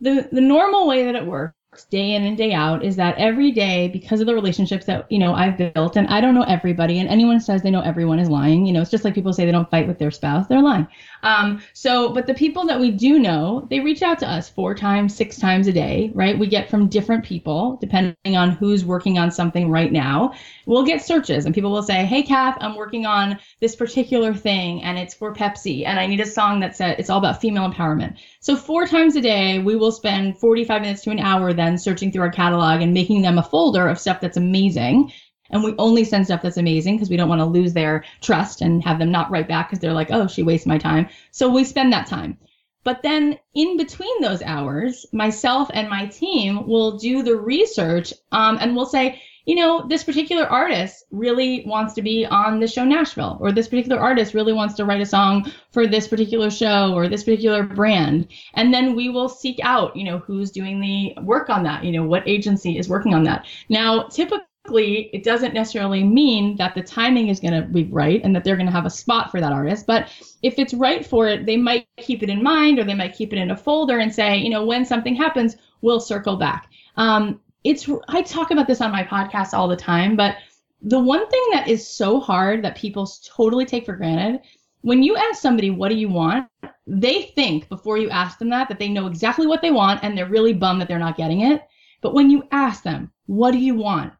the 0.00 0.28
the 0.30 0.40
normal 0.40 0.86
way 0.86 1.04
that 1.04 1.16
it 1.16 1.26
works 1.26 1.54
day 1.90 2.14
in 2.14 2.24
and 2.24 2.36
day 2.36 2.52
out 2.52 2.84
is 2.84 2.96
that 2.96 3.18
every 3.18 3.50
day 3.50 3.88
because 3.88 4.20
of 4.20 4.26
the 4.26 4.34
relationships 4.34 4.86
that 4.86 5.10
you 5.10 5.18
know 5.18 5.34
I've 5.34 5.58
built 5.58 5.96
and 5.96 6.06
I 6.06 6.20
don't 6.20 6.34
know 6.34 6.44
everybody 6.44 7.00
and 7.00 7.08
anyone 7.08 7.40
says 7.40 7.62
they 7.62 7.70
know 7.70 7.80
everyone 7.80 8.20
is 8.20 8.28
lying 8.28 8.64
you 8.64 8.72
know 8.72 8.80
it's 8.80 8.90
just 8.90 9.04
like 9.04 9.14
people 9.14 9.32
say 9.32 9.44
they 9.44 9.52
don't 9.52 9.68
fight 9.70 9.88
with 9.88 9.98
their 9.98 10.12
spouse 10.12 10.46
they're 10.46 10.62
lying 10.62 10.86
um, 11.24 11.60
so 11.72 12.12
but 12.12 12.26
the 12.26 12.34
people 12.34 12.66
that 12.66 12.78
we 12.78 12.90
do 12.90 13.18
know 13.18 13.66
they 13.70 13.80
reach 13.80 14.02
out 14.02 14.18
to 14.20 14.28
us 14.28 14.48
four 14.48 14.74
times 14.74 15.14
six 15.14 15.38
times 15.38 15.66
a 15.66 15.72
day 15.72 16.12
right? 16.14 16.38
We 16.38 16.46
get 16.46 16.70
from 16.70 16.88
different 16.88 17.24
people 17.24 17.78
depending 17.80 18.36
on 18.36 18.50
who's 18.50 18.84
working 18.84 19.18
on 19.18 19.30
something 19.30 19.70
right 19.70 19.90
now. 19.90 20.34
We'll 20.66 20.84
get 20.84 21.02
searches 21.02 21.46
and 21.46 21.54
people 21.54 21.72
will 21.72 21.82
say 21.82 22.04
hey 22.04 22.22
Cath 22.22 22.56
I'm 22.60 22.76
working 22.76 23.06
on 23.06 23.38
this 23.60 23.74
particular 23.74 24.34
thing 24.34 24.82
and 24.82 24.98
it's 24.98 25.14
for 25.14 25.34
Pepsi 25.34 25.86
and 25.86 25.98
I 25.98 26.06
need 26.06 26.20
a 26.20 26.26
song 26.26 26.60
that 26.60 26.76
says 26.76 26.96
it's 26.98 27.10
all 27.10 27.18
about 27.18 27.40
female 27.40 27.70
empowerment. 27.70 28.18
So 28.40 28.56
four 28.56 28.86
times 28.86 29.16
a 29.16 29.20
day 29.20 29.58
we 29.58 29.76
will 29.76 29.92
spend 29.92 30.38
45 30.38 30.82
minutes 30.82 31.02
to 31.02 31.10
an 31.10 31.18
hour 31.18 31.52
then 31.52 31.78
searching 31.78 32.12
through 32.12 32.22
our 32.22 32.30
catalog 32.30 32.82
and 32.82 32.92
making 32.92 33.22
them 33.22 33.38
a 33.38 33.42
folder 33.42 33.88
of 33.88 33.98
stuff 33.98 34.20
that's 34.20 34.36
amazing. 34.36 35.12
And 35.50 35.62
we 35.62 35.74
only 35.78 36.04
send 36.04 36.26
stuff 36.26 36.42
that's 36.42 36.56
amazing 36.56 36.96
because 36.96 37.10
we 37.10 37.16
don't 37.16 37.28
want 37.28 37.40
to 37.40 37.44
lose 37.44 37.72
their 37.72 38.04
trust 38.20 38.60
and 38.62 38.82
have 38.82 38.98
them 38.98 39.10
not 39.10 39.30
write 39.30 39.48
back 39.48 39.68
because 39.68 39.80
they're 39.80 39.92
like, 39.92 40.10
oh, 40.10 40.26
she 40.26 40.42
wastes 40.42 40.66
my 40.66 40.78
time. 40.78 41.08
So 41.30 41.48
we 41.48 41.64
spend 41.64 41.92
that 41.92 42.06
time. 42.06 42.38
But 42.84 43.02
then 43.02 43.38
in 43.54 43.76
between 43.78 44.20
those 44.20 44.42
hours, 44.42 45.06
myself 45.12 45.70
and 45.72 45.88
my 45.88 46.06
team 46.06 46.66
will 46.66 46.98
do 46.98 47.22
the 47.22 47.36
research 47.36 48.12
um, 48.30 48.58
and 48.60 48.76
we'll 48.76 48.86
say, 48.86 49.22
you 49.46 49.56
know, 49.56 49.86
this 49.88 50.04
particular 50.04 50.46
artist 50.46 51.04
really 51.10 51.64
wants 51.66 51.92
to 51.94 52.02
be 52.02 52.24
on 52.24 52.60
the 52.60 52.66
show 52.66 52.84
Nashville, 52.84 53.36
or 53.40 53.52
this 53.52 53.68
particular 53.68 54.00
artist 54.00 54.32
really 54.32 54.54
wants 54.54 54.74
to 54.74 54.86
write 54.86 55.02
a 55.02 55.06
song 55.06 55.50
for 55.70 55.86
this 55.86 56.08
particular 56.08 56.50
show 56.50 56.94
or 56.94 57.08
this 57.08 57.24
particular 57.24 57.62
brand. 57.62 58.28
And 58.54 58.72
then 58.72 58.94
we 58.94 59.10
will 59.10 59.28
seek 59.28 59.58
out, 59.62 59.94
you 59.94 60.04
know, 60.04 60.18
who's 60.18 60.50
doing 60.50 60.80
the 60.80 61.14
work 61.22 61.50
on 61.50 61.62
that, 61.64 61.84
you 61.84 61.92
know, 61.92 62.04
what 62.04 62.26
agency 62.26 62.78
is 62.78 62.88
working 62.88 63.12
on 63.12 63.24
that. 63.24 63.46
Now, 63.68 64.04
typically, 64.04 64.46
it 64.66 65.22
doesn't 65.22 65.54
necessarily 65.54 66.02
mean 66.02 66.56
that 66.56 66.74
the 66.74 66.82
timing 66.82 67.28
is 67.28 67.38
going 67.38 67.54
to 67.54 67.68
be 67.68 67.84
right 67.84 68.20
and 68.24 68.34
that 68.34 68.44
they're 68.44 68.56
going 68.56 68.66
to 68.66 68.72
have 68.72 68.86
a 68.86 68.90
spot 68.90 69.30
for 69.30 69.40
that 69.40 69.52
artist. 69.52 69.86
But 69.86 70.10
if 70.42 70.58
it's 70.58 70.72
right 70.72 71.04
for 71.04 71.28
it, 71.28 71.44
they 71.44 71.56
might 71.56 71.86
keep 71.98 72.22
it 72.22 72.30
in 72.30 72.42
mind 72.42 72.78
or 72.78 72.84
they 72.84 72.94
might 72.94 73.14
keep 73.14 73.32
it 73.32 73.38
in 73.38 73.50
a 73.50 73.56
folder 73.56 73.98
and 73.98 74.14
say, 74.14 74.38
you 74.38 74.48
know, 74.48 74.64
when 74.64 74.84
something 74.84 75.14
happens, 75.14 75.56
we'll 75.82 76.00
circle 76.00 76.36
back. 76.36 76.70
Um, 76.96 77.40
it's 77.62 77.88
I 78.08 78.22
talk 78.22 78.50
about 78.50 78.66
this 78.66 78.80
on 78.80 78.92
my 78.92 79.04
podcast 79.04 79.52
all 79.52 79.68
the 79.68 79.76
time, 79.76 80.16
but 80.16 80.36
the 80.82 81.00
one 81.00 81.26
thing 81.28 81.42
that 81.52 81.68
is 81.68 81.86
so 81.86 82.20
hard 82.20 82.62
that 82.62 82.76
people 82.76 83.08
totally 83.24 83.64
take 83.64 83.86
for 83.86 83.96
granted 83.96 84.40
when 84.82 85.02
you 85.02 85.16
ask 85.16 85.40
somebody 85.40 85.70
what 85.70 85.88
do 85.88 85.94
you 85.94 86.10
want 86.10 86.46
they 86.86 87.22
think 87.34 87.66
before 87.70 87.96
you 87.96 88.10
ask 88.10 88.38
them 88.38 88.50
that 88.50 88.68
that 88.68 88.78
they 88.78 88.88
know 88.88 89.06
exactly 89.06 89.46
what 89.46 89.62
they 89.62 89.70
want 89.70 90.04
and 90.04 90.16
they're 90.16 90.28
really 90.28 90.52
bummed 90.52 90.80
that 90.80 90.86
they're 90.86 90.98
not 90.98 91.16
getting 91.16 91.40
it 91.40 91.62
but 92.02 92.12
when 92.12 92.28
you 92.28 92.42
ask 92.52 92.82
them 92.82 93.10
what 93.24 93.52
do 93.52 93.58
you 93.58 93.74
want 93.74 94.12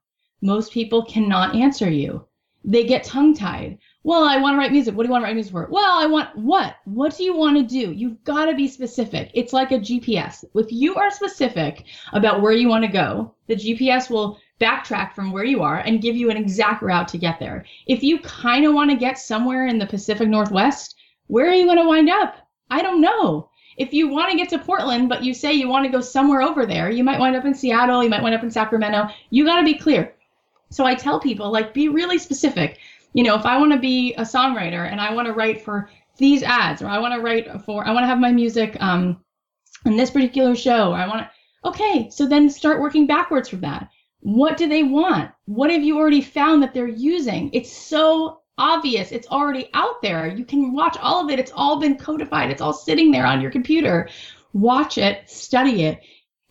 most 0.44 0.72
people 0.72 1.04
cannot 1.04 1.54
answer 1.56 1.90
you 1.90 2.24
they 2.64 2.84
get 2.84 3.04
tongue 3.04 3.34
tied 3.34 3.78
well, 4.06 4.24
I 4.24 4.36
want 4.36 4.52
to 4.54 4.58
write 4.58 4.70
music. 4.70 4.94
What 4.94 5.04
do 5.04 5.06
you 5.08 5.12
want 5.12 5.22
to 5.22 5.26
write 5.26 5.34
music 5.34 5.52
for? 5.52 5.66
Well, 5.70 5.98
I 5.98 6.04
want 6.04 6.36
what? 6.36 6.76
What 6.84 7.16
do 7.16 7.24
you 7.24 7.34
want 7.34 7.56
to 7.56 7.62
do? 7.62 7.90
You've 7.90 8.22
got 8.22 8.44
to 8.44 8.54
be 8.54 8.68
specific. 8.68 9.30
It's 9.32 9.54
like 9.54 9.72
a 9.72 9.78
GPS. 9.78 10.44
If 10.54 10.70
you 10.70 10.94
are 10.96 11.10
specific 11.10 11.86
about 12.12 12.42
where 12.42 12.52
you 12.52 12.68
want 12.68 12.84
to 12.84 12.92
go, 12.92 13.34
the 13.46 13.56
GPS 13.56 14.10
will 14.10 14.38
backtrack 14.60 15.14
from 15.14 15.32
where 15.32 15.44
you 15.44 15.62
are 15.62 15.78
and 15.78 16.02
give 16.02 16.16
you 16.16 16.30
an 16.30 16.36
exact 16.36 16.82
route 16.82 17.08
to 17.08 17.18
get 17.18 17.38
there. 17.40 17.64
If 17.86 18.02
you 18.02 18.18
kind 18.18 18.66
of 18.66 18.74
want 18.74 18.90
to 18.90 18.96
get 18.96 19.18
somewhere 19.18 19.68
in 19.68 19.78
the 19.78 19.86
Pacific 19.86 20.28
Northwest, 20.28 20.96
where 21.28 21.48
are 21.48 21.54
you 21.54 21.64
going 21.64 21.78
to 21.78 21.88
wind 21.88 22.10
up? 22.10 22.36
I 22.70 22.82
don't 22.82 23.00
know. 23.00 23.48
If 23.78 23.94
you 23.94 24.08
want 24.08 24.30
to 24.30 24.36
get 24.36 24.50
to 24.50 24.58
Portland, 24.58 25.08
but 25.08 25.24
you 25.24 25.32
say 25.32 25.54
you 25.54 25.68
want 25.68 25.86
to 25.86 25.90
go 25.90 26.02
somewhere 26.02 26.42
over 26.42 26.66
there, 26.66 26.90
you 26.90 27.04
might 27.04 27.18
wind 27.18 27.36
up 27.36 27.46
in 27.46 27.54
Seattle, 27.54 28.04
you 28.04 28.10
might 28.10 28.22
wind 28.22 28.34
up 28.34 28.42
in 28.42 28.50
Sacramento. 28.50 29.08
You 29.30 29.46
got 29.46 29.60
to 29.60 29.64
be 29.64 29.78
clear. 29.78 30.14
So 30.74 30.84
I 30.84 30.94
tell 30.94 31.20
people, 31.20 31.50
like, 31.50 31.72
be 31.72 31.88
really 31.88 32.18
specific 32.18 32.78
you 33.14 33.22
know, 33.22 33.36
if 33.36 33.46
I 33.46 33.56
want 33.58 33.72
to 33.72 33.78
be 33.78 34.12
a 34.14 34.22
songwriter 34.22 34.90
and 34.90 35.00
I 35.00 35.14
want 35.14 35.26
to 35.26 35.32
write 35.32 35.62
for 35.62 35.88
these 36.18 36.42
ads, 36.42 36.82
or 36.82 36.88
I 36.88 36.98
want 36.98 37.14
to 37.14 37.20
write 37.20 37.48
for, 37.62 37.86
I 37.86 37.92
want 37.92 38.02
to 38.02 38.08
have 38.08 38.18
my 38.18 38.32
music 38.32 38.76
um, 38.80 39.20
in 39.86 39.96
this 39.96 40.10
particular 40.10 40.54
show, 40.54 40.92
I 40.92 41.06
want 41.06 41.20
to, 41.20 41.68
okay, 41.68 42.10
so 42.10 42.26
then 42.26 42.50
start 42.50 42.80
working 42.80 43.06
backwards 43.06 43.48
from 43.48 43.60
that. 43.60 43.88
What 44.20 44.56
do 44.56 44.68
they 44.68 44.82
want? 44.82 45.30
What 45.46 45.70
have 45.70 45.82
you 45.82 45.96
already 45.96 46.20
found 46.20 46.62
that 46.62 46.74
they're 46.74 46.88
using? 46.88 47.50
It's 47.52 47.72
so 47.72 48.40
obvious. 48.58 49.12
It's 49.12 49.28
already 49.28 49.70
out 49.74 50.02
there. 50.02 50.26
You 50.26 50.44
can 50.44 50.72
watch 50.72 50.96
all 51.00 51.24
of 51.24 51.30
it. 51.30 51.38
It's 51.38 51.52
all 51.54 51.78
been 51.78 51.96
codified. 51.96 52.50
It's 52.50 52.60
all 52.60 52.72
sitting 52.72 53.10
there 53.10 53.26
on 53.26 53.40
your 53.40 53.50
computer. 53.50 54.08
Watch 54.52 54.98
it, 54.98 55.28
study 55.28 55.84
it. 55.84 56.00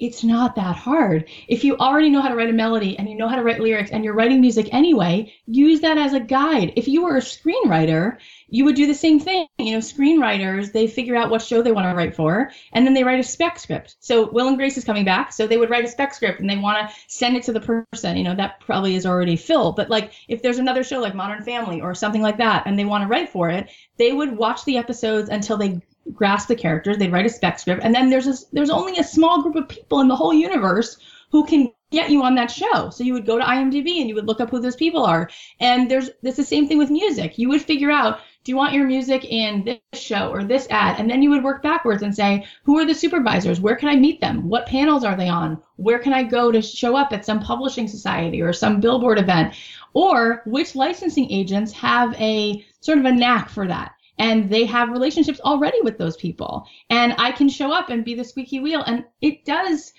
It's 0.03 0.21
not 0.21 0.55
that 0.55 0.75
hard. 0.75 1.29
If 1.47 1.63
you 1.63 1.77
already 1.77 2.09
know 2.09 2.19
how 2.19 2.27
to 2.27 2.35
write 2.35 2.49
a 2.49 2.53
melody 2.53 2.99
and 2.99 3.07
you 3.07 3.15
know 3.15 3.29
how 3.29 3.37
to 3.37 3.41
write 3.41 3.61
lyrics 3.61 3.89
and 3.89 4.03
you're 4.03 4.13
writing 4.13 4.41
music 4.41 4.67
anyway, 4.73 5.33
use 5.45 5.79
that 5.79 5.97
as 5.97 6.11
a 6.11 6.19
guide. 6.19 6.73
If 6.75 6.89
you 6.89 7.03
were 7.03 7.15
a 7.15 7.21
screenwriter, 7.21 8.17
you 8.49 8.65
would 8.65 8.75
do 8.75 8.85
the 8.85 8.93
same 8.93 9.21
thing. 9.21 9.47
You 9.57 9.71
know, 9.71 9.77
screenwriters, 9.77 10.73
they 10.73 10.87
figure 10.87 11.15
out 11.15 11.29
what 11.29 11.41
show 11.41 11.61
they 11.61 11.71
want 11.71 11.89
to 11.89 11.95
write 11.95 12.17
for 12.17 12.51
and 12.73 12.85
then 12.85 12.93
they 12.93 13.05
write 13.05 13.21
a 13.21 13.23
spec 13.23 13.57
script. 13.57 13.95
So 14.01 14.29
Will 14.29 14.49
and 14.49 14.57
Grace 14.57 14.77
is 14.77 14.83
coming 14.83 15.05
back, 15.05 15.31
so 15.31 15.47
they 15.47 15.55
would 15.57 15.69
write 15.69 15.85
a 15.85 15.87
spec 15.87 16.13
script 16.13 16.41
and 16.41 16.49
they 16.49 16.57
want 16.57 16.89
to 16.89 16.95
send 17.07 17.37
it 17.37 17.43
to 17.43 17.53
the 17.53 17.61
person. 17.61 18.17
You 18.17 18.25
know, 18.25 18.35
that 18.35 18.59
probably 18.59 18.95
is 18.95 19.05
already 19.05 19.37
filled. 19.37 19.77
But 19.77 19.89
like 19.89 20.11
if 20.27 20.41
there's 20.41 20.59
another 20.59 20.83
show 20.83 20.99
like 20.99 21.15
Modern 21.15 21.43
Family 21.43 21.79
or 21.79 21.95
something 21.95 22.21
like 22.21 22.37
that 22.39 22.63
and 22.65 22.77
they 22.77 22.83
want 22.83 23.03
to 23.03 23.07
write 23.07 23.29
for 23.29 23.49
it, 23.49 23.69
they 23.95 24.11
would 24.11 24.35
watch 24.35 24.65
the 24.65 24.75
episodes 24.75 25.29
until 25.29 25.55
they 25.55 25.81
grasp 26.11 26.47
the 26.47 26.55
characters. 26.55 26.97
They'd 26.97 27.11
write 27.11 27.25
a 27.25 27.29
spec 27.29 27.59
script, 27.59 27.81
and 27.83 27.93
then 27.93 28.09
there's 28.09 28.27
a, 28.27 28.35
there's 28.51 28.69
only 28.69 28.97
a 28.97 29.03
small 29.03 29.41
group 29.41 29.55
of 29.55 29.69
people 29.69 30.01
in 30.01 30.07
the 30.07 30.15
whole 30.15 30.33
universe 30.33 30.97
who 31.31 31.45
can 31.45 31.71
get 31.91 32.09
you 32.09 32.23
on 32.23 32.35
that 32.35 32.51
show. 32.51 32.89
So 32.89 33.03
you 33.03 33.13
would 33.13 33.25
go 33.25 33.37
to 33.37 33.43
IMDb 33.43 33.99
and 33.99 34.09
you 34.09 34.15
would 34.15 34.27
look 34.27 34.41
up 34.41 34.49
who 34.49 34.59
those 34.59 34.75
people 34.75 35.05
are. 35.05 35.29
And 35.59 35.89
there's 35.89 36.09
it's 36.23 36.37
the 36.37 36.43
same 36.43 36.67
thing 36.67 36.77
with 36.77 36.89
music. 36.89 37.37
You 37.37 37.49
would 37.49 37.61
figure 37.61 37.91
out 37.91 38.19
do 38.43 38.51
you 38.51 38.57
want 38.57 38.73
your 38.73 38.85
music 38.85 39.23
in 39.23 39.63
this 39.63 40.01
show 40.01 40.29
or 40.29 40.43
this 40.43 40.67
ad? 40.69 40.99
And 40.99 41.09
then 41.09 41.21
you 41.21 41.29
would 41.29 41.45
work 41.45 41.63
backwards 41.63 42.03
and 42.03 42.13
say, 42.13 42.45
who 42.63 42.77
are 42.77 42.85
the 42.85 42.93
supervisors? 42.93 43.61
Where 43.61 43.77
can 43.77 43.87
I 43.87 43.95
meet 43.95 44.19
them? 44.19 44.49
What 44.49 44.65
panels 44.65 45.05
are 45.05 45.15
they 45.15 45.29
on? 45.29 45.61
Where 45.77 45.99
can 45.99 46.11
I 46.11 46.23
go 46.23 46.51
to 46.51 46.61
show 46.61 46.97
up 46.97 47.13
at 47.13 47.25
some 47.25 47.39
publishing 47.39 47.87
society 47.87 48.41
or 48.41 48.51
some 48.51 48.81
billboard 48.81 49.17
event? 49.17 49.55
Or 49.93 50.41
which 50.45 50.75
licensing 50.75 51.31
agents 51.31 51.71
have 51.71 52.13
a 52.19 52.65
sort 52.81 52.97
of 52.97 53.05
a 53.05 53.13
knack 53.13 53.47
for 53.47 53.65
that? 53.65 53.93
And 54.17 54.49
they 54.49 54.65
have 54.65 54.89
relationships 54.89 55.39
already 55.41 55.81
with 55.81 55.97
those 55.97 56.17
people. 56.17 56.67
And 56.89 57.15
i 57.17 57.31
can 57.31 57.49
show 57.49 57.71
up 57.71 57.89
and 57.89 58.05
be 58.05 58.15
the 58.15 58.23
squeaky 58.23 58.59
wheel. 58.59 58.83
And 58.85 59.05
it 59.21 59.45
does 59.45 59.93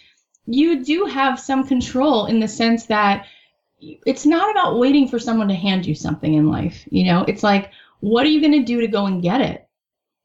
you 0.46 0.84
do 0.84 1.06
have 1.06 1.40
some 1.40 1.66
control 1.66 2.26
in 2.26 2.40
the 2.40 2.48
sense 2.48 2.86
that 2.86 3.26
it's 3.80 4.26
not 4.26 4.50
about 4.50 4.78
waiting 4.78 5.08
for 5.08 5.18
someone 5.18 5.48
to 5.48 5.54
hand 5.54 5.86
you 5.86 5.94
something 5.94 6.34
in 6.34 6.50
life 6.50 6.86
you 6.90 7.04
know? 7.04 7.24
It's 7.26 7.42
like 7.42 7.70
what 8.00 8.26
are 8.26 8.30
you 8.30 8.40
going 8.40 8.52
to 8.52 8.64
do 8.64 8.80
to 8.80 8.88
go 8.88 9.06
and 9.06 9.22
get 9.22 9.40
it? 9.40 9.66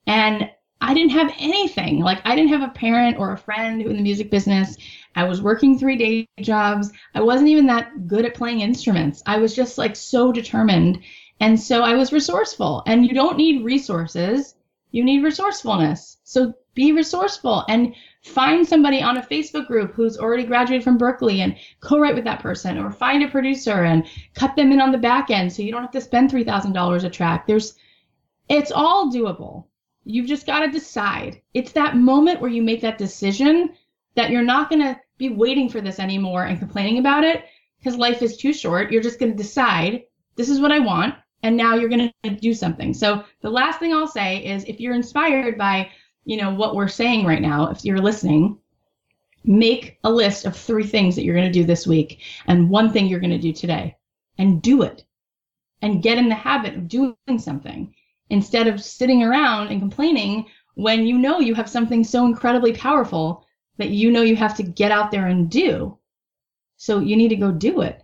And 0.06 0.50
i 0.82 0.94
didn't 0.94 1.12
have 1.12 1.34
anything. 1.40 2.00
Like 2.00 2.20
i 2.26 2.36
didn't 2.36 2.52
have 2.52 2.70
a 2.70 2.74
parent 2.74 3.18
or 3.18 3.34
a 3.34 3.38
friend 3.38 3.82
who 3.82 3.90
in 3.90 3.98
the 3.98 4.04
music 4.04 4.30
business. 4.30 4.78
I 5.16 5.24
was 5.24 5.42
working 5.42 5.78
three 5.78 5.98
day 5.98 6.28
jobs. 6.40 6.92
I 7.16 7.22
wasn't 7.22 7.50
even 7.50 7.68
that 7.68 8.08
good 8.08 8.26
at 8.26 8.36
playing 8.36 8.62
instruments. 8.62 9.24
I 9.26 9.38
was 9.38 9.56
just 9.56 9.78
like 9.78 9.96
so 9.96 10.32
determined 10.32 11.02
and 11.40 11.60
so 11.60 11.84
I 11.84 11.96
was 11.96 12.12
resourceful. 12.12 12.84
And 12.86 13.06
you 13.06 13.14
don't 13.14 13.38
need 13.38 13.64
resources, 13.64 14.56
you 14.92 15.04
need 15.04 15.24
resourcefulness. 15.24 16.18
So 16.24 16.54
be 16.74 16.92
resourceful 16.92 17.66
and 17.70 17.96
find 18.24 18.68
somebody 18.68 19.02
on 19.02 19.18
a 19.18 19.22
Facebook 19.22 19.68
group 19.68 19.94
who's 19.94 20.18
already 20.18 20.44
graduated 20.44 20.84
from 20.84 20.98
Berklee 20.98 21.40
and 21.40 21.56
co-write 21.80 22.16
with 22.16 22.26
that 22.26 22.42
person 22.42 22.78
or 22.78 22.92
find 22.92 23.24
a 23.24 23.28
producer 23.28 23.84
and 23.84 24.06
cut 24.34 24.56
them 24.56 24.72
in 24.72 24.82
on 24.82 24.92
the 24.92 24.98
back 24.98 25.30
end 25.30 25.52
so 25.52 25.62
you 25.62 25.72
don't 25.72 25.82
have 25.82 25.92
to 25.92 26.02
spend 26.02 26.30
$3,000 26.30 27.04
a 27.04 27.10
track. 27.10 27.48
There's 27.48 27.76
it's 28.50 28.72
all 28.72 29.12
doable. 29.12 29.66
You've 30.06 30.26
just 30.26 30.48
got 30.48 30.62
to 30.62 30.72
decide. 30.72 31.42
It's 31.54 31.72
that 31.74 31.96
moment 31.96 32.42
where 32.42 32.50
you 32.50 32.64
make 32.64 32.82
that 32.82 32.98
decision 32.98 33.76
that 34.16 34.32
you're 34.32 34.42
not 34.42 34.70
going 34.70 34.82
to 34.82 35.00
be 35.18 35.30
waiting 35.30 35.70
for 35.70 35.82
this 35.82 36.00
anymore 36.00 36.46
and 36.46 36.58
complaining 36.58 36.98
about 36.98 37.24
it 37.24 37.46
because 37.78 37.96
life 37.96 38.22
is 38.22 38.38
too 38.38 38.54
short. 38.54 38.92
You're 38.92 39.04
just 39.04 39.20
going 39.20 39.32
to 39.32 39.38
decide 39.38 40.04
this 40.36 40.50
is 40.50 40.60
what 40.60 40.72
I 40.72 40.80
want 40.80 41.16
and 41.44 41.56
now 41.56 41.76
you're 41.76 41.90
going 41.90 42.12
to 42.24 42.30
do 42.30 42.54
something. 42.54 42.94
So 42.94 43.24
the 43.42 43.50
last 43.50 43.80
thing 43.80 43.94
I'll 43.94 44.08
say 44.08 44.46
is 44.46 44.64
if 44.66 44.80
you're 44.80 44.94
inspired 44.94 45.58
by, 45.58 45.90
you 46.26 46.38
know, 46.38 46.54
what 46.54 46.76
we're 46.76 46.88
saying 46.88 47.26
right 47.26 47.42
now, 47.42 47.70
if 47.70 47.86
you're 47.86 48.00
listening, 48.00 48.58
make 49.46 50.00
a 50.04 50.12
list 50.12 50.46
of 50.46 50.56
three 50.56 50.86
things 50.86 51.16
that 51.16 51.24
you're 51.24 51.36
going 51.36 51.52
to 51.52 51.60
do 51.60 51.66
this 51.66 51.88
week 51.88 52.22
and 52.48 52.70
one 52.70 52.92
thing 52.92 53.08
you're 53.08 53.22
going 53.22 53.30
to 53.30 53.38
do 53.38 53.54
today 53.54 53.96
and 54.38 54.62
do 54.62 54.82
it 54.84 55.06
and 55.82 56.04
get 56.04 56.18
in 56.18 56.28
the 56.28 56.36
habit 56.36 56.76
of 56.76 56.88
doing 56.88 57.16
something 57.38 57.94
instead 58.30 58.68
of 58.68 58.84
sitting 58.84 59.24
around 59.24 59.70
and 59.70 59.80
complaining 59.80 60.46
when 60.76 61.08
you 61.08 61.18
know 61.18 61.40
you 61.40 61.56
have 61.56 61.70
something 61.70 62.04
so 62.04 62.26
incredibly 62.26 62.74
powerful 62.74 63.46
that 63.78 63.90
you 63.90 64.12
know 64.12 64.22
you 64.22 64.36
have 64.36 64.56
to 64.56 64.64
get 64.64 64.92
out 64.92 65.10
there 65.10 65.28
and 65.28 65.50
do. 65.50 65.98
So 66.78 67.00
you 67.00 67.16
need 67.16 67.30
to 67.30 67.36
go 67.36 67.52
do 67.52 67.82
it. 67.82 68.04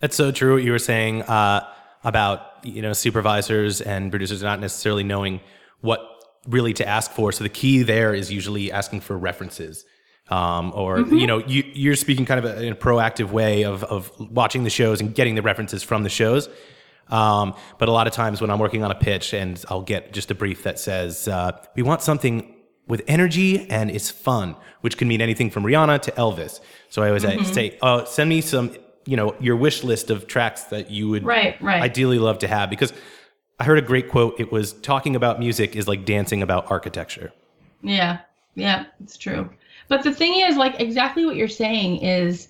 That's 0.00 0.16
so 0.16 0.32
true. 0.32 0.54
What 0.54 0.62
you 0.62 0.72
were 0.72 0.78
saying 0.78 1.22
uh, 1.22 1.66
about 2.04 2.46
you 2.62 2.82
know 2.82 2.92
supervisors 2.92 3.80
and 3.80 4.10
producers 4.10 4.42
not 4.42 4.60
necessarily 4.60 5.04
knowing 5.04 5.40
what 5.80 6.00
really 6.46 6.72
to 6.74 6.88
ask 6.88 7.10
for. 7.10 7.32
So 7.32 7.44
the 7.44 7.50
key 7.50 7.82
there 7.82 8.14
is 8.14 8.32
usually 8.32 8.72
asking 8.72 9.00
for 9.02 9.16
references. 9.16 9.84
Um, 10.30 10.72
or 10.76 10.98
mm-hmm. 10.98 11.16
you 11.16 11.26
know 11.26 11.38
you, 11.38 11.64
you're 11.74 11.96
speaking 11.96 12.24
kind 12.24 12.44
of 12.44 12.44
a, 12.44 12.62
in 12.62 12.72
a 12.72 12.76
proactive 12.76 13.32
way 13.32 13.64
of, 13.64 13.82
of 13.82 14.12
watching 14.30 14.62
the 14.62 14.70
shows 14.70 15.00
and 15.00 15.12
getting 15.12 15.34
the 15.34 15.42
references 15.42 15.82
from 15.82 16.04
the 16.04 16.08
shows 16.08 16.48
um, 17.08 17.54
but 17.78 17.88
a 17.88 17.92
lot 17.92 18.06
of 18.06 18.12
times 18.12 18.40
when 18.40 18.48
i'm 18.48 18.60
working 18.60 18.84
on 18.84 18.92
a 18.92 18.94
pitch 18.94 19.34
and 19.34 19.64
i'll 19.70 19.82
get 19.82 20.12
just 20.12 20.30
a 20.30 20.34
brief 20.36 20.62
that 20.62 20.78
says 20.78 21.26
uh, 21.26 21.50
we 21.74 21.82
want 21.82 22.00
something 22.00 22.54
with 22.86 23.02
energy 23.08 23.68
and 23.70 23.90
it's 23.90 24.08
fun 24.08 24.54
which 24.82 24.96
can 24.96 25.08
mean 25.08 25.20
anything 25.20 25.50
from 25.50 25.64
rihanna 25.64 26.00
to 26.00 26.12
elvis 26.12 26.60
so 26.90 27.02
i 27.02 27.08
always 27.08 27.24
mm-hmm. 27.24 27.42
say 27.52 27.76
oh 27.82 28.04
send 28.04 28.30
me 28.30 28.40
some 28.40 28.72
you 29.06 29.16
know 29.16 29.34
your 29.40 29.56
wish 29.56 29.82
list 29.84 30.10
of 30.10 30.26
tracks 30.26 30.64
that 30.64 30.90
you 30.90 31.08
would 31.08 31.24
right, 31.24 31.60
right. 31.60 31.82
ideally 31.82 32.18
love 32.18 32.38
to 32.38 32.48
have 32.48 32.70
because 32.70 32.92
I 33.58 33.64
heard 33.64 33.78
a 33.78 33.82
great 33.82 34.08
quote. 34.08 34.40
It 34.40 34.50
was 34.50 34.72
talking 34.72 35.14
about 35.14 35.38
music 35.38 35.76
is 35.76 35.86
like 35.86 36.04
dancing 36.04 36.42
about 36.42 36.70
architecture. 36.70 37.32
Yeah, 37.82 38.20
yeah, 38.54 38.86
it's 39.02 39.16
true. 39.16 39.50
But 39.88 40.02
the 40.02 40.14
thing 40.14 40.40
is, 40.40 40.56
like, 40.56 40.80
exactly 40.80 41.26
what 41.26 41.36
you're 41.36 41.48
saying 41.48 42.02
is, 42.02 42.48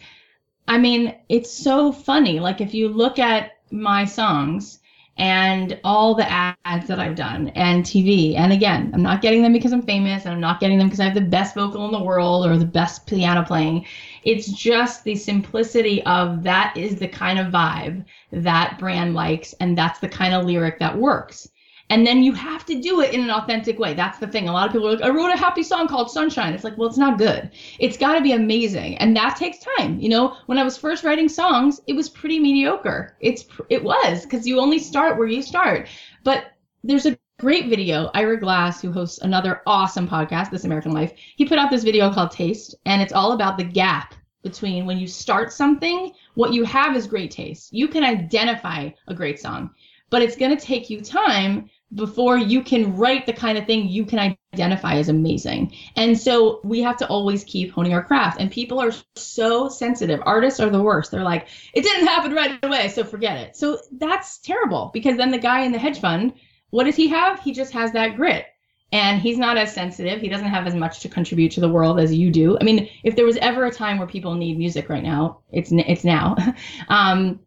I 0.68 0.78
mean, 0.78 1.16
it's 1.28 1.50
so 1.50 1.90
funny. 1.90 2.38
Like, 2.38 2.60
if 2.60 2.74
you 2.74 2.88
look 2.88 3.18
at 3.18 3.52
my 3.70 4.04
songs, 4.04 4.80
and 5.20 5.78
all 5.84 6.14
the 6.14 6.26
ads 6.30 6.88
that 6.88 6.98
I've 6.98 7.14
done 7.14 7.48
and 7.48 7.84
TV. 7.84 8.36
And 8.36 8.54
again, 8.54 8.90
I'm 8.94 9.02
not 9.02 9.20
getting 9.20 9.42
them 9.42 9.52
because 9.52 9.70
I'm 9.70 9.82
famous 9.82 10.24
and 10.24 10.32
I'm 10.32 10.40
not 10.40 10.60
getting 10.60 10.78
them 10.78 10.86
because 10.86 10.98
I 10.98 11.04
have 11.04 11.14
the 11.14 11.20
best 11.20 11.54
vocal 11.54 11.84
in 11.84 11.92
the 11.92 12.02
world 12.02 12.46
or 12.46 12.56
the 12.56 12.64
best 12.64 13.06
piano 13.06 13.44
playing. 13.44 13.84
It's 14.24 14.52
just 14.52 15.04
the 15.04 15.14
simplicity 15.14 16.02
of 16.04 16.42
that 16.42 16.76
is 16.76 16.96
the 16.96 17.08
kind 17.08 17.38
of 17.38 17.52
vibe 17.52 18.04
that 18.32 18.78
brand 18.78 19.14
likes 19.14 19.54
and 19.60 19.76
that's 19.76 19.98
the 19.98 20.08
kind 20.08 20.34
of 20.34 20.44
lyric 20.44 20.78
that 20.78 20.96
works. 20.96 21.48
And 21.90 22.06
then 22.06 22.22
you 22.22 22.32
have 22.34 22.64
to 22.66 22.80
do 22.80 23.00
it 23.00 23.12
in 23.12 23.20
an 23.20 23.30
authentic 23.30 23.78
way. 23.80 23.94
That's 23.94 24.18
the 24.18 24.28
thing. 24.28 24.48
A 24.48 24.52
lot 24.52 24.66
of 24.68 24.72
people 24.72 24.86
are 24.86 24.92
like, 24.92 25.02
I 25.02 25.10
wrote 25.10 25.34
a 25.34 25.36
happy 25.36 25.64
song 25.64 25.88
called 25.88 26.08
Sunshine. 26.08 26.54
It's 26.54 26.62
like, 26.62 26.78
well, 26.78 26.88
it's 26.88 26.96
not 26.96 27.18
good. 27.18 27.50
It's 27.80 27.96
got 27.96 28.14
to 28.14 28.20
be 28.20 28.30
amazing. 28.30 28.96
And 28.98 29.16
that 29.16 29.36
takes 29.36 29.58
time. 29.76 29.98
You 29.98 30.08
know, 30.08 30.36
when 30.46 30.56
I 30.56 30.62
was 30.62 30.76
first 30.76 31.02
writing 31.02 31.28
songs, 31.28 31.80
it 31.88 31.94
was 31.94 32.08
pretty 32.08 32.38
mediocre. 32.38 33.16
It's 33.18 33.44
it 33.70 33.82
was 33.82 34.22
because 34.22 34.46
you 34.46 34.60
only 34.60 34.78
start 34.78 35.18
where 35.18 35.26
you 35.26 35.42
start. 35.42 35.88
But 36.22 36.52
there's 36.84 37.06
a 37.06 37.18
great 37.40 37.68
video. 37.68 38.10
Ira 38.12 38.38
Glass, 38.38 38.82
who 38.82 38.92
hosts 38.92 39.18
another 39.18 39.62
awesome 39.66 40.06
podcast, 40.06 40.50
This 40.50 40.64
American 40.64 40.92
Life, 40.92 41.14
he 41.36 41.46
put 41.46 41.58
out 41.58 41.70
this 41.70 41.82
video 41.82 42.12
called 42.12 42.30
Taste, 42.30 42.74
and 42.84 43.00
it's 43.00 43.14
all 43.14 43.32
about 43.32 43.56
the 43.56 43.64
gap 43.64 44.14
between 44.42 44.84
when 44.84 44.98
you 44.98 45.06
start 45.06 45.50
something, 45.50 46.12
what 46.34 46.52
you 46.52 46.64
have 46.64 46.94
is 46.94 47.06
great 47.06 47.30
taste. 47.30 47.72
You 47.72 47.88
can 47.88 48.04
identify 48.04 48.90
a 49.08 49.14
great 49.14 49.40
song, 49.40 49.70
but 50.10 50.20
it's 50.20 50.36
going 50.36 50.54
to 50.54 50.62
take 50.62 50.90
you 50.90 51.00
time 51.00 51.70
before 51.94 52.36
you 52.36 52.62
can 52.62 52.94
write 52.94 53.24
the 53.24 53.32
kind 53.32 53.56
of 53.56 53.66
thing 53.66 53.88
you 53.88 54.04
can 54.04 54.36
identify 54.54 54.94
as 54.94 55.08
amazing. 55.08 55.74
And 55.96 56.18
so 56.18 56.60
we 56.62 56.82
have 56.82 56.98
to 56.98 57.06
always 57.08 57.42
keep 57.44 57.72
honing 57.72 57.94
our 57.94 58.04
craft. 58.04 58.38
And 58.38 58.50
people 58.50 58.78
are 58.80 58.92
so 59.16 59.68
sensitive. 59.68 60.20
Artists 60.24 60.60
are 60.60 60.70
the 60.70 60.82
worst. 60.82 61.10
They're 61.10 61.22
like, 61.22 61.48
it 61.72 61.82
didn't 61.82 62.06
happen 62.06 62.32
right 62.32 62.62
away, 62.62 62.88
so 62.88 63.02
forget 63.02 63.38
it. 63.38 63.56
So 63.56 63.78
that's 63.92 64.38
terrible 64.38 64.90
because 64.92 65.16
then 65.16 65.30
the 65.30 65.38
guy 65.38 65.62
in 65.62 65.72
the 65.72 65.78
hedge 65.78 66.00
fund, 66.00 66.34
what 66.70 66.84
does 66.84 66.96
he 66.96 67.08
have? 67.08 67.40
He 67.40 67.52
just 67.52 67.72
has 67.72 67.92
that 67.92 68.16
grit. 68.16 68.46
And 68.92 69.20
he's 69.20 69.38
not 69.38 69.56
as 69.56 69.72
sensitive. 69.72 70.20
He 70.20 70.28
doesn't 70.28 70.48
have 70.48 70.66
as 70.66 70.74
much 70.74 71.00
to 71.00 71.08
contribute 71.08 71.52
to 71.52 71.60
the 71.60 71.68
world 71.68 72.00
as 72.00 72.12
you 72.12 72.30
do. 72.30 72.58
I 72.60 72.64
mean, 72.64 72.88
if 73.04 73.14
there 73.14 73.24
was 73.24 73.36
ever 73.36 73.66
a 73.66 73.70
time 73.70 73.98
where 73.98 74.06
people 74.08 74.34
need 74.34 74.58
music 74.58 74.88
right 74.88 75.02
now, 75.02 75.42
it's 75.52 75.70
it's 75.70 76.02
now. 76.02 76.36
um, 76.88 77.38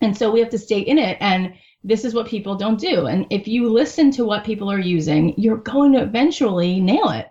and 0.00 0.16
so 0.16 0.30
we 0.30 0.40
have 0.40 0.50
to 0.50 0.58
stay 0.58 0.80
in 0.80 0.98
it. 0.98 1.16
And 1.20 1.54
this 1.82 2.04
is 2.04 2.14
what 2.14 2.28
people 2.28 2.54
don't 2.54 2.78
do. 2.78 3.06
And 3.06 3.26
if 3.30 3.48
you 3.48 3.68
listen 3.68 4.10
to 4.12 4.24
what 4.24 4.44
people 4.44 4.70
are 4.70 4.78
using, 4.78 5.34
you're 5.36 5.56
going 5.56 5.92
to 5.92 6.02
eventually 6.02 6.80
nail 6.80 7.08
it. 7.10 7.26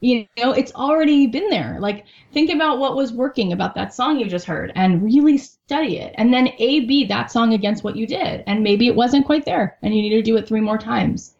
You 0.00 0.26
know, 0.36 0.52
it's 0.52 0.72
already 0.74 1.26
been 1.26 1.48
there. 1.48 1.78
Like, 1.80 2.04
think 2.32 2.50
about 2.50 2.78
what 2.78 2.94
was 2.94 3.12
working 3.12 3.52
about 3.52 3.74
that 3.74 3.92
song 3.92 4.18
you 4.18 4.26
just 4.26 4.46
heard 4.46 4.72
and 4.74 5.02
really 5.02 5.38
study 5.38 5.98
it. 5.98 6.14
And 6.16 6.32
then 6.32 6.48
A 6.58 6.80
B 6.80 7.04
that 7.06 7.30
song 7.30 7.52
against 7.52 7.82
what 7.82 7.96
you 7.96 8.06
did. 8.06 8.44
And 8.46 8.62
maybe 8.62 8.86
it 8.86 8.94
wasn't 8.94 9.26
quite 9.26 9.44
there 9.44 9.76
and 9.82 9.94
you 9.94 10.02
need 10.02 10.10
to 10.10 10.22
do 10.22 10.36
it 10.36 10.46
three 10.46 10.60
more 10.60 10.78
times. 10.78 11.34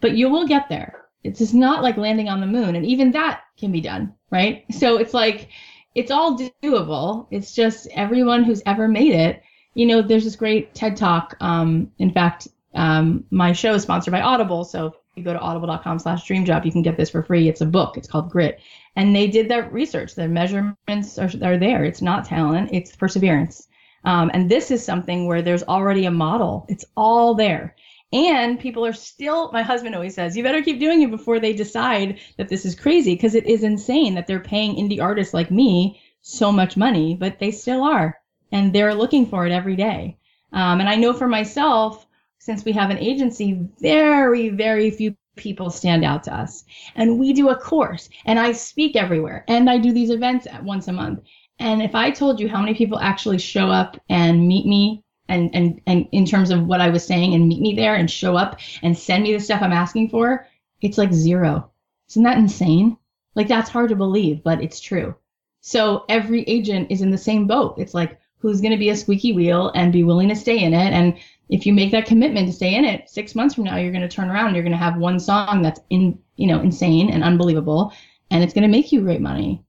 But 0.00 0.16
you 0.16 0.28
will 0.28 0.46
get 0.46 0.68
there. 0.68 1.06
It's 1.24 1.40
just 1.40 1.54
not 1.54 1.82
like 1.82 1.96
landing 1.96 2.28
on 2.28 2.40
the 2.40 2.46
moon. 2.46 2.76
And 2.76 2.86
even 2.86 3.10
that 3.12 3.42
can 3.58 3.72
be 3.72 3.80
done, 3.80 4.14
right? 4.30 4.64
So 4.70 4.98
it's 4.98 5.14
like, 5.14 5.48
it's 5.94 6.10
all 6.10 6.38
doable. 6.62 7.26
It's 7.30 7.54
just 7.54 7.88
everyone 7.94 8.44
who's 8.44 8.62
ever 8.66 8.86
made 8.86 9.14
it 9.14 9.42
you 9.76 9.84
know, 9.84 10.02
there's 10.02 10.24
this 10.24 10.36
great 10.36 10.74
TED 10.74 10.96
Talk. 10.96 11.36
Um, 11.40 11.92
in 11.98 12.10
fact, 12.10 12.48
um, 12.74 13.24
my 13.30 13.52
show 13.52 13.74
is 13.74 13.82
sponsored 13.82 14.10
by 14.10 14.22
Audible, 14.22 14.64
so 14.64 14.96
you 15.16 15.24
go 15.24 15.32
to 15.32 15.40
audible.com/dreamjob, 15.40 16.64
you 16.64 16.72
can 16.72 16.82
get 16.82 16.96
this 16.96 17.10
for 17.10 17.22
free. 17.22 17.48
It's 17.48 17.62
a 17.62 17.66
book. 17.66 17.96
It's 17.96 18.08
called 18.08 18.30
Grit, 18.30 18.60
And 18.96 19.16
they 19.16 19.26
did 19.26 19.48
that 19.48 19.72
research. 19.72 20.14
The 20.14 20.28
measurements 20.28 21.18
are, 21.18 21.30
are 21.42 21.58
there. 21.58 21.84
It's 21.84 22.02
not 22.02 22.26
talent, 22.26 22.70
it's 22.72 22.94
perseverance. 22.94 23.66
Um, 24.04 24.30
and 24.34 24.50
this 24.50 24.70
is 24.70 24.84
something 24.84 25.26
where 25.26 25.42
there's 25.42 25.64
already 25.64 26.04
a 26.04 26.10
model. 26.10 26.66
It's 26.68 26.84
all 26.96 27.34
there. 27.34 27.74
And 28.12 28.60
people 28.60 28.86
are 28.86 28.92
still, 28.92 29.50
my 29.52 29.62
husband 29.62 29.94
always 29.94 30.14
says, 30.14 30.36
you 30.36 30.44
better 30.44 30.62
keep 30.62 30.78
doing 30.78 31.02
it 31.02 31.10
before 31.10 31.40
they 31.40 31.52
decide 31.52 32.20
that 32.36 32.48
this 32.48 32.64
is 32.64 32.76
crazy 32.76 33.14
because 33.14 33.34
it 33.34 33.46
is 33.46 33.64
insane 33.64 34.14
that 34.14 34.28
they're 34.28 34.38
paying 34.38 34.76
indie 34.76 35.02
artists 35.02 35.34
like 35.34 35.50
me 35.50 36.00
so 36.22 36.52
much 36.52 36.76
money, 36.76 37.16
but 37.18 37.40
they 37.40 37.50
still 37.50 37.82
are. 37.82 38.18
And 38.52 38.72
they're 38.72 38.94
looking 38.94 39.26
for 39.26 39.44
it 39.44 39.52
every 39.52 39.74
day. 39.74 40.18
Um, 40.52 40.78
and 40.78 40.88
I 40.88 40.94
know 40.94 41.12
for 41.12 41.26
myself, 41.26 42.05
since 42.46 42.64
we 42.64 42.70
have 42.70 42.90
an 42.90 42.98
agency, 42.98 43.58
very, 43.80 44.50
very 44.50 44.88
few 44.92 45.16
people 45.34 45.68
stand 45.68 46.04
out 46.04 46.22
to 46.22 46.32
us. 46.32 46.64
And 46.94 47.18
we 47.18 47.32
do 47.32 47.48
a 47.48 47.56
course 47.56 48.08
and 48.24 48.38
I 48.38 48.52
speak 48.52 48.94
everywhere 48.94 49.44
and 49.48 49.68
I 49.68 49.78
do 49.78 49.92
these 49.92 50.10
events 50.10 50.46
at 50.46 50.62
once 50.62 50.86
a 50.86 50.92
month. 50.92 51.24
And 51.58 51.82
if 51.82 51.96
I 51.96 52.12
told 52.12 52.38
you 52.38 52.48
how 52.48 52.60
many 52.60 52.74
people 52.74 53.00
actually 53.00 53.38
show 53.38 53.66
up 53.66 54.00
and 54.08 54.46
meet 54.46 54.64
me 54.64 55.02
and, 55.28 55.50
and, 55.56 55.80
and 55.88 56.06
in 56.12 56.24
terms 56.24 56.50
of 56.50 56.64
what 56.64 56.80
I 56.80 56.88
was 56.88 57.04
saying 57.04 57.34
and 57.34 57.48
meet 57.48 57.60
me 57.60 57.74
there 57.74 57.96
and 57.96 58.08
show 58.08 58.36
up 58.36 58.60
and 58.80 58.96
send 58.96 59.24
me 59.24 59.32
the 59.32 59.40
stuff 59.40 59.60
I'm 59.60 59.72
asking 59.72 60.10
for, 60.10 60.46
it's 60.80 60.98
like 60.98 61.12
zero. 61.12 61.72
Isn't 62.10 62.22
that 62.22 62.38
insane? 62.38 62.96
Like 63.34 63.48
that's 63.48 63.70
hard 63.70 63.88
to 63.88 63.96
believe, 63.96 64.44
but 64.44 64.62
it's 64.62 64.78
true. 64.78 65.16
So 65.62 66.04
every 66.08 66.42
agent 66.44 66.92
is 66.92 67.02
in 67.02 67.10
the 67.10 67.18
same 67.18 67.48
boat. 67.48 67.74
It's 67.76 67.92
like, 67.92 68.20
who's 68.38 68.60
going 68.60 68.72
to 68.72 68.78
be 68.78 68.90
a 68.90 68.96
squeaky 68.96 69.32
wheel 69.32 69.72
and 69.74 69.92
be 69.92 70.04
willing 70.04 70.28
to 70.28 70.36
stay 70.36 70.62
in 70.62 70.72
it? 70.72 70.92
And 70.92 71.18
if 71.48 71.64
you 71.64 71.72
make 71.72 71.92
that 71.92 72.06
commitment 72.06 72.46
to 72.48 72.52
stay 72.52 72.74
in 72.74 72.84
it, 72.84 73.08
six 73.08 73.34
months 73.34 73.54
from 73.54 73.64
now, 73.64 73.76
you're 73.76 73.92
going 73.92 74.02
to 74.02 74.08
turn 74.08 74.30
around 74.30 74.48
and 74.48 74.56
you're 74.56 74.64
going 74.64 74.72
to 74.72 74.78
have 74.78 74.96
one 74.96 75.20
song 75.20 75.62
that's 75.62 75.80
in, 75.90 76.18
you 76.36 76.46
know, 76.46 76.60
insane 76.60 77.10
and 77.10 77.22
unbelievable, 77.22 77.92
and 78.30 78.42
it's 78.42 78.52
going 78.52 78.62
to 78.62 78.68
make 78.68 78.90
you 78.90 79.00
great 79.00 79.20
money. 79.20 79.64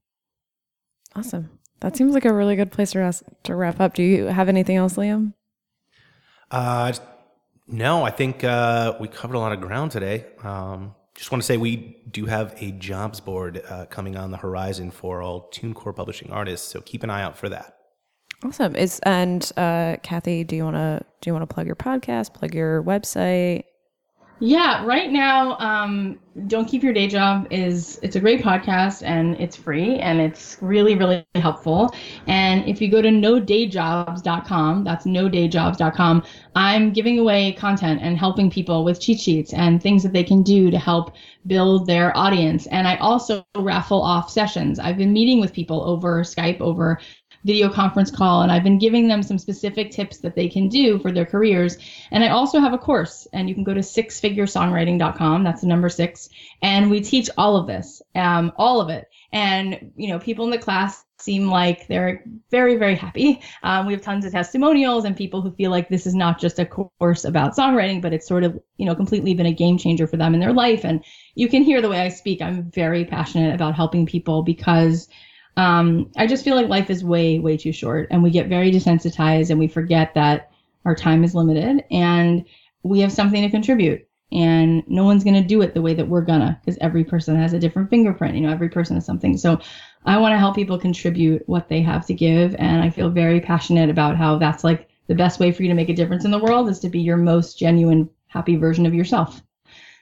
Awesome. 1.14 1.50
That 1.80 1.96
seems 1.96 2.14
like 2.14 2.24
a 2.24 2.32
really 2.32 2.56
good 2.56 2.72
place 2.72 2.92
to, 2.92 3.12
to 3.44 3.54
wrap 3.54 3.80
up. 3.80 3.94
Do 3.94 4.02
you 4.02 4.26
have 4.26 4.48
anything 4.48 4.76
else, 4.76 4.94
Liam? 4.94 5.34
Uh, 6.50 6.92
no, 7.68 8.04
I 8.04 8.10
think 8.10 8.42
uh, 8.42 8.96
we 8.98 9.06
covered 9.06 9.34
a 9.34 9.38
lot 9.38 9.52
of 9.52 9.60
ground 9.60 9.92
today. 9.92 10.26
Um, 10.42 10.94
just 11.14 11.30
want 11.30 11.42
to 11.42 11.46
say 11.46 11.56
we 11.56 11.96
do 12.10 12.26
have 12.26 12.54
a 12.60 12.72
jobs 12.72 13.20
board 13.20 13.62
uh, 13.68 13.86
coming 13.86 14.16
on 14.16 14.30
the 14.30 14.36
horizon 14.36 14.90
for 14.90 15.22
all 15.22 15.50
TuneCore 15.50 15.94
publishing 15.94 16.30
artists, 16.30 16.66
so 16.66 16.80
keep 16.80 17.02
an 17.02 17.10
eye 17.10 17.22
out 17.22 17.36
for 17.36 17.48
that. 17.48 17.77
Awesome. 18.44 18.76
Is 18.76 19.00
and 19.00 19.50
uh, 19.56 19.96
Cathy, 20.02 20.44
do 20.44 20.54
you 20.54 20.64
want 20.64 20.76
to 20.76 21.04
do 21.20 21.30
you 21.30 21.34
want 21.34 21.48
to 21.48 21.52
plug 21.52 21.66
your 21.66 21.76
podcast, 21.76 22.34
plug 22.34 22.54
your 22.54 22.82
website? 22.82 23.64
Yeah, 24.40 24.84
right 24.84 25.10
now, 25.10 25.58
um, 25.58 26.20
Don't 26.46 26.68
Keep 26.68 26.84
Your 26.84 26.92
Day 26.92 27.08
Job 27.08 27.48
is 27.50 27.98
it's 28.04 28.14
a 28.14 28.20
great 28.20 28.40
podcast 28.40 29.02
and 29.04 29.34
it's 29.40 29.56
free 29.56 29.96
and 29.98 30.20
it's 30.20 30.56
really, 30.60 30.94
really 30.94 31.26
helpful. 31.34 31.92
And 32.28 32.64
if 32.68 32.80
you 32.80 32.88
go 32.88 33.02
to 33.02 33.08
nodayjobs.com, 33.08 34.84
that's 34.84 35.06
nodayjobs.com, 35.06 36.22
I'm 36.54 36.92
giving 36.92 37.18
away 37.18 37.52
content 37.54 38.00
and 38.00 38.16
helping 38.16 38.48
people 38.48 38.84
with 38.84 39.00
cheat 39.00 39.18
sheets 39.18 39.52
and 39.52 39.82
things 39.82 40.04
that 40.04 40.12
they 40.12 40.22
can 40.22 40.44
do 40.44 40.70
to 40.70 40.78
help 40.78 41.16
build 41.48 41.88
their 41.88 42.16
audience. 42.16 42.68
And 42.68 42.86
I 42.86 42.94
also 42.98 43.44
raffle 43.56 44.02
off 44.02 44.30
sessions. 44.30 44.78
I've 44.78 44.98
been 44.98 45.12
meeting 45.12 45.40
with 45.40 45.52
people 45.52 45.82
over 45.82 46.22
Skype, 46.22 46.60
over 46.60 47.00
video 47.48 47.70
conference 47.70 48.10
call 48.10 48.42
and 48.42 48.52
I've 48.52 48.62
been 48.62 48.78
giving 48.78 49.08
them 49.08 49.22
some 49.22 49.38
specific 49.38 49.90
tips 49.90 50.18
that 50.18 50.36
they 50.36 50.50
can 50.50 50.68
do 50.68 50.98
for 50.98 51.10
their 51.10 51.24
careers. 51.24 51.78
And 52.10 52.22
I 52.22 52.28
also 52.28 52.60
have 52.60 52.74
a 52.74 52.78
course 52.78 53.26
and 53.32 53.48
you 53.48 53.54
can 53.54 53.64
go 53.64 53.72
to 53.72 53.80
sixfiguresongwriting.com. 53.80 55.44
That's 55.44 55.62
the 55.62 55.66
number 55.66 55.88
six. 55.88 56.28
And 56.60 56.90
we 56.90 57.00
teach 57.00 57.30
all 57.38 57.56
of 57.56 57.66
this, 57.66 58.02
um, 58.14 58.52
all 58.56 58.82
of 58.82 58.90
it. 58.90 59.08
And, 59.32 59.92
you 59.96 60.08
know, 60.08 60.18
people 60.18 60.44
in 60.44 60.50
the 60.50 60.58
class 60.58 61.06
seem 61.20 61.48
like 61.48 61.86
they're 61.88 62.22
very, 62.50 62.76
very 62.76 62.94
happy. 62.94 63.40
Um, 63.62 63.86
we 63.86 63.94
have 63.94 64.02
tons 64.02 64.26
of 64.26 64.32
testimonials 64.32 65.06
and 65.06 65.16
people 65.16 65.40
who 65.40 65.50
feel 65.52 65.70
like 65.70 65.88
this 65.88 66.06
is 66.06 66.14
not 66.14 66.38
just 66.38 66.58
a 66.58 66.66
course 66.66 67.24
about 67.24 67.56
songwriting, 67.56 68.02
but 68.02 68.12
it's 68.12 68.28
sort 68.28 68.44
of, 68.44 68.60
you 68.76 68.84
know, 68.84 68.94
completely 68.94 69.32
been 69.32 69.46
a 69.46 69.52
game 69.52 69.78
changer 69.78 70.06
for 70.06 70.18
them 70.18 70.34
in 70.34 70.40
their 70.40 70.52
life. 70.52 70.84
And 70.84 71.02
you 71.34 71.48
can 71.48 71.62
hear 71.62 71.80
the 71.80 71.88
way 71.88 72.00
I 72.00 72.10
speak. 72.10 72.42
I'm 72.42 72.70
very 72.70 73.06
passionate 73.06 73.54
about 73.54 73.74
helping 73.74 74.04
people 74.04 74.42
because 74.42 75.08
um, 75.56 76.10
I 76.16 76.26
just 76.26 76.44
feel 76.44 76.54
like 76.54 76.68
life 76.68 76.90
is 76.90 77.04
way, 77.04 77.38
way 77.38 77.56
too 77.56 77.72
short, 77.72 78.08
and 78.10 78.22
we 78.22 78.30
get 78.30 78.48
very 78.48 78.70
desensitized, 78.70 79.50
and 79.50 79.58
we 79.58 79.68
forget 79.68 80.14
that 80.14 80.50
our 80.84 80.94
time 80.94 81.24
is 81.24 81.34
limited, 81.34 81.84
and 81.90 82.44
we 82.82 83.00
have 83.00 83.12
something 83.12 83.42
to 83.42 83.50
contribute. 83.50 84.04
And 84.30 84.84
no 84.86 85.04
one's 85.04 85.24
gonna 85.24 85.42
do 85.42 85.62
it 85.62 85.72
the 85.72 85.82
way 85.82 85.94
that 85.94 86.08
we're 86.08 86.22
gonna, 86.22 86.60
because 86.60 86.78
every 86.80 87.02
person 87.02 87.34
has 87.36 87.54
a 87.54 87.58
different 87.58 87.90
fingerprint. 87.90 88.34
You 88.34 88.42
know, 88.42 88.50
every 88.50 88.68
person 88.68 88.96
has 88.96 89.06
something. 89.06 89.36
So 89.38 89.58
I 90.04 90.18
want 90.18 90.32
to 90.32 90.38
help 90.38 90.54
people 90.54 90.78
contribute 90.78 91.42
what 91.48 91.68
they 91.68 91.80
have 91.82 92.06
to 92.06 92.14
give, 92.14 92.54
and 92.56 92.82
I 92.82 92.90
feel 92.90 93.10
very 93.10 93.40
passionate 93.40 93.90
about 93.90 94.16
how 94.16 94.38
that's 94.38 94.64
like 94.64 94.88
the 95.06 95.14
best 95.14 95.40
way 95.40 95.50
for 95.50 95.62
you 95.62 95.68
to 95.70 95.74
make 95.74 95.88
a 95.88 95.94
difference 95.94 96.24
in 96.24 96.30
the 96.30 96.38
world 96.38 96.68
is 96.68 96.78
to 96.80 96.88
be 96.88 97.00
your 97.00 97.16
most 97.16 97.58
genuine, 97.58 98.10
happy 98.26 98.56
version 98.56 98.84
of 98.84 98.94
yourself. 98.94 99.42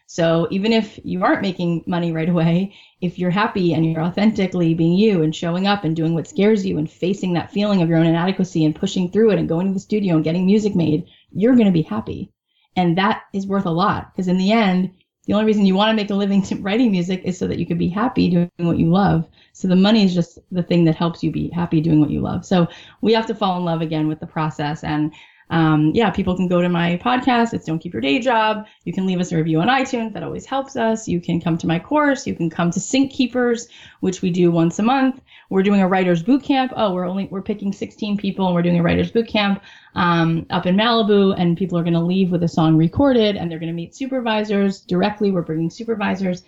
So 0.06 0.46
even 0.50 0.72
if 0.72 1.00
you 1.02 1.24
aren't 1.24 1.42
making 1.42 1.82
money 1.86 2.12
right 2.12 2.28
away, 2.28 2.74
if 3.00 3.18
you're 3.18 3.30
happy 3.30 3.74
and 3.74 3.84
you're 3.84 4.02
authentically 4.02 4.72
being 4.72 4.92
you 4.92 5.22
and 5.22 5.34
showing 5.34 5.66
up 5.66 5.82
and 5.82 5.96
doing 5.96 6.14
what 6.14 6.28
scares 6.28 6.64
you 6.64 6.78
and 6.78 6.90
facing 6.90 7.32
that 7.32 7.50
feeling 7.50 7.82
of 7.82 7.88
your 7.88 7.98
own 7.98 8.06
inadequacy 8.06 8.64
and 8.64 8.74
pushing 8.74 9.10
through 9.10 9.30
it 9.30 9.38
and 9.38 9.48
going 9.48 9.66
to 9.66 9.74
the 9.74 9.80
studio 9.80 10.14
and 10.14 10.24
getting 10.24 10.46
music 10.46 10.76
made, 10.76 11.06
you're 11.32 11.56
going 11.56 11.66
to 11.66 11.72
be 11.72 11.82
happy. 11.82 12.32
And 12.76 12.96
that 12.98 13.22
is 13.32 13.46
worth 13.46 13.66
a 13.66 13.70
lot 13.70 14.12
because 14.12 14.28
in 14.28 14.38
the 14.38 14.52
end, 14.52 14.92
the 15.26 15.32
only 15.32 15.44
reason 15.44 15.66
you 15.66 15.74
want 15.74 15.90
to 15.90 15.96
make 15.96 16.10
a 16.10 16.14
living 16.14 16.44
writing 16.62 16.92
music 16.92 17.22
is 17.24 17.36
so 17.36 17.48
that 17.48 17.58
you 17.58 17.66
can 17.66 17.78
be 17.78 17.88
happy 17.88 18.30
doing 18.30 18.50
what 18.58 18.78
you 18.78 18.90
love. 18.90 19.28
So 19.52 19.66
the 19.66 19.74
money 19.74 20.04
is 20.04 20.14
just 20.14 20.38
the 20.52 20.62
thing 20.62 20.84
that 20.84 20.94
helps 20.94 21.24
you 21.24 21.32
be 21.32 21.48
happy 21.48 21.80
doing 21.80 22.00
what 22.00 22.10
you 22.10 22.20
love. 22.20 22.46
So 22.46 22.68
we 23.00 23.12
have 23.14 23.26
to 23.26 23.34
fall 23.34 23.58
in 23.58 23.64
love 23.64 23.80
again 23.80 24.06
with 24.06 24.20
the 24.20 24.26
process 24.26 24.84
and 24.84 25.12
um, 25.50 25.92
yeah, 25.94 26.10
people 26.10 26.34
can 26.36 26.48
go 26.48 26.60
to 26.60 26.68
my 26.68 26.96
podcast. 27.02 27.54
It's 27.54 27.66
Don't 27.66 27.78
Keep 27.78 27.92
Your 27.92 28.00
Day 28.00 28.18
Job. 28.18 28.66
You 28.84 28.92
can 28.92 29.06
leave 29.06 29.20
us 29.20 29.30
a 29.30 29.36
review 29.36 29.60
on 29.60 29.68
iTunes. 29.68 30.12
That 30.12 30.24
always 30.24 30.44
helps 30.44 30.76
us. 30.76 31.06
You 31.06 31.20
can 31.20 31.40
come 31.40 31.56
to 31.58 31.66
my 31.66 31.78
course. 31.78 32.26
You 32.26 32.34
can 32.34 32.50
come 32.50 32.70
to 32.72 32.80
Sync 32.80 33.12
Keepers, 33.12 33.68
which 34.00 34.22
we 34.22 34.30
do 34.30 34.50
once 34.50 34.78
a 34.78 34.82
month. 34.82 35.20
We're 35.48 35.62
doing 35.62 35.80
a 35.80 35.88
writer's 35.88 36.22
boot 36.22 36.42
camp. 36.42 36.72
Oh, 36.74 36.92
we're 36.92 37.06
only 37.06 37.28
we're 37.30 37.42
picking 37.42 37.72
16 37.72 38.16
people 38.16 38.46
and 38.46 38.54
we're 38.54 38.62
doing 38.62 38.80
a 38.80 38.82
writer's 38.82 39.12
boot 39.12 39.28
camp 39.28 39.62
um, 39.94 40.46
up 40.50 40.66
in 40.66 40.76
Malibu. 40.76 41.38
And 41.38 41.56
people 41.56 41.78
are 41.78 41.84
going 41.84 41.94
to 41.94 42.00
leave 42.00 42.32
with 42.32 42.42
a 42.42 42.48
song 42.48 42.76
recorded 42.76 43.36
and 43.36 43.48
they're 43.50 43.60
going 43.60 43.70
to 43.70 43.74
meet 43.74 43.94
supervisors 43.94 44.80
directly. 44.80 45.30
We're 45.30 45.42
bringing 45.42 45.70
supervisors. 45.70 46.42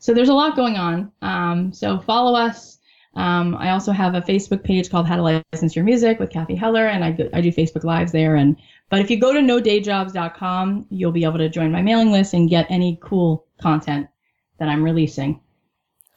So 0.00 0.12
there's 0.12 0.28
a 0.28 0.34
lot 0.34 0.56
going 0.56 0.76
on. 0.76 1.12
Um, 1.22 1.72
so 1.72 2.00
follow 2.00 2.34
us. 2.34 2.79
Um, 3.14 3.56
I 3.56 3.70
also 3.70 3.92
have 3.92 4.14
a 4.14 4.20
Facebook 4.20 4.62
page 4.62 4.88
called 4.90 5.06
How 5.06 5.16
to 5.16 5.42
License 5.52 5.74
Your 5.74 5.84
Music 5.84 6.20
with 6.20 6.30
Cathy 6.30 6.54
Heller, 6.54 6.86
and 6.86 7.04
I 7.04 7.08
I 7.32 7.40
do 7.40 7.50
Facebook 7.50 7.84
Lives 7.84 8.12
there. 8.12 8.36
And 8.36 8.56
but 8.88 9.00
if 9.00 9.10
you 9.10 9.18
go 9.18 9.32
to 9.32 9.40
nodayjobs.com, 9.40 10.86
you'll 10.90 11.12
be 11.12 11.24
able 11.24 11.38
to 11.38 11.48
join 11.48 11.72
my 11.72 11.82
mailing 11.82 12.12
list 12.12 12.34
and 12.34 12.48
get 12.48 12.66
any 12.70 12.98
cool 13.02 13.46
content 13.60 14.08
that 14.58 14.68
I'm 14.68 14.82
releasing. 14.82 15.40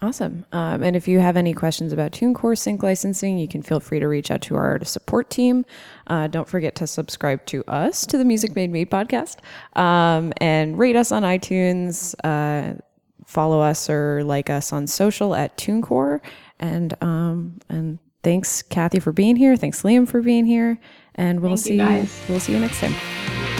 Awesome. 0.04 0.46
Um, 0.52 0.84
and 0.84 0.98
if 0.98 1.08
you 1.08 1.20
have 1.20 1.38
any 1.38 1.54
questions 1.54 1.94
about 1.94 2.12
TuneCore 2.12 2.58
sync 2.58 2.84
licensing, 2.84 3.38
you 3.38 3.48
can 3.48 3.62
feel 3.62 3.80
free 3.80 4.02
to 4.02 4.08
reach 4.08 4.32
out 4.32 4.42
to 4.42 4.56
our 4.56 4.84
support 4.84 5.30
team. 5.30 5.66
Uh, 6.08 6.28
don't 6.28 6.48
forget 6.48 6.76
to 6.76 6.88
subscribe 6.88 7.46
to 7.46 7.64
us, 7.70 8.06
to 8.08 8.18
the 8.18 8.26
Music 8.26 8.54
Made 8.54 8.70
Me 8.70 8.86
podcast, 8.86 9.38
um, 9.78 10.34
and 10.38 10.78
rate 10.78 10.98
us 10.98 11.14
on 11.14 11.24
iTunes. 11.24 12.16
Uh, 12.22 12.82
follow 13.26 13.62
us 13.62 13.90
or 13.90 14.26
like 14.26 14.50
us 14.50 14.74
on 14.74 14.88
social 14.88 15.36
at 15.36 15.58
TuneCore. 15.58 16.20
And 16.60 16.96
um, 17.02 17.60
and 17.70 18.00
thanks 18.24 18.62
Cathy 18.62 19.00
for 19.00 19.12
being 19.12 19.36
here. 19.36 19.56
Thanks 19.58 19.82
Liam 19.84 20.08
for 20.08 20.22
being 20.22 20.46
here. 20.46 20.80
And 21.16 21.42
we'll 21.42 21.52
Thank 21.52 21.60
see 21.60 21.74
you 21.74 21.80
guys. 21.80 22.22
we'll 22.30 22.40
see 22.40 22.54
you 22.54 22.60
next 22.60 22.80
time. 22.80 22.94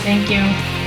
Thank 0.04 0.30
you. 0.30 0.83